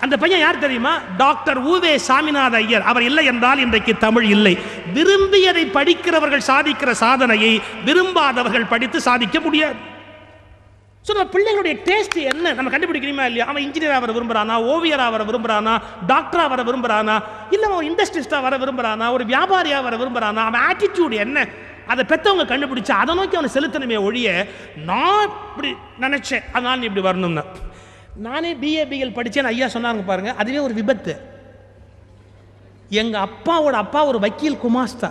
அந்த 0.00 0.16
பையன் 0.16 0.40
யார் 0.40 0.58
தெரியுமா? 0.58 0.98
டாக்டர் 1.16 1.58
ஊவே 1.64 1.92
சாமிநாத 2.08 2.52
ஐயர். 2.52 2.82
அவர் 2.82 3.02
இல்லை 3.02 3.24
என்றால் 3.24 3.58
இன்றைக்கு 3.58 3.98
தமிழ் 3.98 4.24
இல்லை. 4.24 4.58
விரும்பியதை 4.92 5.64
படிக்கிறவர்கள் 5.66 6.46
சாதிக்கிற 6.46 6.90
சாதனையை 6.90 7.62
விரும்பாதவர்கள் 7.84 8.70
படித்து 8.72 9.00
சாதிக்க 9.00 9.40
முடியாது. 9.40 9.94
ஸோ 11.06 11.12
நம்ம 11.14 11.30
பிள்ளைகளுடைய 11.34 11.74
டேஸ்ட் 11.88 12.16
என்ன? 12.30 12.52
நம்ம 12.52 12.70
கண்டுபிடிக்கணுமா 12.70 13.24
இல்லையா? 13.24 13.46
அவன் 13.46 13.64
இன்ஜினியராக 13.66 14.00
வர 14.04 14.12
விரும்புறானா? 14.12 14.54
ஓவியராக 14.72 15.10
வர 15.10 15.24
விரும்புறானா? 15.24 15.74
டாக்டராக 16.06 16.48
வர 16.48 16.62
விரும்புறானா? 16.62 17.16
இல்லை 17.50 17.68
அவன் 17.70 17.88
இண்டஸ்ட்ரிஸ்டாக 17.90 18.40
வர 18.46 18.56
விரும்புறானா? 18.62 19.12
ஒரு 19.12 19.24
வியாபாரியாக 19.24 19.82
வர 19.82 19.96
விரும்புறானா? 19.96 20.42
அவன் 20.48 20.64
ஆட்டிடியூட் 20.70 21.14
என்ன? 21.24 21.46
அதை 21.86 22.04
பெற்றவங்க 22.08 22.46
கண்டுபிடிச்சு 22.52 22.90
அதை 22.90 23.14
நோக்கி 23.14 23.36
அவனை 23.36 23.50
செலுத்தணுமே 23.56 23.98
ஒழிய 24.02 24.48
நான் 24.90 25.30
இப்படி 25.48 25.70
நினச்சேன். 26.00 26.44
அதனால் 26.52 26.82
இப்படி 26.82 27.06
வரணும்னு. 27.08 27.44
நானே 28.26 28.54
பிஏபிஎல் 28.54 29.16
படித்தேன்னு 29.18 29.52
ஐயா 29.54 29.66
சொன்னாங்க 29.66 30.04
பாருங்க. 30.04 30.34
அதுவே 30.34 30.58
ஒரு 30.58 30.74
விபத்து. 30.74 31.14
எங்கள் 32.90 33.28
அப்பாவோட 33.28 33.76
அப்பா 33.84 34.04
ஒரு 34.06 34.18
வக்கீல் 34.18 34.60
குமாஸ்தா. 34.64 35.10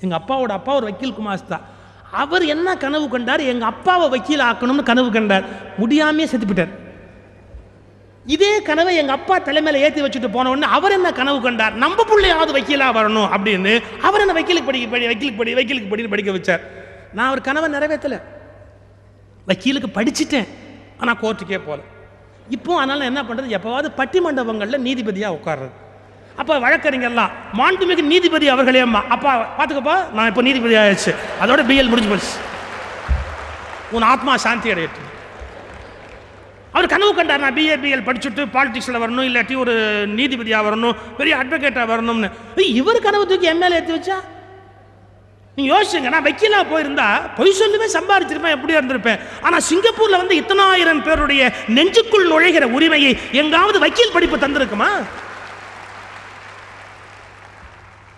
எங்கள் 0.00 0.18
அப்பாவோட 0.20 0.52
அப்பா 0.60 0.74
ஒரு 0.74 0.86
வக்கீல் 0.90 1.18
குமாஸ்தா. 1.20 1.60
அவர் 2.22 2.44
என்ன 2.54 2.68
கனவு 2.84 3.06
கண்டார்? 3.14 3.42
எங்கள் 3.52 3.70
அப்பாவை 3.72 4.06
வக்கீல் 4.14 4.44
ஆக்கணும்னு 4.48 4.82
கனவு 4.90 5.08
கண்டார். 5.16 5.46
முடியாமையே 5.80 6.26
செத்துப்பிட்டார் 6.32 6.74
இதே 8.34 8.52
கனவை 8.68 8.92
எங்கள் 9.00 9.16
அப்பா 9.16 9.34
தலைமையில் 9.48 9.82
ஏற்றி 9.86 10.00
வச்சுட்டு 10.04 10.28
போன 10.36 10.50
உடனே 10.52 10.68
அவர் 10.76 10.94
என்ன 10.96 11.08
கனவு 11.18 11.38
கண்டார்? 11.40 11.74
நம்ம 11.82 12.04
பிள்ளையாவது 12.10 12.52
வக்கீலாக 12.56 12.96
வரணும் 12.98 13.28
அப்படின்னு 13.34 13.72
அவர் 14.06 14.22
என்ன 14.24 14.34
வக்கீலுக்கு 14.38 14.70
படிக்க 14.70 14.88
படி 14.94 15.10
வக்கீலுக்கு 15.10 15.40
படி 15.40 15.54
வக்கீலுக்கு 15.58 15.90
படின்னு 15.92 16.12
படிக்க 16.14 16.32
வச்சார். 16.36 16.62
நான் 17.16 17.28
அவர் 17.30 17.46
கனவை 17.48 17.68
நிறைவேற்றலை. 17.74 18.18
வக்கீலுக்கு 19.50 19.90
படிச்சிட்டேன். 19.98 20.48
ஆனால் 21.00 21.20
கோர்ட்டுக்கே 21.22 21.60
போகல 21.66 21.82
இப்போ 22.56 22.72
அதனால் 22.80 23.08
என்ன 23.10 23.20
பண்ணுறது 23.28 23.54
எப்போவாவது 23.56 23.88
பட்டிமண்டபங்களில் 24.00 24.84
நீதிபதியாக 24.86 25.36
உட்கார்றது. 25.38 25.72
அப்போ 26.40 26.54
வழக்கறிஞர்லாம் 26.64 27.32
மாண்புமிகு 27.58 28.02
நீதிபதி 28.12 28.46
அவர்களே 28.54 28.82
அம்மா. 28.86 29.00
அப்பா 29.14 29.32
பார்த்துக்கப்பா 29.58 29.96
நான் 30.16 30.28
இப்போ 30.30 30.42
நீதிபதி 30.48 30.76
ஆயிடுச்சு 30.82 31.12
அதோட 31.42 31.60
பிஎல் 31.70 31.90
முடிஞ்சு 31.92 32.12
போச்சு. 32.12 32.32
உன் 33.96 34.06
ஆத்மா 34.12 34.32
சாந்தி 34.44 34.72
அடையட்டும். 34.74 35.02
அவர் 36.76 36.92
கனவு 36.92 37.12
கண்டார் 37.18 37.44
நான் 37.44 37.56
பிஏபிஎல் 37.58 38.06
படிச்சுட்டு 38.06 38.42
பாலிடிக்ஸில் 38.54 39.02
வரணும் 39.02 39.26
இல்லாட்டி 39.28 39.54
ஒரு 39.64 39.74
நீதிபதியாக 40.18 40.66
வரணும் 40.68 40.96
பெரிய 41.18 41.34
அட்வொகேட்டாக 41.42 41.86
வரணும்னு. 41.92 42.28
இவர் 42.80 43.04
கனவு 43.06 43.28
தூக்கி 43.30 43.48
எம்எல்ஏ 43.52 43.78
ஏற்றி 43.80 43.94
வச்சா? 43.96 44.18
நீங்கள் 45.58 45.72
யோசிச்சுங்க 45.74 46.10
நான் 46.14 46.26
வக்கீலா 46.26 46.58
போயிருந்தா 46.72 47.06
பொய் 47.36 47.58
சொல்லுமே 47.60 47.86
சம்பாதிச்சிருப்பேன் 47.98 48.56
எப்படியா 48.56 48.80
இருந்திருப்பேன். 48.80 49.20
ஆனால் 49.46 49.64
சிங்கப்பூரில் 49.68 50.20
வந்து 50.22 50.34
இத்தனாயிரம் 50.40 51.04
பேருடைய 51.06 51.42
நெஞ்சுக்குள் 51.76 52.30
நுழைகிற 52.32 52.66
உரிமையை 52.78 53.12
எங்காவது 53.42 53.78
வக்கீல் 53.84 54.14
படிப்பு 54.16 54.38
தந்திருக்குமா? 54.44 54.90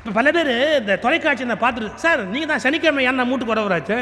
இப்போ 0.09 0.21
பல 0.21 0.31
பேர் 0.35 0.51
இந்த 0.81 0.93
தொலைக்காட்சி 1.03 1.47
நான் 1.49 1.61
பார்த்துட்டு 1.63 1.99
சார் 2.03 2.21
நீங்கள் 2.35 2.49
தான் 2.51 2.63
சனிக்கிழமை 2.65 3.03
ஏன் 3.09 3.19
நான் 3.21 3.29
மூட்டுக்கு 3.31 3.53
வரவராச்சு 3.53 3.97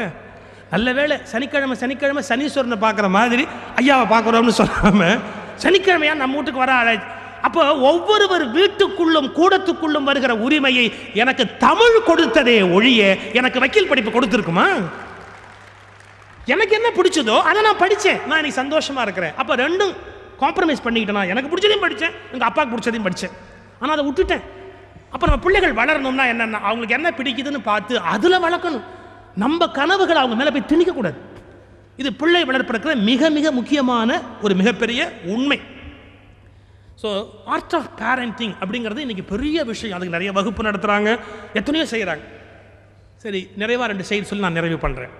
நல்ல 0.73 0.91
வேளை 0.97 1.15
சனிக்கிழமை 1.31 1.75
சனிக்கிழமை 1.81 2.21
சனீஸ்வரனை 2.29 2.77
பார்க்குற 2.83 3.07
மாதிரி 3.15 3.43
ஐயாவை 3.79 4.05
பார்க்குறோம்னு 4.13 4.53
சொல்லாமல் 4.59 5.17
சனிக்கிழமையா 5.63 6.13
நம்ம 6.21 6.35
வீட்டுக்கு 6.37 6.63
வர 6.63 6.73
ஆளாச்சு. 6.77 7.07
அப்போ 7.47 7.61
ஒவ்வொருவர் 7.89 8.45
வீட்டுக்குள்ளும் 8.57 9.29
கூடத்துக்குள்ளும் 9.39 10.07
வருகிற 10.09 10.35
உரிமையை 10.45 10.85
எனக்கு 11.23 11.45
தமிழ் 11.65 11.97
கொடுத்ததே 12.09 12.57
ஒழிய 12.77 13.01
எனக்கு 13.39 13.63
வக்கீல் 13.63 13.91
படிப்பு 13.91 14.13
கொடுத்துருக்குமா? 14.17 14.67
எனக்கு 16.55 16.75
என்ன 16.81 16.91
பிடிச்சதோ 16.99 17.37
அதை 17.49 17.61
நான் 17.69 17.81
படித்தேன் 17.85 18.21
நான் 18.27 18.39
இன்னைக்கு 18.41 18.61
சந்தோஷமாக 18.63 19.07
இருக்கிறேன். 19.07 19.35
அப்போ 19.43 19.55
ரெண்டும் 19.65 19.93
காம்ப்ரமைஸ் 20.43 20.85
பண்ணிக்கிட்டேனா? 20.87 21.25
எனக்கு 21.33 21.51
பிடிச்சதையும் 21.53 21.85
படித்தேன் 21.87 22.15
எங்கள் 22.33 22.49
அப்பாவுக்கு 22.51 22.75
பிடிச்சதையும் 22.75 23.09
படித்தேன் 23.09 23.35
ஆனால் 23.81 23.95
அதை 23.97 24.05
விட்டுட்டேன். 24.09 24.45
அப்போ 25.13 25.25
நம்ம 25.27 25.41
பிள்ளைகள் 25.45 25.77
வளரணும்னா 25.79 26.25
என்னென்ன 26.33 26.61
அவங்களுக்கு 26.67 26.97
என்ன 26.97 27.09
பிடிக்குதுன்னு 27.19 27.61
பார்த்து 27.71 27.93
அதில் 28.13 28.43
வளர்க்கணும். 28.45 28.85
நம்ம 29.43 29.67
கனவுகளை 29.79 30.19
அவங்க 30.21 30.37
மேலே 30.39 30.51
போய் 30.55 30.69
திணிக்கக்கூடாது. 30.71 31.17
இது 32.01 32.09
பிள்ளை 32.21 32.41
வளர்ப்பிற்கிற 32.49 32.93
மிக 33.09 33.29
மிக 33.37 33.51
முக்கியமான 33.59 34.19
ஒரு 34.45 34.53
மிகப்பெரிய 34.59 35.01
உண்மை. 35.33 35.59
ஸோ 37.01 37.09
ஆர்ட் 37.55 37.75
ஆஃப் 37.77 37.89
பேரண்டிங் 38.01 38.53
அப்படிங்கிறது 38.61 39.03
இன்றைக்கி 39.05 39.25
பெரிய 39.33 39.63
விஷயம். 39.71 39.95
அதுக்கு 39.97 40.15
நிறைய 40.17 40.31
வகுப்பு 40.37 40.67
நடத்துகிறாங்க 40.67 41.09
எத்தனையோ 41.59 41.85
செய்கிறாங்க 41.93 42.23
சரி 43.23 43.41
நிறைவாக 43.61 43.89
ரெண்டு 43.91 44.07
செய்தி 44.09 44.25
சொல்லி 44.29 44.45
நான் 44.45 44.57
நிறைவு 44.59 44.77
பண்ணுறேன் 44.85 45.13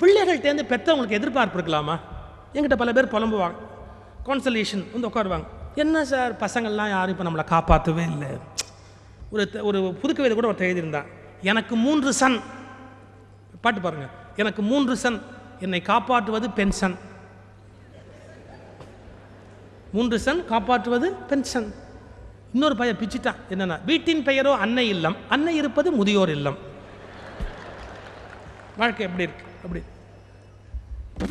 பிள்ளைகள்கிட்டேருந்து 0.00 0.66
பெற்றவங்களுக்கு 0.72 1.18
எதிர்பார்ப்பு 1.20 1.56
இருக்கலாமா? 1.58 1.96
என்கிட்ட 2.54 2.76
பல 2.82 2.92
பேர் 2.96 3.12
புலம்புவாங்க. 3.14 3.56
கான்சலேஷன் 4.28 4.84
வந்து 4.94 5.08
உட்காருவாங்க. 5.08 5.46
என்ன 5.82 6.04
சார் 6.12 6.32
பசங்கள்லாம் 6.44 6.92
யாரும் 6.94 7.14
இப்போ 7.14 7.26
நம்மளை 7.26 7.44
காப்பாற்றவே 7.54 8.04
இல்லை. 8.12 8.30
ஒரு 9.30 9.48
ஒரு 9.62 9.98
புதுக்கவிதை 10.02 10.34
கூட 10.34 10.50
ஒருத்தர் 10.50 10.70
எழுதியிருந்தான். 10.70 11.06
எனக்கு 11.42 11.76
மூன்று 11.76 12.12
சன். 12.12 12.40
பாட்டு 13.60 13.80
பாருங்கள் 13.80 14.08
எனக்கு 14.36 14.62
மூன்று 14.62 14.96
சன். 14.96 15.20
என்னை 15.60 15.80
காப்பாற்றுவது 15.80 16.50
பென்ஷன் 16.50 16.96
மூன்று 19.92 20.18
சன் 20.18 20.44
காப்பாற்றுவது 20.44 21.12
பென்ஷன் 21.12 21.74
இன்னொரு 22.52 22.76
பையன் 22.76 22.96
பிச்சிட்டான். 22.96 23.34
என்னென்ன 23.48 23.78
வீட்டின் 23.86 24.22
பெயரோ 24.22 24.52
அன்னை 24.54 24.88
இல்லம். 24.88 25.16
அன்னை 25.28 25.56
இருப்பது 25.56 25.92
முதியோர் 25.92 26.30
இல்லம். 26.30 26.58
வாழ்க்கை 28.76 29.06
எப்படி 29.06 29.28
இருக்கு? 29.28 29.44
அப்படி. 29.64 29.82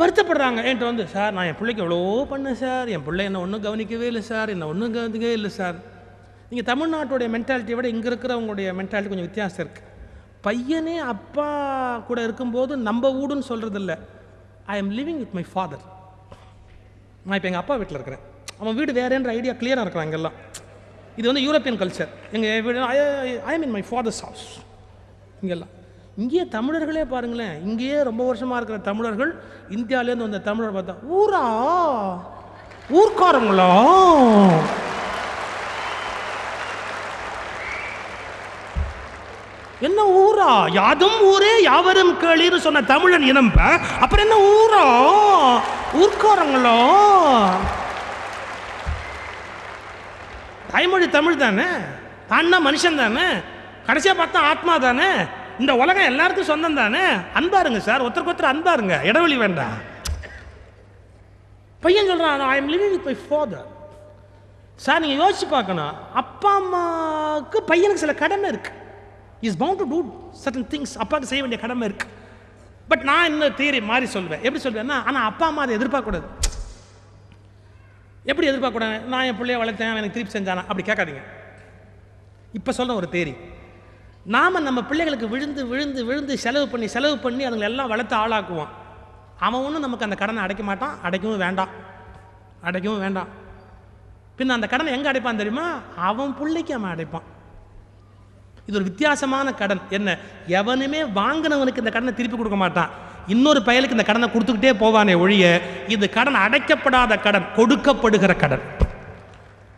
வருத்தப்படுறாங்க. 0.01 0.59
என்கிட்ட 0.59 0.89
வந்து 0.91 1.07
சார் 1.07 1.33
நான் 1.33 1.45
என் 1.45 1.57
பிள்ளைக்கு 1.59 1.83
எவ்வளோ 1.83 2.27
பண்ணேன் 2.31 2.53
சார். 2.53 2.87
என் 2.87 3.03
பிள்ளை 3.03 3.25
என்னை 3.25 3.41
ஒன்றும் 3.41 3.61
கவனிக்கவே 3.61 4.05
இல்லை 4.05 4.21
சார். 4.21 4.49
என்னை 4.49 4.67
ஒன்றும் 4.67 4.93
கவனிக்கவே 4.93 5.33
இல்லை 5.33 5.49
சார். 5.49 5.75
நீங்கள் 6.49 6.69
தமிழ்நாட்டுடைய 6.69 7.27
மென்டாலிட்டியை 7.35 7.77
விட 7.77 7.87
இங்கே 7.93 8.07
இருக்கிறவங்களுடைய 8.11 8.67
மென்டாலிட்டி 8.79 9.11
கொஞ்சம் 9.11 9.29
வித்தியாசம் 9.29 9.61
இருக்குது 9.63 9.87
பையனே 10.45 10.95
அப்பா 11.13 11.47
கூட 12.07 12.19
இருக்கும்போது 12.27 12.73
நம்ம 12.87 13.09
வீடுன்னு 13.17 13.45
சொல்கிறதில்ல 13.51 13.93
I 14.73 14.75
am 14.81 14.91
living 14.99 15.19
with 15.23 15.35
my 15.37 15.43
father 15.51 15.83
நான் 17.25 17.37
இப்போ 17.37 17.49
எங்கள் 17.49 17.63
அப்பா 17.63 17.75
வீட்டில் 17.79 17.97
இருக்கிறேன். 17.97 18.23
அவன் 18.61 18.77
வீடு 18.79 18.91
வேறேன்ற 18.99 19.29
ஐடியா 19.39 19.53
கிளியராக 19.61 19.83
இருக்கிறான் 19.85 20.07
இங்கெல்லாம். 20.07 20.37
இது 21.19 21.25
வந்து 21.29 21.43
யூரோப்பியன் 21.45 21.79
கல்ச்சர் 21.81 22.11
எங்கள் 22.35 22.63
வீடு 22.67 22.85
I 23.49 23.53
mean 23.55 23.67
in 23.67 23.75
my 23.77 23.83
father's 23.89 24.21
house 24.25 24.47
இங்கெல்லாம். 25.43 25.73
இங்கேயே 26.21 26.45
தமிழர்களே 26.57 27.03
பாருங்களேன். 27.13 27.55
இங்கேயே 27.67 27.97
ரொம்ப 28.09 28.21
வருஷமாக 28.29 28.59
இருக்கிற 28.59 28.79
தமிழர்கள் 28.89 29.31
இந்தியாவிலேருந்து 29.77 30.27
வந்த 30.27 30.43
தமிழர் 30.49 30.77
பார்த்தா 30.77 30.95
ஊரா? 31.19 31.43
ஊர்க்காரங்களா? 32.99 33.71
என்ன 39.81 40.01
ஊரா? 40.03 40.71
யாதும் 40.71 41.21
ஊரே 41.21 41.61
யாவரும் 41.61 42.19
கேளின்னு 42.19 42.57
சொன்ன 42.57 42.81
தமிழன் 42.81 43.21
இனம்ப. 43.21 43.79
அப்புறம் 43.99 44.25
என்ன 44.25 44.37
ஊரா? 44.55 44.85
ஊர்க்காரங்களோ? 45.93 46.79
தாய்மொழி 50.71 51.09
தமிழ் 51.09 51.35
தானே? 51.35 51.63
தான்னா 52.29 52.57
மனுஷன் 52.65 52.97
தானே? 52.97 53.27
கடைசியாக 53.85 54.25
பார்த்தா 54.25 54.37
ஆத்மா 54.37 54.77
தானே? 54.77 55.07
இந்த 55.59 55.75
உலகம் 55.75 56.03
எல்லாருக்கும் 56.03 56.45
சொந்தம் 56.45 56.75
தானே? 56.75 57.01
அன்பாருங்க 57.33 57.77
சார் 57.77 58.03
ஒருத்தருக்கு 58.03 58.33
ஒருத்தர் 58.33 58.53
அன்பாருங்க. 58.53 59.03
இடைவெளி 59.03 59.37
வேண்டாம். 59.37 59.77
பையன் 61.79 62.07
சொல்கிறான் 62.07 62.41
I 62.41 62.57
am 62.57 62.69
living 62.73 62.89
with 62.89 63.05
my 63.05 63.17
father 63.29 63.67
sir 64.75 64.99
நீங்கள் 64.99 65.21
யோசிச்சு 65.21 65.49
பார்க்கணும். 65.49 65.93
அப்பா 66.13 66.55
அம்மாவுக்கு 66.55 67.63
பையனுக்கு 67.67 68.03
சில 68.03 68.13
கடமை 68.13 68.49
இருக்கு. 68.49 68.71
Is 69.47 69.59
bound 69.61 69.79
to 69.81 69.87
do 69.91 69.99
certain 70.43 70.67
things 70.73 70.93
அப்பாவுக்கு 71.03 71.31
செய்ய 71.31 71.43
வேண்டிய 71.43 71.61
கடமை 71.63 71.87
இருக்கு. 71.89 72.07
பட் 72.91 73.03
நான் 73.09 73.27
இன்னும் 73.31 73.57
தியரி 73.59 73.79
மாறி 73.89 74.07
சொல்வேன்? 74.15 74.41
எப்படி 74.47 74.61
சொல்வேன்னா 74.63 74.97
ஆனால் 75.09 75.25
அப்பா 75.29 75.45
அம்மா 75.51 75.61
அதை 75.65 75.73
எதிர்பார்க்கக்கூடாது. 75.77 76.27
எப்படி 78.31 78.47
எதிர்பார்க்கக்கூடாது? 78.49 78.97
நான் 79.11 79.27
என் 79.29 79.39
பிள்ளைய 79.41 79.59
வளர்த்தேன் 79.61 79.95
எனக்கு 79.99 80.15
திருப்பி 80.17 80.33
செஞ்சானா? 80.37 80.63
அப்படி 80.71 80.85
கேட்காதீங்க. 80.89 81.23
இப்போ 82.59 82.71
சொல்ல 82.79 82.99
ஒரு 83.01 83.07
தேரி 83.15 83.33
நாம் 84.35 84.65
நம்ம 84.67 84.79
பிள்ளைகளுக்கு 84.89 85.27
விழுந்து 85.33 85.61
விழுந்து 85.71 86.01
விழுந்து 86.05 86.33
செலவு 86.45 86.67
பண்ணி 86.71 86.87
செலவு 86.95 87.15
பண்ணி 87.25 87.43
அதுங்களை 87.47 87.67
எல்லாம் 87.71 87.91
வளர்த்து 87.93 88.15
ஆளாக்குவோம் 88.15 88.71
அவன் 89.45 89.63
ஒன்றும் 89.65 89.85
நமக்கு 89.85 90.05
அந்த 90.07 90.17
கடனை 90.21 90.41
அடைக்க 90.43 90.63
மாட்டான். 90.69 90.95
அடைக்கவும் 91.07 91.43
வேண்டாம். 91.45 91.71
அடைக்கவும் 92.67 93.03
வேண்டாம். 93.05 93.29
பின்ன 94.37 94.55
அந்த 94.57 94.67
கடனை 94.71 94.93
எங்கே 94.95 95.09
அடைப்பான் 95.11 95.41
தெரியுமா? 95.41 95.67
அவன் 96.09 96.33
பிள்ளைக்கு 96.39 96.73
அவன் 96.77 96.93
அடைப்பான். 96.95 97.27
இது 98.69 98.77
ஒரு 98.79 98.87
வித்தியாசமான 98.89 99.53
கடன். 99.59 99.79
என்ன? 99.97 100.09
எவனுமே 100.59 100.99
வாங்கினவனுக்கு 101.19 101.81
இந்த 101.83 101.91
கடனை 101.95 102.11
திருப்பி 102.17 102.37
கொடுக்க 102.37 102.57
மாட்டான். 102.63 102.91
இன்னொரு 103.33 103.59
பயலுக்கு 103.67 103.97
இந்த 103.97 104.05
கடனை 104.09 104.27
கொடுத்துக்கிட்டே 104.33 104.73
போவானே 104.81 105.15
ஒழிய 105.23 105.45
இது 105.95 106.05
கடன் 106.17 106.43
அடைக்கப்படாத 106.45 107.17
கடன் 107.25 107.47
கொடுக்கப்படுகிற 107.57 108.33
கடன். 108.43 108.63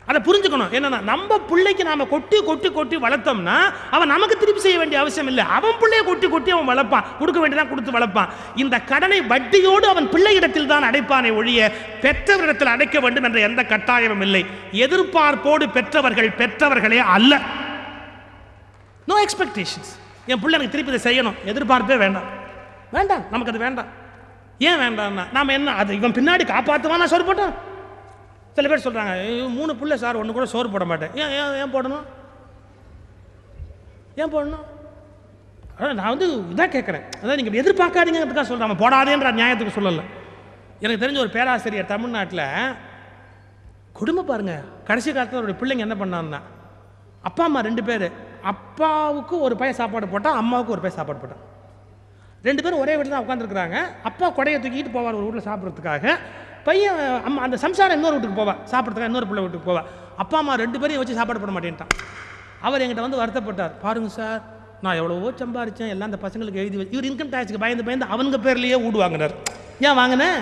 அதை 0.10 0.20
புரிஞ்சுக்கணும். 0.28 0.72
என்னன்னா 0.78 1.00
நம்ம 1.12 1.38
பிள்ளைக்கு 1.50 1.84
நாம 1.90 2.06
கொட்டி 2.14 2.38
கொட்டி 2.48 2.70
கொட்டி 2.78 2.96
வளர்த்தோம்னா 3.06 3.56
அவன் 3.96 4.12
நமக்கு 4.14 4.36
திருப்பி 4.42 4.62
செய்ய 4.66 4.78
வேண்டிய 4.82 5.02
அவசியம் 5.04 5.30
இல்லை. 5.32 5.44
அவன் 5.58 5.80
பிள்ளைய 5.82 6.02
கொட்டி 6.10 6.28
கொட்டி 6.34 6.52
அவன் 6.56 6.70
வளர்ப்பான். 6.72 7.08
கொடுக்க 7.20 7.40
வேண்டியதான் 7.42 7.72
கொடுத்து 7.72 7.98
வளர்ப்பான். 7.98 8.30
இந்த 8.64 8.76
கடனை 8.92 9.22
வட்டியோடு 9.32 9.88
அவன் 9.94 10.12
பிள்ளையிடத்தில் 10.16 10.72
தான் 10.74 10.88
அடைப்பானே 10.90 11.32
ஒழிய 11.40 11.72
பெற்றவரிடத்தில் 12.06 12.74
அடைக்க 12.76 13.00
வேண்டும் 13.00 13.28
என்ற 13.30 13.40
எந்த 13.50 13.64
கட்டாயமும் 13.74 14.26
இல்லை. 14.28 14.46
எதிர்பார்ப்போடு 14.86 15.68
பெற்றவர்கள் 15.80 16.38
பெற்றவர்களே 16.44 17.02
அல்ல. 17.18 17.42
நோ 19.10 19.16
எக்ஸ்பெக்டேஷன்ஸ் 19.26 19.92
என் 20.32 20.42
பிள்ளை 20.42 20.56
எனக்கு 20.58 20.74
திருப்பி 20.74 20.94
இதை 20.94 21.02
செய்யணும். 21.08 21.38
எதிர்பார்ப்பே 21.52 21.98
வேண்டாம். 22.04 22.28
வேண்டாம். 22.96 23.24
நமக்கு 23.34 23.52
அது 23.54 23.66
வேண்டாம். 23.66 23.90
ஏன் 24.68 24.80
வேண்டாம்னா 24.84 25.24
நாம 25.36 25.54
என்ன 25.58 25.76
அது 25.82 25.96
இவன் 26.00 26.18
பின்னாடி 26.18 26.44
காப்பாற்றுவானா 26.54 27.08
சோறு 27.14 27.26
போட்டான் 27.30 27.54
சில 28.56 28.68
பேர் 28.72 28.86
சொல்கிறாங்க 28.86 29.14
மூணு 29.58 29.72
புள்ள 29.80 29.94
சார் 30.04 30.20
ஒன்று 30.22 30.34
கூட 30.34 30.46
சோறு 30.54 30.70
போட 30.70 30.86
மாட்டேன். 30.86 31.14
ஏன் 31.22 31.32
ஏன் 31.40 31.54
ஏன் 31.62 31.74
போடணும்? 31.76 32.06
ஏன் 34.22 34.34
போடணும்? 34.36 34.66
அதான் 35.78 36.00
நான் 36.00 36.14
வந்து 36.14 36.28
இதான் 36.54 36.74
கேட்குறேன் 36.76 37.06
அதான் 37.22 37.38
நீங்கள் 37.40 37.60
எதிர்பார்க்காதீங்கிறதுக்காக 37.62 38.50
சொல்கிறேன் 38.50 38.82
போடாதேன்ற 38.84 39.30
நியாயத்துக்கு 39.42 39.78
சொல்லலை. 39.78 40.04
எனக்கு 40.84 41.04
தெரிஞ்ச 41.04 41.20
ஒரு 41.26 41.32
பேராசிரியர் 41.38 41.94
தமிழ்நாட்டில் 41.94 42.48
குடும்பம் 44.00 44.30
பாருங்க 44.32 44.54
கடைசி 44.90 45.10
காலத்தில் 45.14 45.40
அவருடைய 45.40 45.58
பிள்ளைங்க 45.62 45.86
என்ன 45.88 45.96
பண்ணான்னா 46.02 46.40
அப்பா 47.30 47.44
அம்மா 47.44 47.60
ரெண்டு 47.68 47.84
பேர் 47.90 48.06
அப்பாவுக்கு 48.52 49.36
ஒரு 49.46 49.56
பையன் 49.62 49.80
சாப்பாடு 49.80 50.08
போட்டால் 50.14 50.38
அம்மாவுக்கு 50.42 50.74
ஒரு 50.76 50.82
பையன் 50.84 51.00
சாப்பாடு 51.00 51.22
போட்டான் 51.24 51.44
ரெண்டு 52.48 52.62
பேரும் 52.64 52.82
ஒரே 52.84 52.94
வீட்டில் 52.98 53.16
தான் 53.16 53.26
உட்காந்துருக்குறாங்க 53.26 53.78
அப்பா 54.10 54.28
கொடையை 54.38 54.60
தூக்கிட்டு 54.62 54.94
போவார் 54.96 55.18
ஒரு 55.20 55.26
வீட்டில் 55.26 55.48
சாப்பிட்றதுக்காக. 55.50 56.14
பையன் 56.68 56.98
அம்மா 57.28 57.40
அந்த 57.48 57.58
சம்சாரம் 57.66 57.96
இன்னொரு 57.98 58.16
வீட்டுக்கு 58.16 58.40
போவா. 58.42 58.56
சாப்பிட்றதுக்காக 58.72 59.12
இன்னொரு 59.12 59.28
பிள்ளை 59.30 59.44
வீட்டுக்கு 59.44 59.68
போவா. 59.70 59.84
அப்பா 60.24 60.38
அம்மா 60.42 60.54
ரெண்டு 60.64 60.80
பேரையும் 60.82 61.02
வச்சு 61.02 61.18
சாப்பாடு 61.20 61.42
போட 61.44 61.54
மாட்டேன்ட்டான். 61.58 61.92
அவர் 62.68 62.82
என்கிட்ட 62.84 63.06
வந்து 63.08 63.22
வருத்தப்பட்டார். 63.22 63.74
பாருங்க 63.84 64.10
சார் 64.18 64.42
நான் 64.86 64.98
எவ்வளவோ 65.02 65.32
சம்பாரிச்சேன். 65.42 65.92
எல்லாம் 65.94 66.10
அந்த 66.12 66.20
பசங்களுக்கு 66.26 66.62
எழுதி 66.64 66.80
வச்சு 66.82 66.96
இவர் 66.98 67.10
இன்கம் 67.12 67.32
டேக்ஸுக்கு 67.34 67.64
பயந்து 67.66 67.86
பயந்து 67.90 68.12
அவனுங்க 68.14 68.40
பேர்லேயே 68.48 68.80
வீடு 68.86 69.04
வாங்கினார். 69.04 69.36
ஏன் 69.86 69.98
வாங்கினேன் 70.02 70.40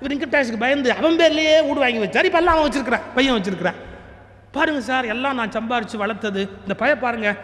இவர் 0.00 0.14
இன்கம் 0.16 0.34
டேக்ஸுக்கு 0.34 0.64
பயந்து 0.64 0.90
அவன் 1.00 1.20
பேர்லேயே 1.20 1.54
வீடு 1.68 1.84
வாங்கி 1.84 2.02
வச்சார். 2.06 2.28
இப்போ 2.30 2.40
எல்லாம் 2.42 2.56
அவன் 2.56 2.68
வச்சிருக்கிறான். 2.68 3.06
பையன் 3.18 3.38
வச்சிருக்கிறான். 3.38 3.78
பாருங்கள் 4.54 4.86
சார் 4.90 5.06
எல்லாம் 5.14 5.36
நான் 5.40 5.54
சம்பாரித்து 5.56 5.96
வளர்த்தது. 6.04 6.42
இந்த 6.64 6.74
பய 6.82 6.92
பாருங்கள் 7.04 7.36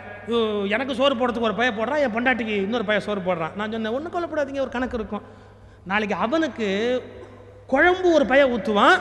எனக்கு 0.75 0.97
சோறு 1.01 1.15
போடுறதுக்கு 1.19 1.49
ஒரு 1.49 1.59
பய 1.59 1.71
போடுறான் 1.77 2.01
என் 2.05 2.15
பொண்டாட்டிக்கு 2.15 2.55
இன்னொரு 2.67 2.85
பய 2.89 3.01
சோறு 3.07 3.21
போடுறான். 3.27 3.53
நான் 3.59 3.73
சொன்னேன் 3.75 3.95
ஒன்றும் 3.97 4.15
கொல்லப்படாதீங்க 4.15 4.65
ஒரு 4.65 4.73
கணக்கு 4.77 4.99
இருக்கும். 5.01 5.25
நாளைக்கு 5.91 6.17
அவனுக்கு 6.25 6.69
குழம்பு 7.73 8.09
ஒரு 8.17 8.27
பய 8.33 8.43
ஊற்றுவான் 8.55 8.97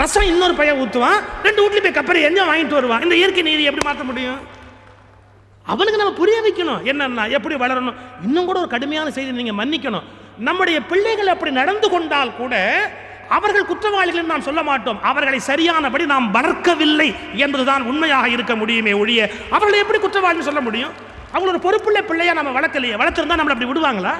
ரசம் 0.00 0.28
இன்னொரு 0.32 0.54
பய 0.60 0.72
ஊற்றுவான் 0.82 1.18
ரெண்டு 1.46 1.62
வீட்லையும் 1.62 1.86
போய் 1.86 1.98
கப்பரை 1.98 2.20
எங்கே 2.28 2.44
வாங்கிட்டு 2.50 2.78
வருவான். 2.78 3.04
இந்த 3.06 3.14
இயற்கை 3.20 3.44
நீதி 3.48 3.68
எப்படி 3.70 3.86
மாற்ற 3.88 4.04
முடியும்? 4.10 4.40
அவனுக்கு 5.72 6.00
நம்ம 6.00 6.14
புரிய 6.20 6.38
வைக்கணும் 6.46 6.82
என்னன்னா 6.90 7.24
எப்படி 7.36 7.54
வளரணும். 7.64 7.98
இன்னும் 8.26 8.48
கூட 8.48 8.58
ஒரு 8.62 8.70
கடுமையான 8.74 9.12
செய்தி 9.16 9.38
நீங்கள் 9.40 9.58
மன்னிக்கணும். 9.60 10.08
நம்முடைய 10.48 10.78
பிள்ளைகள் 10.90 11.32
அப்படி 11.34 11.50
நடந்து 11.60 11.88
கொண்டால் 11.94 12.36
கூட 12.40 12.54
அவர்கள் 13.36 13.66
குற்றவாளிகள் 13.70 14.30
நாம் 14.32 14.46
சொல்ல 14.48 14.62
மாட்டோம். 14.62 15.02
அவர்களை 15.02 15.38
சரியானபடி 15.38 16.04
நாம் 16.06 16.34
வளர்க்கவில்லை 16.34 17.08
என்பதுதான் 17.44 17.82
உண்மையாக 17.82 18.28
இருக்க 18.28 18.54
முடியுமே 18.56 18.92
ஒழிய 18.92 19.30
அவர்களை 19.50 19.78
எப்படி 19.78 20.00
குற்றவாளின்னு 20.06 20.48
சொல்ல 20.50 20.60
முடியும்? 20.60 20.94
அவங்களோட 21.34 21.58
பொறுப்புள்ள 21.66 22.02
பிள்ளையா 22.02 22.32
நம்ம 22.32 22.60
வளர்க்கலையே 22.60 22.98
வளர்த்திருந்தா 23.02 23.38
நம்மளை 23.40 23.54
அப்படி 23.54 23.70
விடுவாங்களா? 23.70 24.14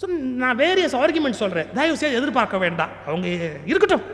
ஸோ 0.00 0.08
நான் 0.42 0.58
வேரியஸ் 0.58 0.96
ஆர்குமெண்ட் 1.02 1.42
சொல்கிறேன் 1.42 1.68
தயவு 1.74 1.96
செய்து 1.96 2.18
எதிர்பார்க்க 2.20 2.64
வேண்டாம். 2.64 2.92
அவங்க 3.06 3.28
இருக்கட்டும். 3.64 4.04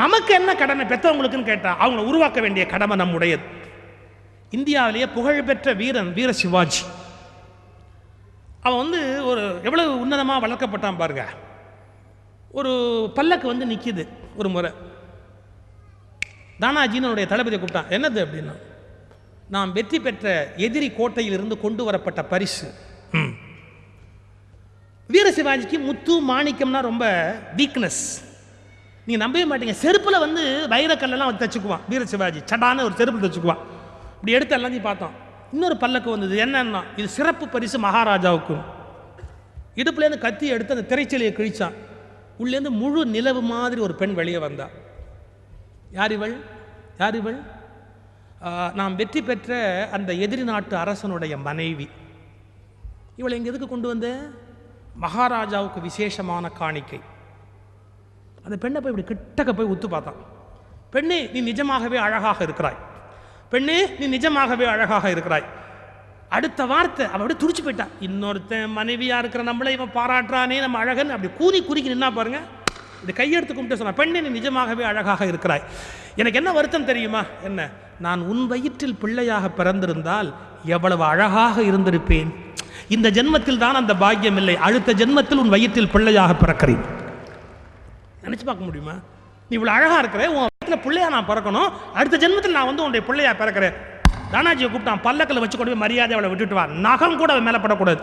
நமக்கு 0.00 0.34
என்ன 0.34 0.54
கடமை? 0.54 0.84
பெற்றவங்களுக்குன்னு 0.86 1.50
கேட்டால் 1.50 1.76
அவங்கள 1.82 2.04
உருவாக்க 2.10 2.40
வேண்டிய 2.40 2.66
கடமை 2.66 2.96
நம்முடையது. 2.96 3.44
இந்தியாவிலேயே 4.50 5.06
புகழ்பெற்ற 5.06 5.72
வீரன் 5.72 6.12
வீர 6.12 6.32
சிவாஜி. 6.32 6.84
அவன் 8.60 8.80
வந்து 8.82 9.00
ஒரு 9.26 9.42
எவ்வளவு 9.62 10.06
உன்னதமாக 10.06 10.44
வளர்க்கப்பட்டான் 10.44 10.98
பாருங்க. 10.98 11.24
ஒரு 12.58 12.72
பல்லக்கு 13.16 13.46
வந்து 13.52 13.64
நிற்கிது 13.72 14.04
ஒரு 14.40 14.48
முறை. 14.54 14.70
தானாஜின்னு 16.62 17.08
அவனுடைய 17.08 17.26
தளபதியை 17.32 17.58
கூப்பிட்டான் 17.60 17.90
என்னது? 17.96 18.18
அப்படின்னா 18.24 18.54
நாம் 19.54 19.72
வெற்றி 19.78 19.98
பெற்ற 20.04 20.26
எதிரி 20.66 20.88
கோட்டையிலிருந்து 20.98 21.56
கொண்டு 21.64 21.82
வரப்பட்ட 21.88 22.20
பரிசு. 22.32 22.68
வீர 25.10 25.26
சிவாஜிக்கு 25.36 25.78
முத்து 25.88 26.14
மாணிக்கம்னா 26.30 26.80
ரொம்ப 26.88 27.04
வீக்னஸ் 27.58 28.00
நீங்கள் 29.06 29.22
நம்பவே 29.24 29.44
மாட்டீங்க. 29.50 29.74
செருப்பில் 29.82 30.22
வந்து 30.24 30.44
வைரக்கல்லெல்லாம் 30.72 31.30
வந்து 31.30 31.42
தச்சுக்குவான் 31.42 31.84
வீர 31.92 32.04
சிவாஜி. 32.12 32.40
சடான 32.50 32.84
ஒரு 32.86 32.94
செருப்பு 33.00 33.20
தச்சுக்குவான். 33.24 33.62
இப்படி 34.14 34.36
எடுத்து 34.38 34.56
எல்லாத்தையும் 34.58 34.88
பார்த்தோம் 34.90 35.14
இன்னொரு 35.54 35.76
பல்லக்கு 35.82 36.08
வந்தது 36.14 36.36
என்னன்னா 36.44 36.80
இது 37.00 37.08
சிறப்பு 37.18 37.44
பரிசு 37.54 37.78
மகாராஜாவுக்கு 37.86 38.56
இடுப்புலேருந்து 39.82 40.24
கத்தி 40.24 40.46
எடுத்து 40.54 40.74
அந்த 40.76 40.86
திரைச்சலையை 40.92 41.32
கிழிச்சான். 41.38 41.76
உள்ளேருந்து 42.40 42.72
முழு 42.82 43.00
நிலவு 43.06 43.40
மாதிரி 43.52 43.80
ஒரு 43.80 43.94
பெண் 44.00 44.14
வெளியே 44.14 44.38
வந்தா. 44.38 44.66
யார் 45.98 46.12
இவள்? 46.12 46.34
யார் 46.98 47.16
இவள்? 47.20 47.38
நாம் 48.78 48.96
வெற்றி 49.00 49.20
பெற்ற 49.22 49.58
அந்த 49.92 50.10
எதிரி 50.24 50.42
நாட்டு 50.42 50.74
அரசனுடைய 50.76 51.34
மனைவி. 51.48 51.86
இவளை 53.20 53.36
இங்கே 53.38 53.50
எதுக்கு 53.52 53.68
கொண்டு 53.68 53.88
வந்த? 53.88 54.08
மகாராஜாவுக்கு 55.04 55.80
விசேஷமான 55.80 56.48
காணிக்கை. 56.60 57.00
அந்த 58.44 58.56
பெண்ணை 58.64 58.80
போய் 58.80 58.92
இப்படி 58.92 59.06
கிட்டக்க 59.10 59.52
போய் 59.56 59.72
உத்து 59.74 59.88
பார்த்தான் 59.94 60.20
பெண்ணே 60.94 61.18
நீ 61.32 61.40
நிஜமாகவே 61.40 61.96
அழகாக 62.06 62.38
இருக்கிறாய். 62.48 62.78
பெண்ணே 63.50 63.78
நீ 63.98 64.06
நிஜமாகவே 64.06 64.66
அழகாக 64.74 65.10
இருக்கிறாய். 65.14 65.46
அடுத்த 66.34 66.60
வார்த்தை 66.70 67.04
அவன் 67.06 67.22
அப்படியே 67.22 67.40
துடிச்சு 67.42 67.62
போயிட்டான் 67.64 67.92
இன்னொருத்தன் 68.06 68.72
மனைவியாக 68.78 69.20
இருக்கிற 69.22 69.42
நம்மளை 69.48 69.72
இவன் 69.76 69.92
பாராட்டுறானே 69.98 70.56
நம்ம 70.64 70.78
அழகன் 70.78 71.12
அப்படி 71.14 71.30
கூனி 71.40 71.58
குறுக்கி 71.68 71.92
நின்னா 71.92 72.10
பாருங்க. 72.18 72.40
இந்த 73.02 73.12
கையெடுத்து 73.18 73.54
கும்பிட்டு 73.54 73.78
சொன்னா 73.80 73.98
பெண்ணே 74.00 74.20
நீ 74.24 74.30
நிஜமாகவே 74.38 74.84
அழகாக 74.90 75.26
இருக்கிறாய். 75.32 75.64
எனக்கு 76.20 76.38
என்ன 76.40 76.52
வருத்தம் 76.58 76.88
தெரியுமா? 76.90 77.22
என்ன? 77.48 77.68
நான் 78.04 78.20
உன் 78.32 78.46
வயிற்றில் 78.52 78.98
பிள்ளையாக 79.02 79.50
பிறந்திருந்தால் 79.58 80.28
எவ்வளவு 80.76 81.04
அழகாக 81.12 81.62
இருந்திருப்பேன். 81.70 82.30
இந்த 82.94 83.08
ஜென்மத்தில் 83.16 83.62
தான் 83.64 83.80
அந்த 83.80 83.92
பாக்கியம் 84.04 84.36
இல்லை. 84.36 84.56
அடுத்த 84.66 84.92
ஜென்மத்தில் 85.00 85.42
உன் 85.42 85.54
வயிற்றில் 85.54 85.92
பிள்ளையாக 85.94 86.34
பிறக்கிறேன். 86.42 86.82
நினச்சி 88.24 88.44
பார்க்க 88.44 88.68
முடியுமா? 88.68 88.94
நீ 89.48 89.54
இவ்வளோ 89.58 89.74
அழகாக 89.78 90.00
இருக்கிற 90.02 90.24
உன் 90.36 90.46
வயிற்றில் 90.46 90.84
பிள்ளையாக 90.86 91.14
நான் 91.14 91.28
பிறக்கணும். 91.30 91.70
அடுத்த 91.98 92.16
ஜென்மத்தில் 92.24 92.56
நான் 92.58 92.68
வந்து 92.70 92.82
உன்னுடைய 92.84 93.04
பிள்ளையாக 93.10 93.36
பிறக்கிறேன். 93.42 93.76
தானாஜியை 94.32 94.68
கூப்பிட்டான் 94.68 95.02
பல்லக்கில் 95.02 95.42
வச்சு 95.42 95.56
கொண்டு 95.56 95.72
போய் 95.72 95.84
மரியாதை 95.84 96.12
அவளை 96.12 96.28
விட்டுட்டு 96.30 96.54
வா. 96.54 96.66
நகம் 96.66 97.16
கூட 97.16 97.32
அவன் 97.32 97.46
மேலே 97.48 97.58
படக்கூடாது. 97.58 98.00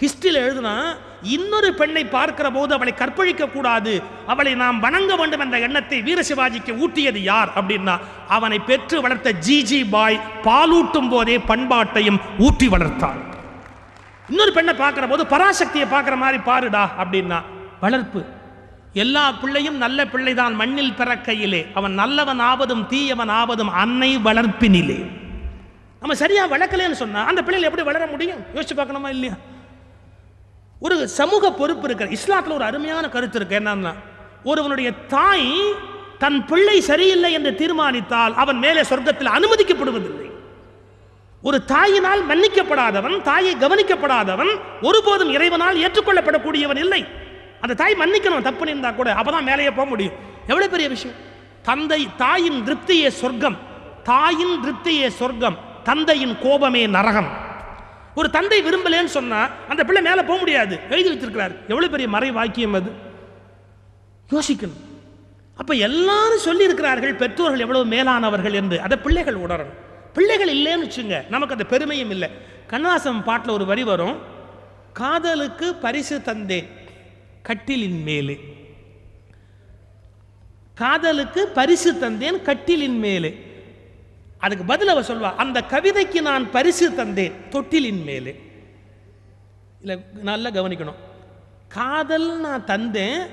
ஹிஸ்டரியில் 0.00 0.42
எழுதுனா 0.44 0.74
இன்னொரு 1.22 1.74
பெண்ணை 1.74 2.04
பார்க்கிற 2.04 2.50
போது 2.50 2.74
அவளை 2.74 2.92
கற்பழிக்க 2.94 3.46
கூடாது. 3.46 4.02
அவளை 4.26 4.54
நாம் 4.54 4.80
வணங்க 4.80 5.16
வேண்டும் 5.16 5.40
என்ற 5.40 5.58
எண்ணத்தை 5.58 6.02
வீர 6.02 6.20
சிவாஜிக்கு 6.28 6.72
ஊட்டியது 6.84 7.16
யார் 7.16 7.50
அப்படின்னா 7.56 7.98
அவனை 8.28 8.58
பெற்று 8.58 9.00
வளர்த்த 9.00 9.34
ஜிஜி 9.46 9.80
பாய் 9.90 10.20
பாலூட்டும் 10.42 11.10
போதே 11.10 11.38
பண்பாட்டையும் 11.38 12.20
ஊட்டி 12.38 12.68
வளர்த்தார் 12.68 13.20
இன்னொரு 14.28 14.52
பெண்ணை 14.52 14.74
பார்க்குற 14.74 15.08
போது 15.08 15.24
பராசக்தியை 15.24 15.86
பார்க்குற 15.92 16.16
மாதிரி 16.16 16.38
பாருடா 16.42 16.90
அப்படின்னா 16.98 17.40
வளர்ப்பு. 17.80 18.24
எல்லா 18.92 19.32
பிள்ளையும் 19.32 19.76
நல்ல 19.76 20.06
பிள்ளைதான் 20.06 20.54
மண்ணில் 20.54 20.96
பிறக்கையிலே. 20.98 21.66
அவன் 21.74 21.92
நல்லவன் 21.92 22.38
ஆவதும் 22.38 22.86
தீயவன் 22.90 23.28
ஆவதும் 23.28 23.72
அன்னை 23.82 24.18
வளர்ப்பினிலே. 24.18 25.28
நம்ம 26.00 26.14
சரியாக 26.14 26.58
வளர்க்கலன்னு 26.58 26.92
சொன்னால் 26.92 27.26
அந்த 27.26 27.42
பிள்ளைகள் 27.42 27.68
எப்படி 27.68 27.86
வளர 27.88 28.06
முடியும்? 28.06 28.40
யோசிச்சு 28.54 28.74
பார்க்கணுமா 28.76 29.08
இல்லையா? 29.08 29.34
ஒரு 30.80 31.08
சமூக 31.08 31.52
பொறுப்பு 31.52 31.88
இருக்கிற 31.88 32.10
இஸ்லாத்தில் 32.10 32.52
ஒரு 32.52 32.64
அருமையான 32.64 33.08
கருத்து 33.08 33.38
இருக்கு. 33.38 33.58
என்னன்னா 33.58 33.94
ஒருவனுடைய 34.44 34.92
தாய் 34.92 35.52
தன் 36.18 36.44
பிள்ளை 36.44 36.80
சரியில்லை 36.80 37.32
என்று 37.32 37.54
தீர்மானித்தால் 37.54 38.34
அவன் 38.34 38.58
மேலே 38.58 38.80
சொர்க்கத்தில் 38.80 39.34
அனுமதிக்கப்படுவதில்லை. 39.36 40.28
ஒரு 41.42 41.62
தாயினால் 41.66 42.22
மன்னிக்கப்படாதவன் 42.28 43.22
தாயை 43.22 43.56
கவனிக்கப்படாதவன் 43.56 44.60
ஒருபோதும் 44.82 45.30
இறைவனால் 45.30 45.76
ஏற்றுக்கொள்ளப்படக்கூடியவன் 45.76 46.76
இல்லை. 46.76 47.06
அந்த 47.60 47.74
தாய் 47.74 47.94
மன்னிக்கணும் 47.94 48.42
தப்பு 48.42 48.64
நின்றா 48.64 48.94
கூட 48.94 49.14
அப்பதான் 49.14 49.42
மேலேயே 49.42 49.70
போக 49.70 49.88
முடியும். 49.88 50.14
எவ்வளவு 50.46 50.70
பெரிய 50.70 50.88
விஷயம்? 50.88 51.16
தந்தை 51.62 52.08
தாயின் 52.16 52.64
திருப்தியே 52.64 53.08
சொர்க்கம். 53.08 53.58
தாயின் 54.02 54.60
திருப்தியே 54.64 55.08
சொர்க்கம். 55.08 55.68
தந்தையின் 55.90 56.38
கோபமே 56.38 56.86
நரகம். 56.86 57.28
ஒரு 58.14 58.30
தந்தை 58.30 58.62
விரும்பலேன்னு 58.62 59.04
சொன்னா 59.04 59.50
அந்த 59.68 59.84
பிள்ளை 59.84 60.02
மேலே 60.02 60.22
போக 60.22 60.38
முடியாது. 60.38 60.78
எழுதி 60.90 61.10
வச்சிருக்கிறார். 61.10 61.54
எவ்வளவு 61.60 61.90
பெரிய 61.90 62.08
மறை 62.08 62.30
வாக்கியம் 62.30 62.72
அது? 62.72 62.90
யோசிக்கணும். 64.30 64.80
அப்ப 65.56 65.74
எல்லாரும் 65.74 66.38
சொல்லி 66.38 66.64
இருக்கிறார்கள் 66.64 67.14
பெற்றோர்கள் 67.14 67.58
எவ்வளவு 67.58 67.86
மேலானவர்கள் 67.86 68.52
என்று. 68.52 68.80
அதை 68.80 68.96
பிள்ளைகள் 68.96 69.34
உணரணும். 69.34 69.74
பிள்ளைகள் 70.12 70.56
இல்லைன்னு 70.56 70.90
வச்சுங்க 70.90 71.28
நமக்கு 71.28 71.54
அந்த 71.54 71.66
பெருமையும் 71.68 72.10
இல்லை. 72.10 72.30
கண்ணாசம் 72.66 73.24
பாட்டில் 73.24 73.52
ஒரு 73.52 73.64
வரி 73.64 73.82
வரும். 73.82 74.18
காதலுக்கு 74.92 75.74
பரிசு 75.74 76.18
தந்தேன் 76.18 76.68
கட்டிலின் 77.42 78.02
மேலே. 78.02 78.40
காதலுக்கு 80.74 81.48
பரிசு 81.48 81.92
தந்தேன் 81.92 82.42
கட்டிலின் 82.42 82.98
மேலே. 82.98 83.49
அதுக்கு 84.40 84.64
பதில் 84.64 84.88
அவ 84.88 85.00
சொல்வா 85.00 85.34
அந்த 85.34 85.62
கவிதைக்கு 85.70 86.20
நான் 86.20 86.50
பரிசு 86.50 86.90
தந்தேன் 86.90 87.32
தொட்டிலின் 87.50 88.04
மேலே. 88.04 88.40
இல்லை 89.80 90.04
நல்லா 90.22 90.48
கவனிக்கணும். 90.48 90.98
காதல் 91.68 92.40
நான் 92.40 92.64
தந்தேன் 92.64 93.26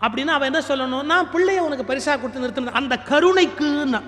அப்படின்னா 0.00 0.26
அவன் 0.26 0.54
என்ன 0.54 0.66
சொல்லணும்? 0.68 1.02
நான் 1.02 1.28
பிள்ளைய 1.32 1.58
உனக்கு 1.58 1.94
பரிசா 1.94 2.20
கொடுத்து 2.20 2.40
நிறுத்தின 2.40 2.66
அந்த 2.66 2.98
கருணைக்குன்னா. 3.08 4.02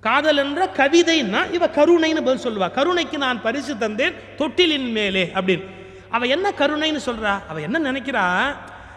காதல் 0.00 0.36
என்ற 0.36 0.66
கவிதைன்னா 0.66 1.52
இவ 1.52 1.66
கருணைன்னு 1.66 2.24
பதில் 2.24 2.44
சொல்லுவா. 2.44 2.70
கருணைக்கு 2.70 3.18
நான் 3.18 3.42
பரிசு 3.42 3.74
தந்தேன் 3.74 4.14
தொட்டிலின் 4.38 4.90
மேலே 4.90 5.30
அப்படின்னு. 5.34 5.64
அவ 6.10 6.26
என்ன 6.26 6.50
கருணைன்னு 6.50 7.00
சொல்றா? 7.06 7.40
அவ 7.48 7.60
என்ன 7.60 7.92
நினைக்கிறா? 7.92 8.54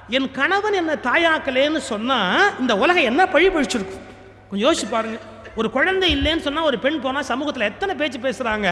என் 0.07 0.31
கணவன் 0.31 0.73
என்ன 0.73 0.93
தாயாக்கலேன்னு 0.93 1.77
சொன்னா 1.77 2.49
இந்த 2.59 2.77
உலகம் 2.77 3.03
என்ன 3.03 3.27
பழி 3.27 3.47
பழிச்சிருக்கும்? 3.47 4.01
கொஞ்சம் 4.49 4.73
யோசிச்சு 4.73 4.91
பாருங்க. 4.91 5.19
ஒரு 5.59 5.67
குழந்தை 5.75 6.07
இல்லைன்னு 6.15 6.45
சொன்னால் 6.47 6.67
ஒரு 6.69 6.77
பெண் 6.85 6.99
போனால் 7.05 7.29
சமூகத்தில் 7.31 7.69
எத்தனை 7.71 7.93
பேச்சு 7.95 8.19
பேசுகிறாங்க 8.25 8.67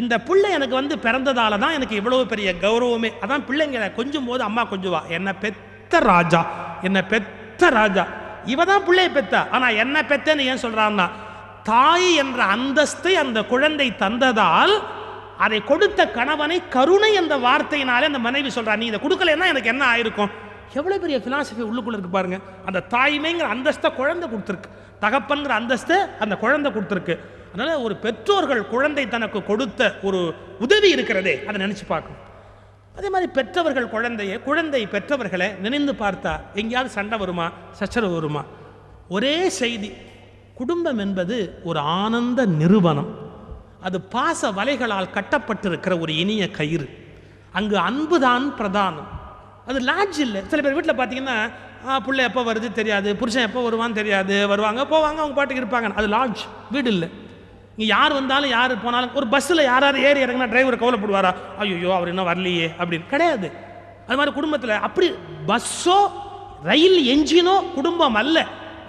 இந்த 0.00 0.14
பிள்ளை 0.28 0.50
எனக்கு 0.58 0.74
வந்து 0.80 0.94
பிறந்ததால 1.06 1.58
தான் 1.58 1.76
எனக்கு 1.78 1.94
இவ்வளவு 2.00 2.24
பெரிய 2.26 2.48
கௌரவமே. 2.64 3.10
அதான் 3.22 3.46
பிள்ளைங்க 3.48 3.88
கொஞ்சம் 3.98 4.28
போது 4.28 4.42
அம்மா 4.48 4.62
கொஞ்சுவா 4.70 5.00
என்ன 5.16 5.34
பெத்த 5.42 6.00
ராஜா 6.10 6.40
என்ன 6.82 6.98
பெத்த 7.12 7.70
ராஜா. 7.78 8.04
இவ 8.52 8.64
தான் 8.64 8.86
பிள்ளைய 8.86 9.10
பெத்தா. 9.16 9.40
ஆனால் 9.50 9.78
என்ன 9.82 9.96
பெத்தேன்னு 10.10 10.48
ஏன் 10.52 10.62
சொல்கிறான்னா 10.64 11.06
தாய் 11.62 12.08
என்ற 12.22 12.40
அந்தஸ்தை 12.54 13.12
அந்த 13.24 13.38
குழந்தை 13.52 13.88
தந்ததால் 14.04 14.74
அதை 15.44 15.58
கொடுத்த 15.64 16.00
கணவனை 16.16 16.58
கருணை 16.76 17.10
என்ற 17.20 17.34
வார்த்தையினாலே 17.46 18.08
அந்த 18.10 18.20
மனைவி 18.28 18.50
சொல்கிறா 18.56 18.74
நீ 18.80 18.86
இதை 18.86 19.00
கொடுக்கலன்னா 19.04 19.46
எனக்கு 19.52 19.72
என்ன 19.74 19.84
ஆயிருக்கும்? 19.92 20.32
எவ்வளோ 20.74 20.98
பெரிய 20.98 21.18
ஃபிலாசபி 21.24 21.62
உள்ளுக்குள்ளே 21.68 21.96
இருக்கு 21.98 22.16
பாருங்க. 22.16 22.38
அந்த 22.66 22.82
தாய்மைங்கிற 22.94 23.46
அந்தஸ்தை 23.54 23.94
குழந்தை 23.94 24.26
கொடுத்துருக்கு. 24.32 24.68
தகப்பன்கிற 25.04 25.52
அந்தஸ்தை 25.60 25.96
அந்த 26.18 26.36
குழந்தை 26.36 26.72
கொடுத்துருக்கு. 26.72 27.14
அதனால் 27.54 27.82
ஒரு 27.86 27.94
பெற்றோர்கள் 27.96 28.62
குழந்தை 28.66 29.08
தனக்கு 29.08 29.40
கொடுத்த 29.44 29.94
ஒரு 30.02 30.20
உதவி 30.58 30.90
இருக்கிறதே 30.90 31.34
அதை 31.46 31.56
நினச்சி 31.66 31.86
பார்க்கணும். 31.88 32.20
அதே 32.96 33.08
மாதிரி 33.10 33.32
பெற்றவர்கள் 33.32 33.88
குழந்தையை 33.88 34.38
குழந்தை 34.40 34.80
பெற்றவர்களை 34.86 35.48
நினைந்து 35.58 35.92
பார்த்தா 35.92 36.32
எங்கேயாவது 36.54 36.90
சண்டை 36.90 37.18
வருமா 37.18 37.46
சச்சரவு 37.70 38.14
வருமா? 38.14 38.44
ஒரே 39.08 39.48
செய்தி 39.48 39.90
குடும்பம் 40.54 40.98
என்பது 40.98 41.36
ஒரு 41.64 41.78
ஆனந்த 41.78 42.46
நிறுவனம். 42.46 43.10
அது 43.82 44.00
பாச 44.00 44.50
வலைகளால் 44.58 45.14
கட்டப்பட்டிருக்கிற 45.14 46.00
ஒரு 46.00 46.12
இனிய 46.16 46.50
கயிறு. 46.50 46.88
அங்கு 47.52 47.76
அன்புதான் 47.78 48.46
பிரதானம். 48.58 49.08
அது 49.68 49.80
லாட்ஜ் 49.90 50.18
இல்லை. 50.26 50.40
சில 50.50 50.60
பேர் 50.64 50.76
வீட்டில் 50.76 50.98
பார்த்தீங்கன்னா 51.00 51.36
பிள்ளை 52.06 52.22
எப்போ 52.28 52.42
வருது 52.48 52.68
தெரியாது 52.78 53.10
புருஷன் 53.20 53.46
எப்போ 53.48 53.60
வருவான்னு 53.66 53.98
தெரியாது 54.00 54.36
வருவாங்க 54.52 54.82
போவாங்க 54.92 55.20
அவங்க 55.22 55.36
பாட்டுக்கு 55.38 55.62
இருப்பாங்க. 55.62 55.88
அது 56.00 56.08
லாட்ஜ் 56.16 56.42
வீடு 56.74 56.90
இல்லை. 56.94 57.08
இங்கே 57.74 57.86
யார் 57.96 58.12
வந்தாலும் 58.18 58.52
யார் 58.56 58.72
போனாலும் 58.84 59.14
ஒரு 59.18 59.26
பஸ்ஸில் 59.34 59.68
யாராவது 59.72 59.98
ஏறி 60.08 60.20
இறங்கினா 60.24 60.48
டிரைவர் 60.52 60.80
கவலைப்படுவாரா? 60.82 61.32
ஐயோ 61.62 61.92
அவர் 61.98 62.10
இன்னும் 62.12 62.28
வரலையே 62.30 62.66
அப்படின்னு. 62.80 63.06
கிடையாது. 63.12 63.48
அது 64.06 64.18
மாதிரி 64.18 64.34
குடும்பத்தில் 64.38 64.74
அப்படி 64.88 65.08
பஸ்ஸோ 65.50 65.98
ரயில் 66.70 66.98
என்ஜினோ 67.14 67.54
குடும்பம் 67.76 68.18
அல்ல. 68.22 68.38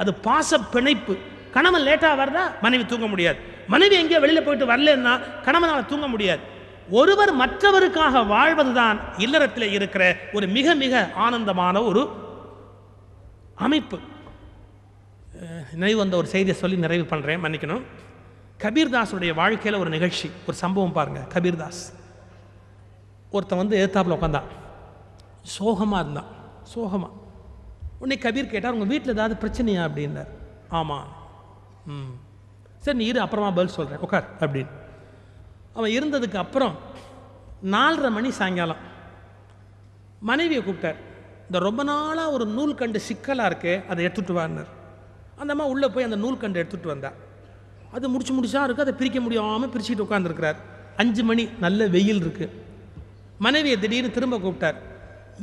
அது 0.01 0.11
பாச 0.27 0.59
பிணைப்பு. 0.75 1.15
கணவன் 1.55 1.85
லேட்டாக 1.87 2.19
வர்றா 2.21 2.43
மனைவி 2.65 2.83
தூங்க 2.91 3.07
முடியாது. 3.13 3.39
மனைவி 3.73 3.95
எங்கேயோ 4.01 4.19
வெளியில் 4.23 4.45
போயிட்டு 4.45 4.71
வரலன்னா 4.73 5.13
கணவனால் 5.45 5.91
தூங்க 5.91 6.07
முடியாது. 6.13 6.41
ஒருவர் 6.89 7.37
மற்றவருக்காக 7.37 8.27
வாழ்வதுதான் 8.27 8.99
இல்லறத்தில் 9.17 9.71
இருக்கிற 9.71 10.17
ஒரு 10.33 10.47
மிக 10.47 10.73
மிக 10.73 11.11
ஆனந்தமான 11.15 11.83
ஒரு 11.83 12.09
அமைப்பு. 13.55 13.99
நினைவு 15.73 15.97
வந்த 15.97 16.17
ஒரு 16.17 16.27
செய்தியை 16.27 16.59
சொல்லி 16.59 16.77
நிறைவு 16.77 17.15
பண்ணுறேன் 17.15 17.43
மன்னிக்கணும். 17.43 17.81
கபீர்தாஸுடைய 18.59 19.33
வாழ்க்கையில் 19.33 19.79
ஒரு 19.79 19.89
நிகழ்ச்சி 19.89 20.31
ஒரு 20.47 20.57
சம்பவம் 20.57 20.91
பாருங்கள் 20.91 21.23
கபீர்தாஸ். 21.23 21.93
ஒருத்தன் 23.31 23.57
வந்து 23.57 23.89
எதிர்த்தாப்பில் 23.89 24.17
உட்காந்தான் 24.17 24.43
சோகமாக 25.41 26.01
இருந்தான். 26.01 26.25
சோகமாக 26.63 27.13
உடனே 27.99 28.21
கபீர் 28.21 28.47
கேட்டார் 28.47 28.71
உங்கள் 28.71 28.87
வீட்டில் 28.87 29.13
ஏதாவது 29.13 29.47
பிரச்சனையா? 29.47 29.89
அப்படின்னார். 29.89 30.27
ஆமாம் 30.69 31.07
ம். 31.85 32.13
சரி 32.77 32.97
நீ 32.97 33.05
இரு 33.05 33.19
அப்புறமா 33.19 33.49
பதில் 33.49 33.73
சொல்கிறேன் 33.73 34.01
உட்கார் 34.01 34.25
அப்படின்னு. 34.39 34.67
அவன் 35.73 35.91
இருந்ததுக்கு 35.91 36.35
அப்புறம் 36.35 36.75
நாலரை 37.63 38.11
மணி 38.11 38.31
சாயங்காலம். 38.31 38.81
மனைவியை 40.19 40.63
கூப்பிட்டார். 40.63 40.99
இந்த 41.45 41.59
ரொம்ப 41.59 41.83
நாளாக 41.83 42.31
ஒரு 42.31 42.45
நூல் 42.45 42.75
கண்டு 42.75 42.99
சிக்கலாக 42.99 43.49
இருக்கே 43.49 43.87
அதை 43.87 44.05
எடுத்துகிட்டு 44.05 44.33
வான்னார். 44.33 44.67
அந்த 45.37 45.53
அம்மா 45.53 45.65
உள்ளே 45.65 45.87
போய் 45.87 46.03
அந்த 46.03 46.15
நூல் 46.15 46.37
கண்டு 46.37 46.63
எடுத்துகிட்டு 46.63 46.87
வந்தா. 46.87 47.11
அது 47.93 48.09
முடிச்சு 48.09 48.33
முடிச்சா 48.33 48.63
இருக்குது 48.63 48.85
அதை 48.85 48.93
பிரிக்க 48.93 49.19
முடியாமல் 49.19 49.69
பிரிச்சுட்டு 49.69 50.05
உட்காந்துருக்கிறார் 50.05 50.55
அஞ்சு 50.97 51.23
மணி 51.23 51.49
நல்ல 51.59 51.87
வெயில் 51.87 52.15
இருக்கு. 52.15 52.63
மனைவியை 53.39 53.79
திடீர்னு 53.79 54.11
திரும்ப 54.11 54.37
கூப்பிட்டார். 54.37 54.75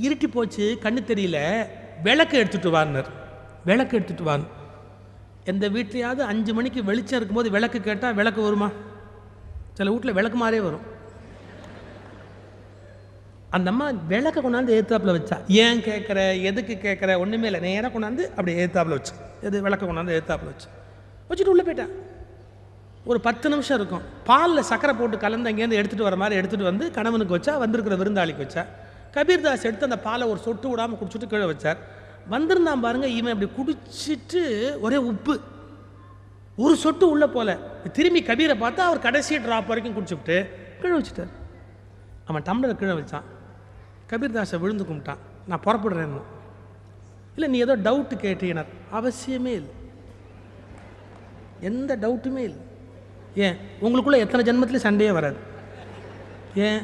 இருட்டி 0.02 0.26
போச்சு 0.26 0.78
கண்ணு 0.82 1.00
தெரியல 1.12 1.66
விளக்கு 2.02 2.38
எடுத்துட்டு 2.38 2.70
வான்னார். 2.70 3.08
விளக்கு 3.64 3.96
எடுத்துட்டு 3.96 4.24
வான்னு. 4.24 4.46
எந்த 5.44 5.68
வீட்லையாவது 5.68 6.18
அஞ்சு 6.18 6.54
மணிக்கு 6.54 6.84
வெளிச்சம் 6.84 7.16
இருக்கும்போது 7.16 7.50
விளக்கு 7.50 7.80
கேட்டால் 7.80 8.14
விளக்கு 8.14 8.42
வருமா? 8.42 8.70
சில 9.80 9.90
வீட்டில் 9.92 10.12
விளக்கு 10.12 10.38
மாதிரியே 10.38 10.62
வரும். 10.64 10.86
அந்த 13.50 13.70
அம்மா 13.70 13.90
விளக்க 14.08 14.40
கொண்டாந்து 14.40 14.72
ஏத்தாப்பில் 14.78 15.12
வச்சா. 15.16 15.36
ஏன் 15.48 15.80
கேட்குற 15.86 16.42
எதுக்கு 16.42 16.74
கேட்குற 16.82 17.18
ஒன்றுமே 17.18 17.46
இல்லை. 17.46 17.60
நேராக 17.60 17.92
கொண்டாந்து 17.94 18.24
அப்படி 18.28 18.54
ஏத்தாப்பில் 18.64 18.96
வச்சு. 18.96 19.12
எது 19.42 19.62
விளக்க 19.62 19.86
கொண்டாந்து 19.86 20.16
ஏத்தாப்பில் 20.18 20.50
வச்சு. 20.50 20.68
வச்சுட்டு 21.30 21.52
உள்ளே 21.54 21.64
போயிட்டேன் 21.68 21.92
ஒரு 23.04 23.20
பத்து 23.20 23.48
நிமிஷம் 23.48 23.78
இருக்கும். 23.80 24.02
பாலில் 24.24 24.68
சக்கரை 24.70 24.98
போட்டு 24.98 25.18
கலந்து 25.18 25.50
அங்கேருந்து 25.50 25.80
எடுத்துகிட்டு 25.80 26.08
வர 26.08 26.16
மாதிரி 26.16 26.40
எடுத்துகிட்டு 26.40 26.62
வந்து 26.62 26.90
கணவனுக்கு 26.90 27.36
வச்சா 27.38 27.58
வந்திருக்கிற 27.58 27.96
விருந்தாளிக்கு 28.04 28.44
வச்சா. 28.46 28.64
கபீர்தாஸ் 29.14 29.66
எடுத்து 29.68 29.88
அந்த 29.90 29.98
பாலை 29.98 30.28
ஒரு 30.28 30.38
சொட்டு 30.38 30.68
விடாமல் 30.68 30.98
குடிச்சிட்டு 30.98 31.26
கீழே 31.26 31.44
வச்சார். 31.44 31.76
வந்திருந்தான் 32.28 32.80
பாருங்க 32.80 33.08
இவன் 33.08 33.32
அப்படி 33.32 33.50
குடிச்சிட்டு 33.58 34.42
ஒரே 34.80 34.96
உப்பு. 34.96 35.40
ஒரு 36.56 36.76
சொட்டு 36.76 37.10
உள்ளே 37.10 37.26
போல. 37.26 37.69
திரும்பி 37.92 38.22
கபீரை 38.22 38.54
பார்த்தா 38.54 38.76
அவர் 38.76 38.98
கடைசி 38.98 39.38
ட்ராப் 39.38 39.66
வரைக்கும் 39.66 39.96
குடிச்சுவிட்டு 39.96 40.46
கீழே 40.80 40.98
வச்சுட்டார். 40.98 41.28
அவன் 42.24 42.42
டம்ளர் 42.42 42.74
கீழே 42.74 42.92
வச்சான். 42.92 43.22
கபீர் 44.10 44.44
தாஸை 44.44 44.58
விழுந்து 44.58 44.84
கும்பிட்டான். 44.84 45.16
நான் 45.46 45.60
புறப்படுறேன்னு. 45.64 46.22
இல்லை 47.34 47.48
நீ 47.48 47.58
ஏதோ 47.58 47.76
டவுட்டு 47.76 48.14
கேட்டீனர் 48.14 48.66
அவசியமே 48.92 49.56
இல்லை. 49.56 49.78
எந்த 51.60 51.96
டவுட்டுமே 51.96 52.38
இல்லை. 52.38 52.68
ஏன்? 53.34 53.56
உங்களுக்குள்ள 53.82 54.16
எத்தனை 54.16 54.52
ஜென்மத்திலையும் 54.52 54.76
சண்டையே 54.76 55.12
வராது. 55.12 55.36
ஏன்? 56.54 56.82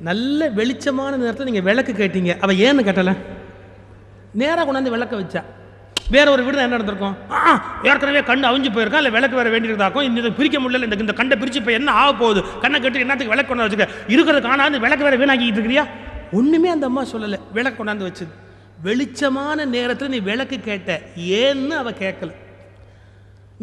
நல்ல 0.00 0.50
வெளிச்சமான 0.50 1.16
நேரத்தில் 1.16 1.44
நீங்கள் 1.44 1.62
விளக்கு 1.62 1.92
கேட்டீங்க. 1.92 2.38
அவள் 2.38 2.56
ஏன்னு 2.56 2.88
கேட்டலை? 2.88 3.16
நேராக 4.34 4.72
கொண்டாந்து 4.72 4.90
விளக்க 4.90 5.16
வச்சா. 5.16 5.44
வேற 6.12 6.26
ஒரு 6.34 6.42
வீடு 6.44 6.62
என்ன 6.62 6.76
நடந்திருக்கும்? 6.76 7.14
ஏற்கனவே 7.88 8.20
கண்டு 8.30 8.48
அவிஞ்சு 8.48 8.70
போயிருக்கா? 8.74 8.98
இல்லை 9.02 9.12
விளக்கு 9.16 9.36
வேற 9.40 9.48
வேண்டியிருந்தாக்கும் 9.54 10.06
இந்த 10.08 10.30
பிரிக்க 10.38 10.58
முடியல. 10.60 10.86
இந்த 10.88 10.96
இந்த 11.04 11.14
கண்டை 11.20 11.36
பிரிச்சு 11.40 11.60
போய் 11.66 11.78
என்ன 11.80 11.92
ஆக 12.00 12.10
போகுது? 12.22 12.40
கண்ணை 12.62 12.78
கட்டி 12.80 13.04
என்னத்துக்கு 13.04 13.34
விளக்கு 13.34 13.50
கொண்டாந்து 13.50 13.68
வச்சுக்க 13.68 13.88
இருக்கிறது 14.14 14.46
காணாது 14.48 14.80
விளக்கு 14.86 15.06
வேற 15.08 15.16
வீணாக்கிட்டு 15.22 15.58
இருக்கிறியா? 15.58 15.84
ஒன்றுமே 16.38 16.68
அந்த 16.76 16.86
அம்மா 16.90 17.02
சொல்லலை. 17.12 17.38
விளக்கு 17.58 17.78
கொண்டாந்து 17.80 18.08
வச்சது. 18.08 18.32
வெளிச்சமான 18.86 19.66
நேரத்தில் 19.74 20.12
நீ 20.14 20.18
விளக்கு 20.30 20.56
கேட்ட. 20.70 21.00
ஏன்னு 21.42 21.76
அவ 21.82 21.90
கேட்கல 22.04 22.32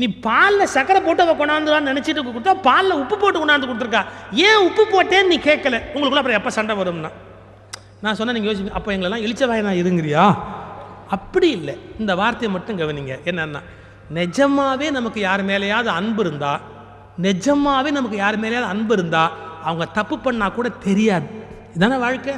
நீ 0.02 0.06
பாலில் 0.26 0.72
சக்கரை 0.74 1.00
போட்டு 1.06 1.24
அவள் 1.24 1.39
கொண்டாந்துவான்னு 1.39 1.92
நினச்சிட்டு 1.92 2.22
கொடுத்தா 2.28 2.54
பாலில் 2.68 3.00
உப்பு 3.02 3.16
போட்டு 3.18 3.39
கொண்டாந்து 3.39 3.70
கொடுத்துருக்கா. 3.70 4.04
ஏன் 4.48 4.64
உப்பு 4.68 4.84
போட்டேன்னு 4.94 5.32
நீ 5.34 5.38
கேட்கல 5.50 5.76
உங்களுக்குள்ள 5.94 6.22
அப்புறம் 6.22 6.39
எப்போ 6.39 6.54
சண்டை 6.58 6.76
வரும்னா? 6.82 7.12
நான் 8.04 8.18
சொன்னேன் 8.20 8.36
நீங்கள் 8.38 8.52
யோசிப்பீங்க. 8.52 8.78
அப்போ 8.80 8.92
எங்களெல்லாம் 8.96 9.26
இழிச்ச 9.26 9.44
வாயனா 9.52 9.74
இருங்கிறியா? 9.82 10.24
அப்படி 11.18 11.49
இல்லை. 11.57 11.76
இந்த 12.01 12.12
வார்த்தையை 12.22 12.51
மட்டும் 12.55 12.80
கவனிங்க. 12.82 13.16
என்னென்னா 13.30 13.62
நிஜமாகவே 14.18 14.88
நமக்கு 14.97 15.20
யார் 15.28 15.41
மேலேயாவது 15.49 15.91
அன்பு 15.99 16.22
இருந்தால் 16.26 16.62
நிஜமாவே 17.28 17.89
நமக்கு 17.97 18.18
யார் 18.24 18.38
மேலேயாவது 18.43 18.72
அன்பு 18.76 18.93
இருந்தால் 18.97 19.32
அவங்க 19.70 19.86
தப்பு 19.97 20.16
பண்ணால் 20.26 20.57
கூட 20.57 20.70
தெரியாது. 20.88 21.28
இதானே 21.76 21.97
வாழ்க்கை? 22.05 22.34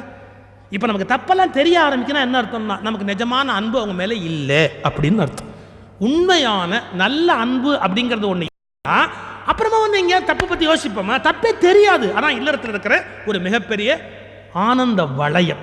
இப்போ 0.74 0.86
நமக்கு 0.90 1.12
தப்பெல்லாம் 1.14 1.56
தெரிய 1.58 1.76
ஆரம்பிக்குன்னா 1.86 2.24
என்ன 2.26 2.40
அர்த்தம்னா 2.42 2.76
நமக்கு 2.86 3.10
நிஜமான 3.12 3.46
அன்பு 3.58 3.76
அவங்க 3.80 3.96
மேலே 4.02 4.16
இல்லை 4.30 4.62
அப்படின்னு 4.88 5.22
அர்த்தம். 5.26 5.50
உண்மையான 6.08 6.82
நல்ல 7.02 7.28
அன்பு 7.44 7.72
அப்படிங்கிறது 7.84 8.28
ஒன்று 8.32 8.52
அப்புறமா 9.50 9.78
வந்து 9.84 9.98
எங்கேயாவது 9.98 10.30
தப்பு 10.30 10.44
பற்றி 10.46 10.66
யோசிப்போமா? 10.68 11.14
தப்பே 11.28 11.50
தெரியாது. 11.58 12.06
அதான் 12.16 12.36
இல்லறத்தில் 12.38 12.70
இருக்கிற 12.70 12.94
ஒரு 13.26 13.38
மிகப்பெரிய 13.46 13.90
ஆனந்த 14.68 15.04
வளையம். 15.20 15.62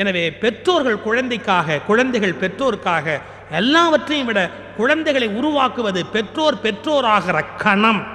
எனவே 0.00 0.30
பெற்றோர்கள் 0.30 1.02
குழந்தைக்காக 1.02 1.78
குழந்தைகள் 1.78 2.38
பெற்றோருக்காக 2.40 3.20
எல்லாவற்றையும் 3.50 4.26
விட 4.26 4.50
குழந்தைகளை 4.76 5.28
உருவாக்குவது 5.28 6.06
பெற்றோர் 6.06 6.54
பெற்றோராகிற 6.62 7.44
கணம். 7.56 8.06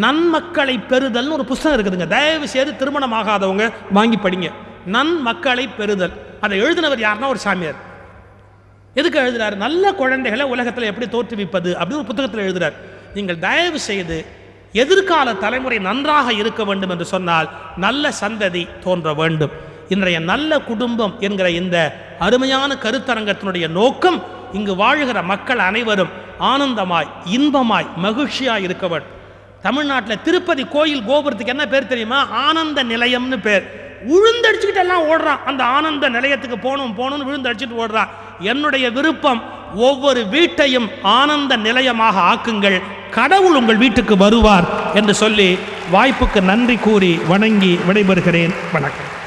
நன்மக்களை 0.00 0.76
பெறுதல்னு 0.88 1.30
ஒரு 1.30 1.44
புஸ்தகம் 1.44 1.78
இருக்குதுங்க. 1.78 2.06
தயவு 2.06 2.48
செய்து 2.48 2.76
திருமணம் 2.76 3.12
ஆகாதவங்க 3.12 3.72
வாங்கி 3.90 4.16
படிங்க. 4.16 4.50
நன்மக்களை 4.92 5.68
பெறுதல். 5.76 6.12
அதை 6.40 6.60
எழுதினவர் 6.62 7.04
யாருன்னா 7.06 7.28
ஒரு 7.28 7.38
சாமியார். 7.38 7.74
எதுக்கு 8.94 9.20
எழுதுறாரு? 9.20 9.54
நல்ல 9.54 9.94
குழந்தைகளை 9.94 10.46
உலகத்தில் 10.46 10.90
எப்படி 10.92 11.08
தோற்றுவிப்பது? 11.08 11.70
அப்படின்னு 11.72 12.00
ஒரு 12.00 12.04
புத்தகத்தில் 12.04 12.46
எழுதுறார். 12.46 12.72
நீங்கள் 13.14 13.38
தயவு 13.38 13.78
செய்து 13.78 14.26
எதிர்கால 14.72 15.34
தலைமுறை 15.34 15.78
நன்றாக 15.78 16.32
இருக்க 16.32 16.64
வேண்டும் 16.64 16.90
என்று 16.90 17.04
சொன்னால் 17.04 17.50
நல்ல 17.76 18.12
சந்ததி 18.20 18.78
தோன்ற 18.78 19.14
வேண்டும். 19.14 19.70
இன்றைய 19.92 20.18
நல்ல 20.20 20.58
குடும்பம் 20.58 21.14
என்கிற 21.20 21.50
இந்த 21.50 21.76
அருமையான 22.18 22.76
கருத்தரங்கத்தினுடைய 22.82 23.68
நோக்கம் 23.68 24.18
இங்கு 24.52 24.74
வாழுகிற 24.74 25.22
மக்கள் 25.22 25.58
அனைவரும் 25.58 26.12
ஆனந்தமாய் 26.40 27.10
இன்பமாய் 27.36 27.88
மகிழ்ச்சியாய் 28.02 28.62
இருக்க 28.62 28.88
வேண்டும் 28.88 29.20
தமிழ்நாட்டில் 29.62 30.22
திருப்பதி 30.22 30.64
கோயில் 30.64 31.02
கோபுரத்துக்கு 31.08 31.46
என்ன 31.46 31.66
பேர் 31.66 31.86
தெரியுமா? 31.86 32.20
ஆனந்த 32.46 32.84
நிலையம்னு 32.84 33.36
பேர். 33.36 33.64
உழுந்தடிச்சுக்கிட்டு 34.08 34.80
எல்லாம் 34.84 35.04
ஓடுறான். 35.10 35.42
அந்த 35.46 35.64
ஆனந்த 35.64 36.08
நிலையத்துக்கு 36.08 36.58
போகணும் 36.58 36.96
போகணும்னு 36.98 37.28
விழுந்தடிச்சுட்டு 37.28 37.76
ஓடுறான். 37.78 38.08
என்னுடைய 38.38 38.90
விருப்பம் 38.90 39.42
ஒவ்வொரு 39.74 40.26
வீட்டையும் 40.26 40.88
ஆனந்த 41.02 41.56
நிலையமாக 41.56 42.20
ஆக்குங்கள். 42.32 42.82
கடவுள் 43.10 43.56
உங்கள் 43.56 43.76
வீட்டுக்கு 43.76 44.16
வருவார் 44.16 44.94
என்று 44.94 45.14
சொல்லி 45.14 45.58
வாய்ப்புக்கு 45.92 46.40
நன்றி 46.40 46.76
கூறி 46.76 47.20
வணங்கி 47.28 47.78
விடைபெறுகிறேன். 47.88 48.54
வணக்கம். 48.72 49.20